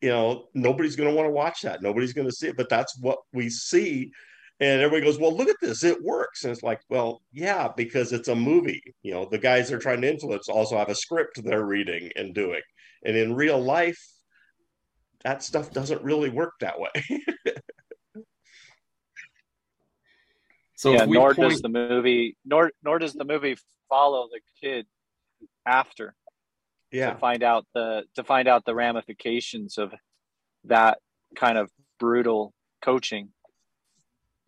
You 0.00 0.08
know, 0.08 0.48
nobody's 0.54 0.96
going 0.96 1.10
to 1.10 1.14
want 1.14 1.26
to 1.26 1.32
watch 1.32 1.60
that. 1.62 1.82
Nobody's 1.82 2.14
going 2.14 2.26
to 2.26 2.34
see 2.34 2.48
it, 2.48 2.56
but 2.56 2.68
that's 2.68 2.98
what 2.98 3.18
we 3.32 3.50
see. 3.50 4.10
And 4.58 4.80
everybody 4.80 5.04
goes, 5.04 5.18
well, 5.18 5.36
look 5.36 5.48
at 5.48 5.56
this. 5.60 5.84
It 5.84 6.02
works. 6.02 6.44
And 6.44 6.52
it's 6.52 6.62
like, 6.62 6.80
well, 6.88 7.20
yeah, 7.32 7.68
because 7.76 8.12
it's 8.12 8.28
a 8.28 8.34
movie. 8.34 8.82
You 9.02 9.12
know, 9.12 9.28
the 9.30 9.38
guys 9.38 9.68
they're 9.68 9.78
trying 9.78 10.00
to 10.00 10.10
influence 10.10 10.48
also 10.48 10.78
have 10.78 10.88
a 10.88 10.94
script 10.94 11.42
they're 11.44 11.64
reading 11.64 12.10
and 12.16 12.34
doing. 12.34 12.60
And 13.04 13.16
in 13.16 13.34
real 13.34 13.60
life, 13.60 13.98
that 15.24 15.42
stuff 15.42 15.70
doesn't 15.70 16.02
really 16.02 16.30
work 16.30 16.54
that 16.60 16.78
way. 16.78 16.90
so 20.76 20.92
yeah, 20.92 21.04
nor 21.04 21.34
point... 21.34 21.50
does 21.50 21.60
the 21.60 21.68
movie 21.68 22.36
nor 22.44 22.70
nor 22.82 22.98
does 22.98 23.12
the 23.12 23.24
movie 23.24 23.56
follow 23.88 24.28
the 24.30 24.40
kid 24.60 24.86
after. 25.66 26.14
Yeah. 26.90 27.12
To 27.14 27.18
find 27.18 27.42
out 27.42 27.66
the 27.74 28.04
to 28.16 28.24
find 28.24 28.48
out 28.48 28.64
the 28.64 28.74
ramifications 28.74 29.78
of 29.78 29.92
that 30.64 30.98
kind 31.36 31.56
of 31.56 31.70
brutal 31.98 32.52
coaching 32.82 33.30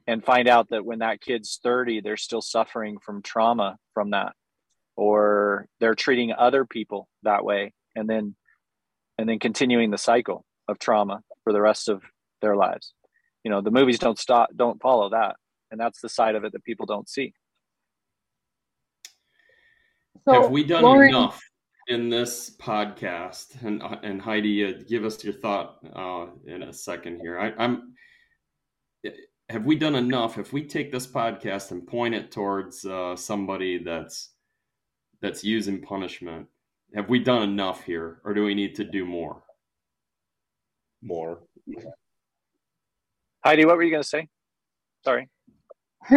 and 0.07 0.25
find 0.25 0.49
out 0.49 0.69
that 0.71 0.85
when 0.85 0.99
that 0.99 1.21
kid's 1.21 1.59
30 1.63 2.01
they're 2.01 2.17
still 2.17 2.43
suffering 2.43 2.99
from 2.99 3.23
trauma 3.23 3.77
from 3.95 4.11
that 4.11 4.33
or 4.97 5.67
they're 5.81 5.95
treating 5.95 6.33
other 6.33 6.65
people 6.65 7.09
that 7.23 7.45
way 7.45 7.73
and 7.97 8.09
then 8.09 8.35
and 9.17 9.29
then 9.29 9.39
continuing 9.39 9.91
the 9.91 9.99
cycle 9.99 10.45
of 10.69 10.79
trauma 10.79 11.23
for 11.43 11.53
the 11.53 11.61
rest 11.61 11.89
of 11.89 12.03
their 12.41 12.57
lives. 12.57 12.95
You 13.45 13.51
know, 13.51 13.61
the 13.61 13.71
movies 13.71 13.99
don't 13.99 14.19
stop, 14.19 14.51
don't 14.57 14.81
follow 14.81 15.11
that, 15.11 15.37
and 15.71 15.81
that's 15.81 16.01
the 16.01 16.09
side 16.09 16.35
of 16.35 16.45
it 16.45 16.53
that 16.53 16.65
people 16.65 16.87
don't 16.87 17.09
see. 17.09 17.35
So, 20.27 20.43
Have 20.43 20.51
we 20.51 20.65
done 20.65 20.83
Loren, 20.83 21.11
enough 21.11 21.43
in 21.89 22.09
this 22.09 22.57
podcast? 22.57 23.63
And 23.63 23.83
and 24.03 24.21
Heidi, 24.21 24.65
uh, 24.65 24.83
give 24.89 25.05
us 25.05 25.23
your 25.23 25.35
thought 25.35 25.79
uh, 25.95 26.27
in 26.47 26.63
a 26.63 26.73
second 26.73 27.21
here. 27.21 27.39
I, 27.39 27.53
I'm. 27.63 27.95
Have 29.51 29.67
we 29.67 29.77
done 29.77 29.95
enough? 29.95 30.39
If 30.39 30.55
we 30.55 30.67
take 30.67 30.91
this 30.91 31.07
podcast 31.07 31.71
and 31.71 31.87
point 31.87 32.15
it 32.15 32.33
towards 32.33 32.87
uh, 32.87 33.15
somebody 33.15 33.77
that's 33.77 34.31
that's 35.21 35.45
using 35.45 35.83
punishment, 35.83 36.47
have 36.95 37.11
we 37.11 37.19
done 37.19 37.43
enough 37.43 37.85
here, 37.85 38.23
or 38.25 38.33
do 38.33 38.45
we 38.45 38.55
need 38.55 38.75
to 38.77 38.85
do 38.85 39.05
more? 39.05 39.44
More. 41.05 41.41
Heidi, 43.45 43.65
what 43.65 43.77
were 43.77 43.83
you 43.83 43.91
going 43.91 44.03
to 44.03 44.09
say? 44.09 44.29
Sorry. 45.05 45.29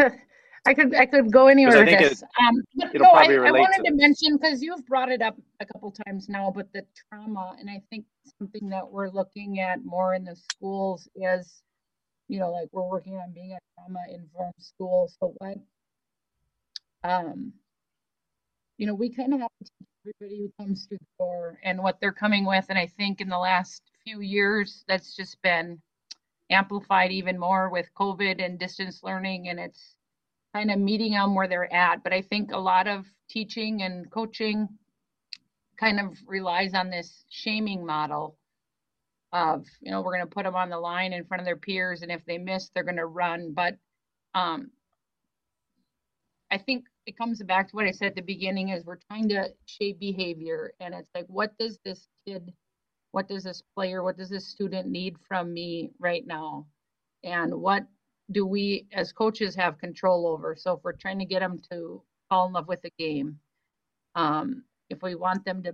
I 0.67 0.73
could 0.73 0.93
I 0.95 1.05
could 1.05 1.31
go 1.31 1.47
anywhere 1.47 1.85
with 1.85 1.97
this. 1.97 2.21
It, 2.21 2.27
um, 2.45 2.61
but 2.75 2.93
no, 2.93 3.09
I, 3.11 3.23
I, 3.23 3.51
wanted 3.51 3.85
to, 3.85 3.91
to 3.91 3.95
mention 3.95 4.35
because 4.35 4.61
you've 4.61 4.85
brought 4.85 5.09
it 5.09 5.21
up 5.21 5.38
a 5.61 5.65
couple 5.65 5.93
times 6.05 6.27
now, 6.27 6.51
but 6.53 6.71
the 6.73 6.85
trauma, 7.09 7.55
and 7.57 7.69
I 7.69 7.81
think 7.89 8.03
something 8.38 8.67
that 8.69 8.85
we're 8.85 9.09
looking 9.09 9.61
at 9.61 9.85
more 9.85 10.13
in 10.13 10.25
the 10.25 10.35
schools 10.35 11.07
is, 11.15 11.61
you 12.27 12.39
know, 12.39 12.51
like 12.51 12.67
we're 12.73 12.88
working 12.88 13.13
on 13.15 13.31
being 13.33 13.53
a 13.53 13.59
trauma 13.75 13.99
informed 14.13 14.53
school. 14.59 15.09
So 15.19 15.33
what, 15.38 15.57
um, 17.05 17.53
you 18.77 18.88
know, 18.88 18.93
we 18.93 19.09
kind 19.09 19.33
of 19.33 19.39
have 19.39 19.51
to 19.63 19.63
teach 19.63 20.13
everybody 20.21 20.41
who 20.41 20.51
comes 20.61 20.85
through 20.85 20.97
the 20.97 21.23
door 21.23 21.59
and 21.63 21.81
what 21.81 22.01
they're 22.01 22.11
coming 22.11 22.45
with, 22.45 22.65
and 22.67 22.77
I 22.77 22.88
think 22.88 23.21
in 23.21 23.29
the 23.29 23.38
last 23.38 23.83
few 24.07 24.21
years 24.21 24.85
that's 24.87 25.15
just 25.17 25.41
been 25.41 25.81
amplified 26.49 27.11
even 27.11 27.37
more 27.37 27.69
with 27.69 27.87
COVID 27.99 28.43
and 28.43 28.57
distance 28.57 29.01
learning, 29.03 29.49
and 29.49 29.59
it's 29.59 29.95
kind 30.53 30.71
of 30.71 30.79
meeting 30.79 31.11
them 31.11 31.35
where 31.35 31.47
they're 31.47 31.73
at. 31.73 32.03
But 32.03 32.13
I 32.13 32.21
think 32.21 32.51
a 32.53 32.57
lot 32.57 32.87
of 32.87 33.05
teaching 33.29 33.81
and 33.81 34.09
coaching 34.09 34.69
kind 35.77 35.99
of 35.99 36.17
relies 36.25 36.73
on 36.73 36.89
this 36.89 37.25
shaming 37.29 37.85
model 37.85 38.37
of, 39.33 39.65
you 39.81 39.91
know, 39.91 40.01
we're 40.01 40.15
going 40.15 40.25
to 40.25 40.33
put 40.33 40.45
them 40.45 40.55
on 40.55 40.69
the 40.69 40.79
line 40.79 41.11
in 41.11 41.25
front 41.25 41.41
of 41.41 41.45
their 41.45 41.57
peers, 41.57 42.01
and 42.01 42.09
if 42.09 42.23
they 42.25 42.37
miss, 42.37 42.69
they're 42.73 42.83
going 42.83 42.95
to 42.95 43.05
run. 43.05 43.51
But 43.53 43.75
um, 44.33 44.71
I 46.49 46.57
think 46.57 46.85
it 47.05 47.17
comes 47.17 47.43
back 47.43 47.69
to 47.69 47.75
what 47.75 47.87
I 47.87 47.91
said 47.91 48.07
at 48.09 48.15
the 48.15 48.21
beginning 48.21 48.69
is 48.69 48.85
we're 48.85 48.99
trying 49.11 49.27
to 49.29 49.49
shape 49.65 49.99
behavior 49.99 50.73
and 50.79 50.93
it's 50.93 51.09
like 51.15 51.25
what 51.27 51.57
does 51.57 51.79
this 51.83 52.07
kid 52.25 52.53
what 53.18 53.28
does 53.28 53.43
this 53.43 53.63
player, 53.74 54.03
what 54.03 54.15
does 54.15 54.30
this 54.30 54.47
student 54.47 54.88
need 54.88 55.15
from 55.28 55.51
me 55.51 55.89
right 55.97 56.28
now? 56.28 56.68
And 57.24 57.51
what 57.51 57.84
do 58.32 58.45
we 58.45 58.86
as 58.93 59.11
coaches 59.11 59.55
have 59.55 59.80
control 59.80 60.28
over? 60.28 60.55
So 60.55 60.74
if 60.74 60.84
we're 60.84 60.91
trying 60.91 61.18
to 61.18 61.26
get 61.26 61.39
them 61.39 61.59
to 61.72 62.03
fall 62.30 62.45
in 62.45 62.53
love 62.53 62.68
with 62.68 62.84
the 62.84 62.91
game, 62.99 63.39
um, 64.13 64.65
if 64.91 65.01
we 65.01 65.15
want 65.15 65.43
them 65.45 65.63
to 65.63 65.74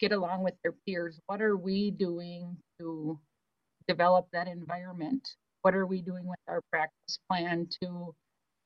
get 0.00 0.12
along 0.12 0.42
with 0.42 0.54
their 0.62 0.72
peers, 0.86 1.20
what 1.26 1.42
are 1.42 1.58
we 1.58 1.90
doing 1.90 2.56
to 2.78 3.20
develop 3.86 4.28
that 4.32 4.48
environment? 4.48 5.36
What 5.60 5.74
are 5.74 5.84
we 5.84 6.00
doing 6.00 6.26
with 6.26 6.40
our 6.48 6.62
practice 6.72 7.18
plan 7.28 7.68
to 7.82 8.14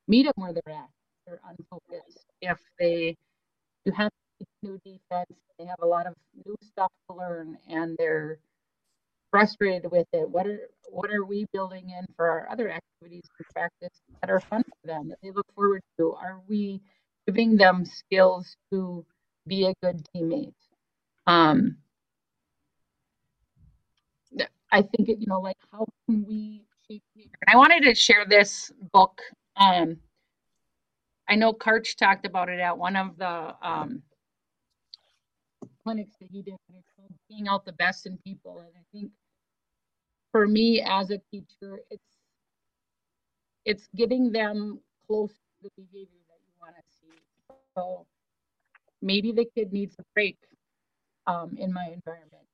meet 0.06 0.22
them 0.22 0.34
where 0.36 0.52
they're 0.52 0.72
at? 0.72 0.90
They're 1.26 1.40
unfocused. 1.50 2.26
If 2.42 2.60
they 2.78 3.16
you 3.84 3.90
have 3.90 4.12
new 4.62 4.78
defense. 4.84 5.38
They 5.58 5.64
have 5.66 5.78
a 5.82 5.86
lot 5.86 6.06
of 6.06 6.14
new 6.46 6.54
stuff 6.62 6.92
to 7.08 7.16
learn, 7.16 7.58
and 7.68 7.96
they're 7.98 8.38
frustrated 9.30 9.90
with 9.90 10.06
it. 10.12 10.28
What 10.28 10.46
are 10.46 10.68
what 10.90 11.10
are 11.10 11.24
we 11.24 11.46
building 11.52 11.90
in 11.90 12.06
for 12.16 12.28
our 12.28 12.48
other 12.50 12.70
activities 12.70 13.24
and 13.38 13.46
practice 13.54 14.00
that 14.20 14.30
are 14.30 14.40
fun 14.40 14.62
for 14.62 14.86
them 14.86 15.08
that 15.08 15.18
they 15.22 15.30
look 15.30 15.46
forward 15.54 15.82
to? 15.98 16.14
Are 16.14 16.40
we 16.48 16.80
giving 17.26 17.56
them 17.56 17.84
skills 17.84 18.56
to 18.72 19.04
be 19.46 19.66
a 19.66 19.74
good 19.82 20.06
teammate? 20.14 20.54
Um, 21.26 21.76
I 24.70 24.82
think 24.82 25.08
it, 25.08 25.18
you 25.18 25.26
know, 25.26 25.40
like 25.40 25.56
how 25.72 25.86
can 26.06 26.24
we 26.26 26.62
shape 26.88 27.02
I 27.46 27.56
wanted 27.56 27.82
to 27.84 27.94
share 27.94 28.24
this 28.26 28.72
book. 28.92 29.20
Um, 29.56 29.98
I 31.28 31.34
know 31.34 31.52
Karch 31.52 31.96
talked 31.96 32.26
about 32.26 32.48
it 32.48 32.60
at 32.60 32.76
one 32.76 32.96
of 32.96 33.18
the 33.18 33.54
um, 33.62 34.02
clinics 35.88 36.16
that 36.20 36.28
he 36.30 36.42
did. 36.42 36.54
It's 36.74 36.90
called 36.96 37.14
Bringing 37.28 37.48
Out 37.48 37.64
the 37.64 37.72
Best 37.72 38.04
in 38.04 38.18
People. 38.18 38.58
And 38.58 38.68
I 38.76 38.84
think 38.92 39.10
for 40.32 40.46
me 40.46 40.82
as 40.86 41.10
a 41.10 41.18
teacher, 41.30 41.80
it's 41.90 42.04
it's 43.64 43.88
getting 43.96 44.30
them 44.30 44.80
close 45.06 45.30
to 45.30 45.36
the 45.62 45.70
behavior 45.76 46.20
that 46.28 46.40
you 46.44 46.52
want 46.60 46.74
to 46.76 46.82
see. 47.00 47.18
So 47.74 48.06
maybe 49.00 49.32
the 49.32 49.46
kid 49.56 49.72
needs 49.72 49.96
a 49.98 50.02
break 50.14 50.36
um, 51.26 51.56
in 51.58 51.72
my 51.72 51.86
environment. 51.86 52.46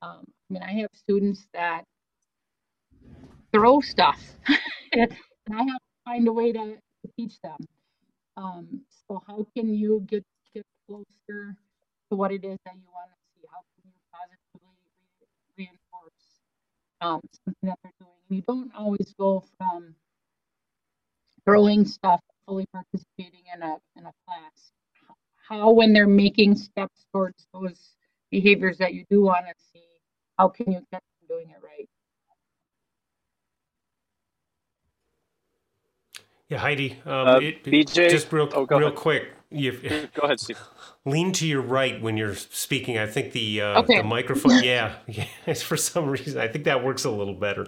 Um, 0.00 0.24
I 0.26 0.52
mean, 0.52 0.62
I 0.62 0.72
have 0.80 0.90
students 0.94 1.46
that 1.52 1.84
throw 3.52 3.80
stuff, 3.80 4.20
and 4.92 5.14
I 5.52 5.58
have 5.58 5.66
to 5.66 6.00
find 6.06 6.26
a 6.26 6.32
way 6.32 6.52
to, 6.52 6.76
to 6.76 7.12
teach 7.18 7.38
them. 7.42 7.58
Um, 8.38 8.80
so 9.06 9.22
how 9.26 9.46
can 9.54 9.74
you 9.74 10.06
get 10.08 10.24
get 10.54 10.64
closer 10.86 11.56
to 12.12 12.16
what 12.16 12.30
it 12.32 12.44
is 12.44 12.58
that 12.66 12.74
you 12.76 12.88
want 12.94 13.10
to 13.10 13.18
see? 13.34 13.48
How 13.50 13.60
can 13.74 13.90
you 13.90 14.00
positively 14.12 14.76
re- 15.56 15.66
reinforce 15.66 16.24
um, 17.00 17.20
something 17.44 17.68
that 17.70 17.78
they're 17.82 17.92
doing? 18.00 18.12
And 18.30 18.36
you 18.38 18.44
don't 18.46 18.72
always 18.76 19.14
go 19.18 19.44
from 19.58 19.96
throwing 21.46 21.86
stuff 21.86 22.20
fully 22.46 22.66
participating 22.72 23.44
in 23.54 23.62
a 23.62 23.78
in 23.96 24.06
a 24.06 24.12
class. 24.26 24.72
How 25.48 25.72
when 25.72 25.92
they're 25.94 26.08
making 26.08 26.56
steps 26.56 27.06
towards 27.12 27.46
those 27.54 27.96
behaviors 28.30 28.78
that 28.78 28.94
you 28.94 29.04
do 29.10 29.22
want 29.22 29.46
to 29.46 29.54
see, 29.72 29.84
how 30.38 30.48
can 30.48 30.72
you 30.72 30.80
get 30.92 31.02
them 31.02 31.28
doing 31.28 31.50
it 31.50 31.62
right? 31.64 31.88
Yeah, 36.48 36.58
Heidi. 36.58 36.98
Um, 37.06 37.34
Uh, 37.34 37.40
it, 37.40 37.64
BJ 37.72 38.06
just 38.08 38.32
real, 38.32 38.48
oh, 38.52 38.66
real 38.76 38.90
ahead. 38.90 38.92
quick. 38.92 39.30
You 39.52 40.08
Go 40.14 40.22
ahead, 40.22 40.40
Steve. 40.40 40.58
lean 41.04 41.32
to 41.32 41.46
your 41.46 41.60
right 41.62 42.00
when 42.00 42.16
you're 42.16 42.34
speaking. 42.34 42.98
I 42.98 43.06
think 43.06 43.32
the 43.32 43.60
uh, 43.60 43.80
Okay. 43.82 43.98
the 43.98 44.04
microphone. 44.04 44.52
Yeah, 44.64 44.96
yeah. 45.06 45.54
For 45.54 45.76
some 45.76 46.06
reason, 46.08 46.40
I 46.40 46.48
think 46.48 46.64
that 46.64 46.84
works 46.84 47.04
a 47.04 47.10
little 47.10 47.34
better. 47.34 47.66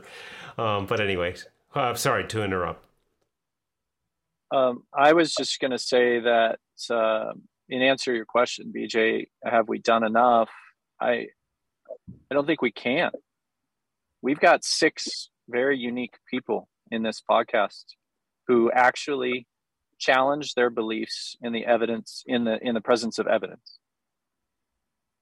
Um, 0.56 0.86
but 0.86 1.00
anyway, 1.00 1.34
uh, 1.74 1.94
sorry 1.94 2.26
to 2.28 2.42
interrupt. 2.42 2.84
Um, 4.50 4.84
I 4.92 5.12
was 5.14 5.34
just 5.34 5.58
going 5.60 5.72
to 5.72 5.78
say 5.78 6.20
that 6.20 6.58
uh, 6.90 7.32
in 7.68 7.82
answer 7.82 8.12
to 8.12 8.16
your 8.16 8.24
question, 8.26 8.72
BJ, 8.76 9.26
have 9.44 9.68
we 9.68 9.78
done 9.78 10.04
enough? 10.04 10.50
I 11.00 11.26
I 12.30 12.34
don't 12.34 12.46
think 12.46 12.62
we 12.62 12.70
can. 12.72 13.10
We've 14.22 14.38
got 14.40 14.64
six 14.64 15.28
very 15.48 15.78
unique 15.78 16.14
people 16.30 16.68
in 16.90 17.02
this 17.02 17.20
podcast 17.28 17.84
who 18.46 18.70
actually 18.70 19.46
challenge 19.98 20.54
their 20.54 20.70
beliefs 20.70 21.36
in 21.42 21.52
the 21.52 21.64
evidence 21.64 22.22
in 22.26 22.44
the 22.44 22.58
in 22.62 22.74
the 22.74 22.80
presence 22.80 23.18
of 23.18 23.26
evidence. 23.26 23.78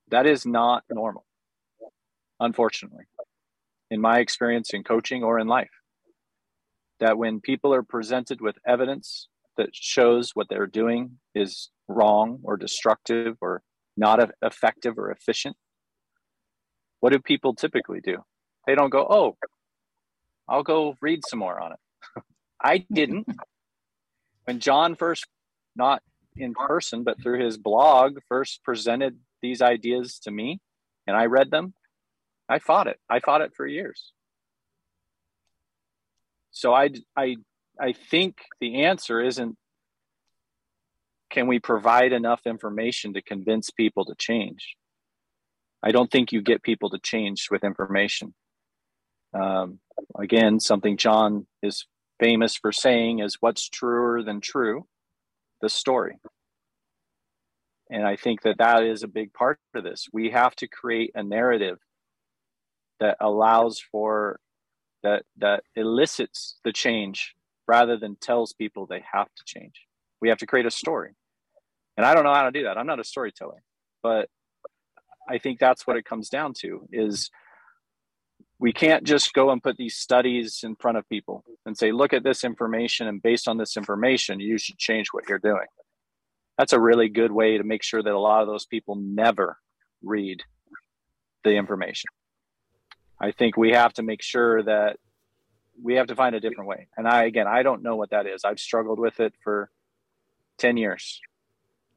That 0.08 0.26
is 0.26 0.44
not 0.44 0.84
normal, 0.90 1.24
unfortunately, 2.38 3.04
in 3.90 4.00
my 4.00 4.18
experience 4.18 4.74
in 4.74 4.84
coaching 4.84 5.22
or 5.22 5.38
in 5.38 5.46
life 5.46 5.70
that 7.02 7.18
when 7.18 7.40
people 7.40 7.74
are 7.74 7.82
presented 7.82 8.40
with 8.40 8.56
evidence 8.64 9.28
that 9.56 9.70
shows 9.72 10.30
what 10.34 10.48
they're 10.48 10.68
doing 10.68 11.18
is 11.34 11.68
wrong 11.88 12.38
or 12.44 12.56
destructive 12.56 13.36
or 13.40 13.60
not 13.96 14.30
effective 14.40 14.96
or 14.96 15.10
efficient, 15.10 15.56
what 17.00 17.12
do 17.12 17.18
people 17.18 17.54
typically 17.54 18.00
do? 18.00 18.18
They 18.68 18.76
don't 18.76 18.90
go, 18.90 19.04
oh, 19.10 19.36
I'll 20.48 20.62
go 20.62 20.94
read 21.00 21.22
some 21.28 21.40
more 21.40 21.60
on 21.60 21.72
it. 21.72 21.78
I 22.62 22.86
didn't. 22.92 23.26
When 24.45 24.61
John 24.61 24.97
first, 24.97 25.26
not 25.76 26.03
in 26.36 26.55
person, 26.55 27.05
but 27.05 27.20
through 27.22 27.45
his 27.45 27.59
blog, 27.59 28.18
first 28.28 28.62
presented 28.64 29.18
these 29.40 29.62
ideas 29.62 30.18
to 30.20 30.30
me 30.30 30.61
and 31.07 31.16
I 31.16 31.26
read 31.26 31.51
them, 31.51 31.74
I 32.49 32.59
fought 32.59 32.86
it. 32.86 32.99
I 33.09 33.20
fought 33.20 33.40
it 33.40 33.55
for 33.57 33.66
years. 33.66 34.12
So 36.51 36.74
I, 36.74 36.90
I, 37.16 37.36
I 37.80 37.93
think 37.93 38.38
the 38.61 38.84
answer 38.84 39.20
isn't 39.20 39.57
can 41.30 41.47
we 41.47 41.59
provide 41.59 42.12
enough 42.12 42.43
information 42.45 43.14
to 43.14 43.22
convince 43.22 43.70
people 43.70 44.05
to 44.05 44.14
change? 44.18 44.76
I 45.82 45.90
don't 45.90 46.11
think 46.11 46.30
you 46.30 46.43
get 46.43 46.62
people 46.62 46.90
to 46.90 46.99
change 46.99 47.49
with 47.51 47.64
information. 47.64 48.34
Um, 49.32 49.78
again, 50.16 50.61
something 50.61 50.99
John 50.99 51.47
is 51.62 51.86
famous 52.20 52.56
for 52.56 52.72
saying 52.72 53.20
is 53.20 53.38
what's 53.40 53.68
truer 53.68 54.22
than 54.22 54.40
true? 54.40 54.86
The 55.60 55.68
story. 55.68 56.16
And 57.90 58.06
I 58.06 58.16
think 58.16 58.42
that 58.42 58.58
that 58.58 58.84
is 58.84 59.02
a 59.02 59.08
big 59.08 59.32
part 59.32 59.58
of 59.74 59.84
this. 59.84 60.08
We 60.12 60.30
have 60.30 60.56
to 60.56 60.66
create 60.66 61.12
a 61.14 61.22
narrative 61.22 61.78
that 63.00 63.16
allows 63.20 63.80
for 63.80 64.40
that 65.02 65.24
that 65.38 65.64
elicits 65.74 66.58
the 66.64 66.72
change 66.72 67.34
rather 67.66 67.96
than 67.96 68.16
tells 68.16 68.52
people 68.52 68.86
they 68.86 69.04
have 69.12 69.26
to 69.26 69.42
change. 69.44 69.86
We 70.20 70.28
have 70.28 70.38
to 70.38 70.46
create 70.46 70.66
a 70.66 70.70
story. 70.70 71.14
And 71.96 72.06
I 72.06 72.14
don't 72.14 72.24
know 72.24 72.34
how 72.34 72.44
to 72.44 72.50
do 72.50 72.64
that. 72.64 72.78
I'm 72.78 72.86
not 72.86 73.00
a 73.00 73.04
storyteller, 73.04 73.62
but 74.02 74.28
I 75.28 75.38
think 75.38 75.58
that's 75.58 75.86
what 75.86 75.96
it 75.96 76.04
comes 76.04 76.28
down 76.28 76.54
to 76.60 76.88
is 76.92 77.30
we 78.62 78.72
can't 78.72 79.02
just 79.02 79.32
go 79.32 79.50
and 79.50 79.60
put 79.60 79.76
these 79.76 79.96
studies 79.96 80.60
in 80.62 80.76
front 80.76 80.96
of 80.96 81.08
people 81.08 81.44
and 81.66 81.76
say 81.76 81.90
look 81.90 82.12
at 82.12 82.22
this 82.22 82.44
information 82.44 83.08
and 83.08 83.20
based 83.20 83.48
on 83.48 83.58
this 83.58 83.76
information 83.76 84.38
you 84.38 84.56
should 84.56 84.78
change 84.78 85.08
what 85.10 85.28
you're 85.28 85.40
doing. 85.40 85.66
That's 86.56 86.72
a 86.72 86.78
really 86.78 87.08
good 87.08 87.32
way 87.32 87.58
to 87.58 87.64
make 87.64 87.82
sure 87.82 88.00
that 88.00 88.12
a 88.12 88.18
lot 88.20 88.40
of 88.40 88.46
those 88.46 88.64
people 88.64 88.94
never 88.94 89.58
read 90.00 90.44
the 91.42 91.56
information. 91.56 92.06
I 93.20 93.32
think 93.32 93.56
we 93.56 93.72
have 93.72 93.94
to 93.94 94.04
make 94.04 94.22
sure 94.22 94.62
that 94.62 94.96
we 95.82 95.96
have 95.96 96.06
to 96.06 96.14
find 96.14 96.36
a 96.36 96.40
different 96.40 96.68
way. 96.68 96.86
And 96.96 97.08
I, 97.08 97.24
again, 97.24 97.48
I 97.48 97.64
don't 97.64 97.82
know 97.82 97.96
what 97.96 98.10
that 98.10 98.28
is. 98.28 98.44
I've 98.44 98.60
struggled 98.60 99.00
with 99.00 99.18
it 99.18 99.34
for 99.42 99.72
10 100.58 100.76
years. 100.76 101.20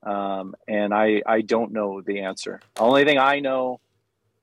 Um, 0.01 0.55
and 0.67 0.95
I, 0.95 1.21
I 1.27 1.41
don't 1.41 1.73
know 1.73 2.01
the 2.01 2.21
answer. 2.21 2.59
The 2.73 2.81
only 2.81 3.03
thing 3.03 3.19
I 3.19 3.39
know 3.39 3.81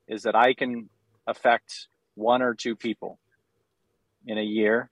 is 0.07 0.23
that 0.23 0.37
I 0.37 0.55
can 0.55 0.89
affect 1.27 1.89
one 2.15 2.43
or 2.43 2.55
two 2.55 2.77
people 2.77 3.19
in 4.27 4.39
a 4.39 4.43
year 4.43 4.91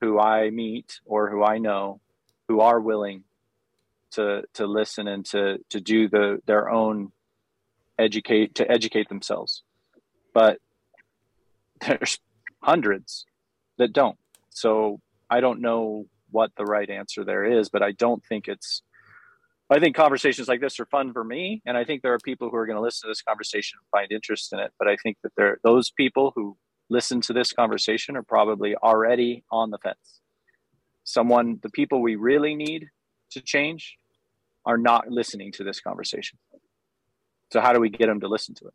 who 0.00 0.18
I 0.18 0.50
meet 0.50 1.00
or 1.04 1.30
who 1.30 1.42
I 1.42 1.58
know 1.58 2.00
who 2.48 2.60
are 2.60 2.80
willing 2.80 3.24
to, 4.12 4.42
to 4.54 4.66
listen 4.66 5.08
and 5.08 5.24
to, 5.26 5.58
to 5.70 5.80
do 5.80 6.08
the, 6.08 6.40
their 6.46 6.70
own 6.70 7.12
educate, 7.98 8.56
to 8.56 8.70
educate 8.70 9.08
themselves. 9.08 9.62
But 10.32 10.58
there's 11.80 12.18
hundreds 12.62 13.26
that 13.78 13.92
don't. 13.92 14.18
So 14.50 15.00
I 15.28 15.40
don't 15.40 15.60
know 15.60 16.06
what 16.30 16.52
the 16.56 16.64
right 16.64 16.88
answer 16.88 17.24
there 17.24 17.44
is, 17.44 17.68
but 17.68 17.82
I 17.82 17.92
don't 17.92 18.24
think 18.24 18.48
it's. 18.48 18.82
I 19.68 19.80
think 19.80 19.96
conversations 19.96 20.46
like 20.46 20.60
this 20.60 20.78
are 20.78 20.86
fun 20.86 21.12
for 21.12 21.24
me, 21.24 21.60
and 21.66 21.76
I 21.76 21.84
think 21.84 22.02
there 22.02 22.12
are 22.12 22.18
people 22.20 22.50
who 22.50 22.56
are 22.56 22.66
going 22.66 22.76
to 22.76 22.82
listen 22.82 23.08
to 23.08 23.10
this 23.10 23.22
conversation 23.22 23.78
and 23.80 23.88
find 23.90 24.12
interest 24.12 24.52
in 24.52 24.60
it. 24.60 24.72
But 24.78 24.86
I 24.86 24.96
think 25.02 25.16
that 25.24 25.32
there, 25.36 25.58
those 25.64 25.90
people 25.90 26.32
who 26.36 26.56
listen 26.88 27.20
to 27.22 27.32
this 27.32 27.52
conversation 27.52 28.16
are 28.16 28.22
probably 28.22 28.76
already 28.76 29.42
on 29.50 29.70
the 29.70 29.78
fence. 29.78 30.20
Someone, 31.02 31.58
the 31.62 31.70
people 31.70 32.00
we 32.00 32.14
really 32.14 32.54
need 32.54 32.90
to 33.30 33.40
change, 33.40 33.98
are 34.64 34.78
not 34.78 35.10
listening 35.10 35.50
to 35.52 35.64
this 35.64 35.80
conversation. 35.80 36.38
So 37.52 37.60
how 37.60 37.72
do 37.72 37.80
we 37.80 37.88
get 37.88 38.06
them 38.06 38.20
to 38.20 38.28
listen 38.28 38.54
to 38.56 38.66
it? 38.66 38.74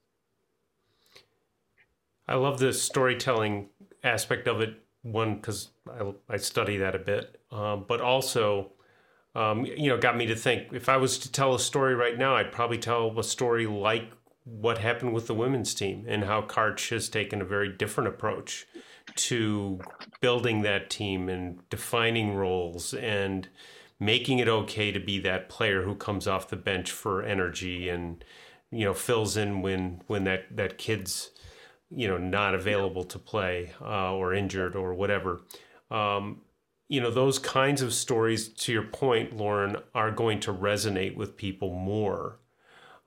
I 2.28 2.36
love 2.36 2.60
the 2.60 2.74
storytelling 2.74 3.70
aspect 4.04 4.48
of 4.48 4.62
it. 4.62 4.76
One, 5.04 5.36
because 5.36 5.72
I, 5.90 6.14
I 6.30 6.38
study 6.38 6.78
that 6.78 6.96
a 6.96 7.00
bit, 7.00 7.42
um, 7.52 7.86
but 7.88 8.02
also, 8.02 8.72
um, 9.36 9.66
you 9.66 9.90
know, 9.90 9.98
got 9.98 10.18
me 10.18 10.26
to 10.28 10.36
think. 10.36 10.74
If 10.74 10.90
I 10.90 10.98
was 10.98 11.18
to 11.20 11.32
tell 11.32 11.56
a 11.56 11.60
story 11.60 11.96
right 11.96 12.18
now, 12.18 12.36
I'd 12.36 12.52
probably 12.52 12.78
tell 12.78 13.18
a 13.18 13.24
story 13.24 13.66
like 13.66 14.12
what 14.44 14.80
happened 14.80 15.14
with 15.14 15.28
the 15.28 15.34
women's 15.34 15.74
team 15.74 16.06
and 16.08 16.24
how 16.24 16.42
Karch 16.42 16.90
has 16.90 17.08
taken 17.10 17.42
a 17.42 17.46
very 17.46 17.70
different 17.70 18.10
approach 18.10 18.66
to 19.16 19.80
building 20.20 20.62
that 20.62 20.90
team 20.90 21.30
and 21.30 21.68
defining 21.70 22.36
roles 22.36 22.94
and 22.94 23.48
making 24.00 24.40
it 24.40 24.48
okay 24.48 24.92
to 24.92 25.00
be 25.00 25.20
that 25.20 25.48
player 25.48 25.84
who 25.84 25.96
comes 25.96 26.28
off 26.28 26.50
the 26.50 26.56
bench 26.56 26.92
for 26.92 27.22
energy 27.22 27.88
and 27.88 28.24
you 28.72 28.86
know 28.86 28.94
fills 28.94 29.38
in 29.38 29.62
when 29.62 30.02
when 30.08 30.24
that 30.24 30.46
that 30.56 30.78
kid's 30.78 31.32
you 31.90 32.08
know 32.08 32.18
not 32.18 32.56
available 32.56 33.04
to 33.04 33.20
play 33.20 33.72
uh, 33.82 34.14
or 34.14 34.34
injured 34.34 34.76
or 34.76 34.94
whatever 34.94 35.42
um, 35.92 36.42
you 36.92 37.00
know 37.00 37.10
those 37.10 37.40
kinds 37.40 37.82
of 37.82 37.94
stories 37.94 38.50
to 38.50 38.74
your 38.74 38.84
point 38.84 39.38
loren 39.38 39.78
are 39.96 40.12
going 40.12 40.42
to 40.42 40.54
resonate 40.54 41.16
with 41.16 41.38
people 41.38 41.74
more 41.74 42.38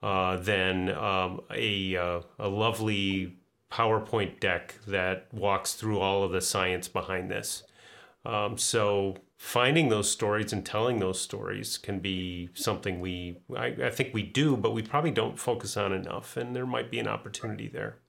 uh, 0.01 0.37
than 0.37 0.89
um, 0.89 1.39
a, 1.53 1.95
uh, 1.95 2.21
a 2.39 2.47
lovely 2.47 3.37
powerpoint 3.71 4.39
deck 4.39 4.73
that 4.87 5.27
walks 5.31 5.73
through 5.73 5.99
all 5.99 6.23
of 6.23 6.31
the 6.31 6.41
science 6.41 6.87
behind 6.87 7.29
this. 7.29 7.61
Um, 8.25 8.57
so 8.57 9.17
finding 9.37 9.89
those 9.89 10.09
stories 10.09 10.51
and 10.51 10.65
telling 10.65 10.97
those 10.97 11.21
stories 11.21 11.77
can 11.77 11.99
be 11.99 12.49
something 12.55 12.99
we 12.99 13.37
I, 13.55 13.67
I 13.67 13.89
think 13.91 14.15
we 14.15 14.23
do 14.23 14.57
but 14.57 14.73
we 14.73 14.81
probably 14.81 15.11
don't 15.11 15.37
focus 15.37 15.77
on 15.77 15.93
enough 15.93 16.37
and 16.37 16.55
there 16.55 16.65
might 16.65 16.89
be 16.89 16.97
an 16.97 17.07
opportunity 17.07 17.67
there. 17.67 17.99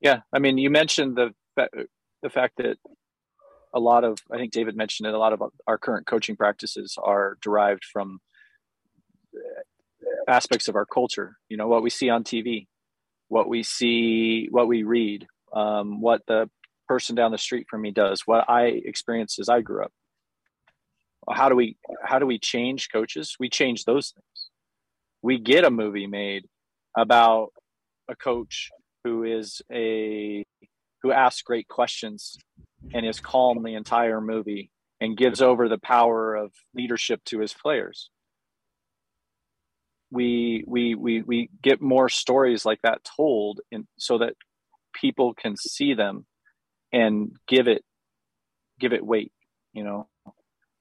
Yeah, 0.00 0.20
I 0.32 0.38
mean, 0.38 0.58
you 0.58 0.70
mentioned 0.70 1.16
the 1.16 1.34
the 1.56 2.30
fact 2.30 2.58
that 2.58 2.76
a 3.74 3.80
lot 3.80 4.04
of 4.04 4.18
I 4.30 4.36
think 4.36 4.52
David 4.52 4.76
mentioned 4.76 5.08
it. 5.08 5.14
A 5.14 5.18
lot 5.18 5.32
of 5.32 5.42
our 5.66 5.78
current 5.78 6.06
coaching 6.06 6.36
practices 6.36 6.96
are 7.02 7.38
derived 7.42 7.84
from 7.84 8.20
aspects 10.28 10.68
of 10.68 10.76
our 10.76 10.86
culture. 10.86 11.36
You 11.48 11.56
know 11.56 11.68
what 11.68 11.82
we 11.82 11.90
see 11.90 12.08
on 12.08 12.24
TV, 12.24 12.66
what 13.28 13.48
we 13.48 13.62
see, 13.62 14.48
what 14.50 14.68
we 14.68 14.82
read, 14.82 15.26
um, 15.54 16.00
what 16.00 16.22
the 16.26 16.50
person 16.88 17.14
down 17.14 17.32
the 17.32 17.38
street 17.38 17.66
from 17.70 17.82
me 17.82 17.90
does, 17.90 18.22
what 18.26 18.48
I 18.48 18.64
experienced 18.64 19.38
as 19.38 19.48
I 19.48 19.60
grew 19.60 19.84
up. 19.84 19.92
How 21.30 21.48
do 21.48 21.54
we 21.54 21.76
how 22.04 22.18
do 22.18 22.26
we 22.26 22.38
change 22.38 22.88
coaches? 22.92 23.36
We 23.38 23.48
change 23.48 23.84
those 23.84 24.10
things. 24.10 24.50
We 25.22 25.38
get 25.38 25.64
a 25.64 25.70
movie 25.70 26.06
made 26.06 26.46
about 26.96 27.50
a 28.08 28.16
coach 28.16 28.70
who 29.04 29.24
is 29.24 29.62
a 29.72 30.44
who 31.02 31.12
asks 31.12 31.42
great 31.42 31.68
questions 31.68 32.36
and 32.92 33.06
is 33.06 33.20
calm 33.20 33.62
the 33.62 33.74
entire 33.74 34.20
movie 34.20 34.70
and 35.00 35.16
gives 35.16 35.42
over 35.42 35.68
the 35.68 35.78
power 35.78 36.34
of 36.34 36.52
leadership 36.74 37.22
to 37.24 37.40
his 37.40 37.52
players. 37.52 38.10
We 40.10 40.62
we 40.66 40.94
we 40.94 41.22
we 41.22 41.50
get 41.62 41.80
more 41.80 42.08
stories 42.08 42.64
like 42.66 42.80
that 42.82 43.02
told 43.16 43.60
in 43.70 43.86
so 43.98 44.18
that 44.18 44.34
people 44.92 45.34
can 45.34 45.56
see 45.56 45.94
them 45.94 46.26
and 46.92 47.34
give 47.48 47.66
it 47.66 47.82
give 48.78 48.92
it 48.92 49.04
weight, 49.04 49.32
you 49.72 49.84
know. 49.84 50.08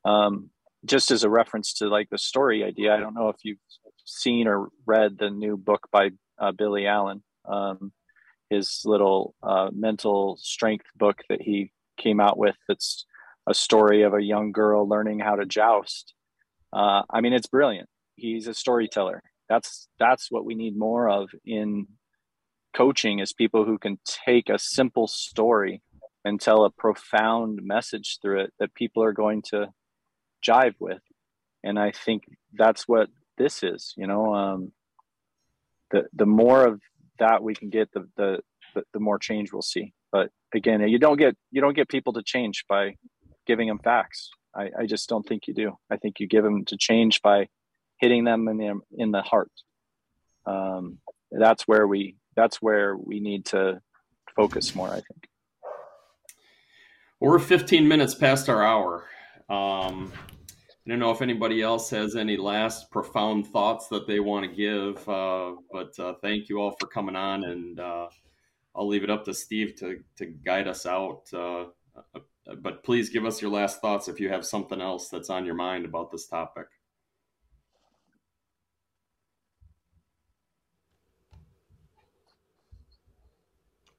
Um, 0.04 0.50
just 0.86 1.12
as 1.12 1.24
a 1.24 1.30
reference 1.30 1.74
to 1.76 1.88
like 1.88 2.10
the 2.10 2.18
story 2.18 2.64
idea, 2.64 2.94
I 2.94 3.00
don't 3.00 3.14
know 3.14 3.30
if 3.30 3.38
you've 3.44 3.60
seen 4.06 4.48
or 4.48 4.70
read 4.86 5.18
the 5.18 5.30
new 5.30 5.56
book 5.56 5.88
by 5.92 6.10
uh, 6.40 6.52
Billy 6.52 6.88
Allen, 6.88 7.24
um, 7.46 7.92
his 8.50 8.82
little 8.84 9.36
uh, 9.42 9.70
mental 9.72 10.38
strength 10.42 10.86
book 10.96 11.22
that 11.30 11.42
he 11.42 11.72
came 11.98 12.20
out 12.20 12.38
with. 12.38 12.56
That's 12.68 13.06
a 13.48 13.54
story 13.54 14.04
of 14.04 14.14
a 14.14 14.22
young 14.22 14.52
girl 14.52 14.88
learning 14.88 15.20
how 15.20 15.36
to 15.36 15.46
joust. 15.46 16.14
Uh, 16.74 17.02
I 17.10 17.22
mean, 17.22 17.34
it's 17.34 17.48
brilliant. 17.48 17.90
He's 18.16 18.48
a 18.48 18.54
storyteller. 18.54 19.24
That's 19.50 19.88
that's 20.00 20.32
what 20.32 20.46
we 20.46 20.56
need 20.56 20.78
more 20.78 21.10
of 21.10 21.30
in 21.46 21.88
coaching 22.74 23.20
is 23.20 23.34
people 23.34 23.66
who 23.66 23.78
can 23.78 24.00
take 24.26 24.50
a 24.50 24.60
simple 24.60 25.08
story 25.08 25.82
and 26.24 26.40
tell 26.40 26.64
a 26.64 26.72
profound 26.72 27.60
message 27.64 28.20
through 28.22 28.42
it 28.42 28.54
that 28.60 28.74
people 28.74 29.04
are 29.04 29.14
going 29.14 29.42
to 29.42 29.68
jive 30.46 30.76
with. 30.80 31.02
And 31.64 31.78
I 31.78 31.92
think 31.92 32.24
that's 32.54 32.88
what 32.88 33.10
this 33.38 33.64
is, 33.64 33.94
you 33.98 34.08
know, 34.08 34.34
um, 34.34 34.72
the, 35.92 36.04
the 36.14 36.26
more 36.26 36.66
of 36.66 36.82
that 37.20 37.44
we 37.44 37.54
can 37.54 37.70
get, 37.70 37.92
the, 37.92 38.08
the, 38.18 38.40
the 38.94 39.00
more 39.00 39.20
change 39.20 39.52
we'll 39.52 39.62
see. 39.62 39.94
But 40.12 40.30
again, 40.54 40.88
you 40.88 41.00
don't 41.00 41.18
get, 41.18 41.36
you 41.52 41.62
don't 41.62 41.76
get 41.76 41.90
people 41.90 42.14
to 42.14 42.24
change 42.24 42.66
by 42.68 42.96
giving 43.48 43.68
them 43.68 43.80
facts. 43.80 44.30
I, 44.56 44.70
I 44.80 44.86
just 44.86 45.08
don't 45.08 45.26
think 45.28 45.48
you 45.48 45.54
do. 45.54 45.78
I 45.90 45.98
think 45.98 46.20
you 46.20 46.28
give 46.28 46.44
them 46.44 46.66
to 46.66 46.78
change 46.78 47.22
by 47.22 47.48
hitting 48.00 48.24
them 48.24 48.48
in 48.48 48.58
the, 48.58 48.80
in 48.98 49.12
the 49.12 49.22
heart. 49.22 49.52
Um, 50.46 50.98
that's 51.32 51.68
where 51.68 51.88
we, 51.88 52.18
that's 52.36 52.62
where 52.62 52.96
we 52.98 53.20
need 53.20 53.46
to 53.48 53.82
focus 54.36 54.76
more, 54.76 54.90
I 54.90 54.96
think. 54.96 55.28
We're 57.20 57.40
15 57.40 57.88
minutes 57.88 58.16
past 58.16 58.50
our 58.50 58.64
hour. 58.64 59.06
Um, 59.48 60.12
I 60.86 60.90
don't 60.90 60.98
know 60.98 61.12
if 61.12 61.22
anybody 61.22 61.62
else 61.62 61.92
has 61.92 62.16
any 62.16 62.36
last 62.36 62.90
profound 62.90 63.46
thoughts 63.48 63.88
that 63.90 64.08
they 64.08 64.20
want 64.20 64.50
to 64.50 64.56
give, 64.56 65.08
uh, 65.08 65.52
but 65.72 65.98
uh, 66.00 66.16
thank 66.24 66.50
you 66.50 66.60
all 66.60 66.76
for 66.80 66.88
coming 66.88 67.16
on, 67.16 67.44
and 67.44 67.80
uh, 67.80 68.08
I'll 68.76 68.88
leave 68.88 69.04
it 69.04 69.10
up 69.10 69.26
to 69.26 69.34
Steve 69.34 69.76
to 69.80 70.00
to 70.18 70.26
guide 70.26 70.68
us 70.68 70.86
out. 70.86 71.24
Uh, 71.34 71.66
but 72.62 72.84
please 72.84 73.10
give 73.10 73.26
us 73.26 73.42
your 73.42 73.52
last 73.52 73.82
thoughts 73.82 74.08
if 74.08 74.20
you 74.20 74.30
have 74.30 74.46
something 74.46 74.82
else 74.82 75.10
that's 75.10 75.30
on 75.30 75.46
your 75.46 75.56
mind 75.56 75.86
about 75.86 76.12
this 76.12 76.28
topic. 76.28 76.68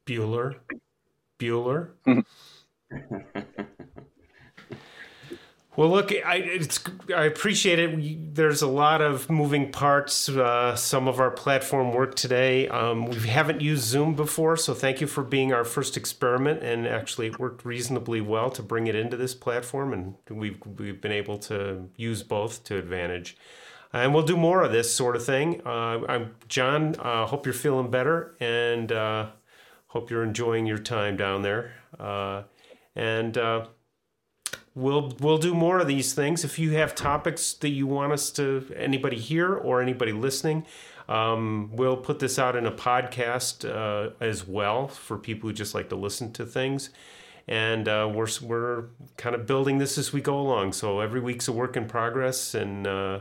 Bueller, 0.06 0.56
Bueller. 1.38 1.92
Well, 5.74 5.88
look, 5.88 6.12
I 6.12 6.60
I 7.16 7.24
appreciate 7.24 7.78
it. 7.78 7.96
We, 7.96 8.18
there's 8.20 8.60
a 8.60 8.66
lot 8.66 9.00
of 9.00 9.30
moving 9.30 9.72
parts. 9.72 10.28
Uh, 10.28 10.76
some 10.76 11.08
of 11.08 11.18
our 11.18 11.30
platform 11.30 11.92
work 11.94 12.14
today. 12.14 12.68
Um, 12.68 13.06
we 13.06 13.16
haven't 13.20 13.62
used 13.62 13.84
Zoom 13.84 14.14
before, 14.14 14.58
so 14.58 14.74
thank 14.74 15.00
you 15.00 15.06
for 15.06 15.24
being 15.24 15.54
our 15.54 15.64
first 15.64 15.96
experiment. 15.96 16.62
And 16.62 16.86
actually, 16.86 17.28
it 17.28 17.38
worked 17.38 17.64
reasonably 17.64 18.20
well 18.20 18.50
to 18.50 18.62
bring 18.62 18.86
it 18.86 18.94
into 18.94 19.16
this 19.16 19.34
platform, 19.34 19.94
and 19.94 20.14
we've 20.28 20.58
we've 20.78 21.00
been 21.00 21.12
able 21.12 21.38
to 21.38 21.88
use 21.96 22.22
both 22.22 22.64
to 22.64 22.76
advantage. 22.76 23.38
And 23.94 24.12
we'll 24.12 24.24
do 24.24 24.36
more 24.36 24.62
of 24.62 24.72
this 24.72 24.94
sort 24.94 25.16
of 25.16 25.24
thing. 25.24 25.62
Uh, 25.64 26.00
I'm 26.06 26.34
John. 26.48 26.96
Uh, 26.98 27.24
hope 27.24 27.46
you're 27.46 27.54
feeling 27.54 27.90
better, 27.90 28.36
and 28.40 28.92
uh, 28.92 29.26
hope 29.86 30.10
you're 30.10 30.22
enjoying 30.22 30.66
your 30.66 30.78
time 30.78 31.16
down 31.16 31.40
there. 31.40 31.72
Uh, 31.98 32.42
and 32.94 33.38
uh, 33.38 33.66
we'll 34.74 35.12
we'll 35.20 35.38
do 35.38 35.54
more 35.54 35.78
of 35.80 35.86
these 35.86 36.14
things. 36.14 36.44
If 36.44 36.58
you 36.58 36.72
have 36.72 36.94
topics 36.94 37.52
that 37.54 37.70
you 37.70 37.86
want 37.86 38.12
us 38.12 38.30
to 38.32 38.72
anybody 38.76 39.18
here 39.18 39.54
or 39.54 39.82
anybody 39.82 40.12
listening, 40.12 40.66
um, 41.08 41.70
we'll 41.72 41.96
put 41.96 42.18
this 42.18 42.38
out 42.38 42.56
in 42.56 42.66
a 42.66 42.72
podcast 42.72 43.68
uh, 43.68 44.10
as 44.20 44.46
well 44.46 44.88
for 44.88 45.18
people 45.18 45.48
who 45.48 45.54
just 45.54 45.74
like 45.74 45.88
to 45.90 45.96
listen 45.96 46.32
to 46.32 46.46
things. 46.46 46.90
And 47.48 47.88
uh, 47.88 48.10
we're 48.12 48.28
we're 48.40 48.84
kind 49.16 49.34
of 49.34 49.46
building 49.46 49.78
this 49.78 49.98
as 49.98 50.12
we 50.12 50.20
go 50.20 50.38
along. 50.38 50.74
So 50.74 51.00
every 51.00 51.20
week's 51.20 51.48
a 51.48 51.52
work 51.52 51.76
in 51.76 51.86
progress, 51.86 52.54
and 52.54 52.86
uh, 52.86 53.20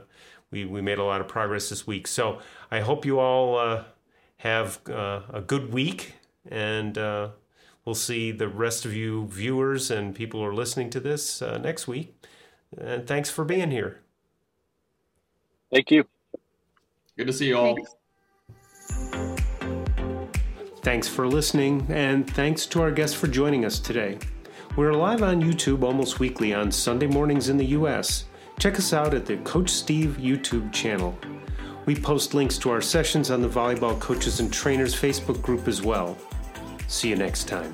we 0.52 0.65
we 0.65 0.82
made 0.82 0.99
a 0.99 1.03
lot 1.03 1.22
of 1.22 1.28
progress 1.28 1.69
this 1.69 1.88
week. 1.88 2.07
So 2.07 2.40
I 2.69 2.82
hope 2.82 3.06
you 3.06 3.19
all 3.19 3.57
uh, 3.57 3.84
have 4.38 4.80
uh, 4.88 5.22
a 5.34 5.41
good 5.41 5.73
week 5.73 6.15
and 6.49 6.98
uh, 6.98 7.30
we'll 7.86 7.95
see 7.95 8.32
the 8.32 8.48
rest 8.48 8.86
of 8.86 8.94
you 8.94 9.28
viewers 9.28 9.91
and 9.91 10.16
people 10.16 10.40
who 10.40 10.45
are 10.45 10.53
listening 10.53 10.90
to 10.91 10.99
this 10.99 11.41
uh, 11.41 11.58
next 11.58 11.88
week. 11.88 12.16
And 12.78 13.06
thanks 13.08 13.30
for 13.30 13.44
being 13.44 13.72
here. 13.72 14.02
Thank 15.72 15.91
you. 15.91 16.06
Good 17.18 17.28
to 17.28 17.34
see 17.34 17.48
you 17.48 17.58
all. 17.58 17.76
Thanks. 17.76 17.95
Thanks 20.84 21.08
for 21.08 21.28
listening, 21.28 21.86
and 21.90 22.28
thanks 22.32 22.66
to 22.66 22.82
our 22.82 22.90
guests 22.90 23.16
for 23.16 23.28
joining 23.28 23.66
us 23.66 23.78
today. 23.78 24.18
We're 24.76 24.94
live 24.94 25.22
on 25.22 25.40
YouTube 25.40 25.84
almost 25.84 26.20
weekly 26.20 26.56
on 26.56 26.72
Sunday 26.72 27.06
mornings 27.06 27.49
in 27.49 27.58
the 27.58 27.66
U.S. 27.68 28.26
Check 28.58 28.80
us 28.80 28.91
out 28.91 29.14
at 29.14 29.28
the 29.28 29.38
Coach 29.38 29.70
Steve 29.70 30.18
YouTube 30.20 30.74
channel. 30.74 31.16
We 31.86 31.95
post 31.95 32.34
links 32.34 32.58
to 32.60 32.72
our 32.72 32.82
sessions 32.82 33.30
on 33.30 33.41
the 33.41 33.49
Volleyball 33.49 33.99
Coaches 33.99 34.40
and 34.40 34.52
Trainers 34.52 34.95
Facebook 34.95 35.41
group 35.41 35.68
as 35.68 35.82
well. 35.82 36.18
See 36.91 37.07
you 37.07 37.15
next 37.15 37.47
time. 37.47 37.73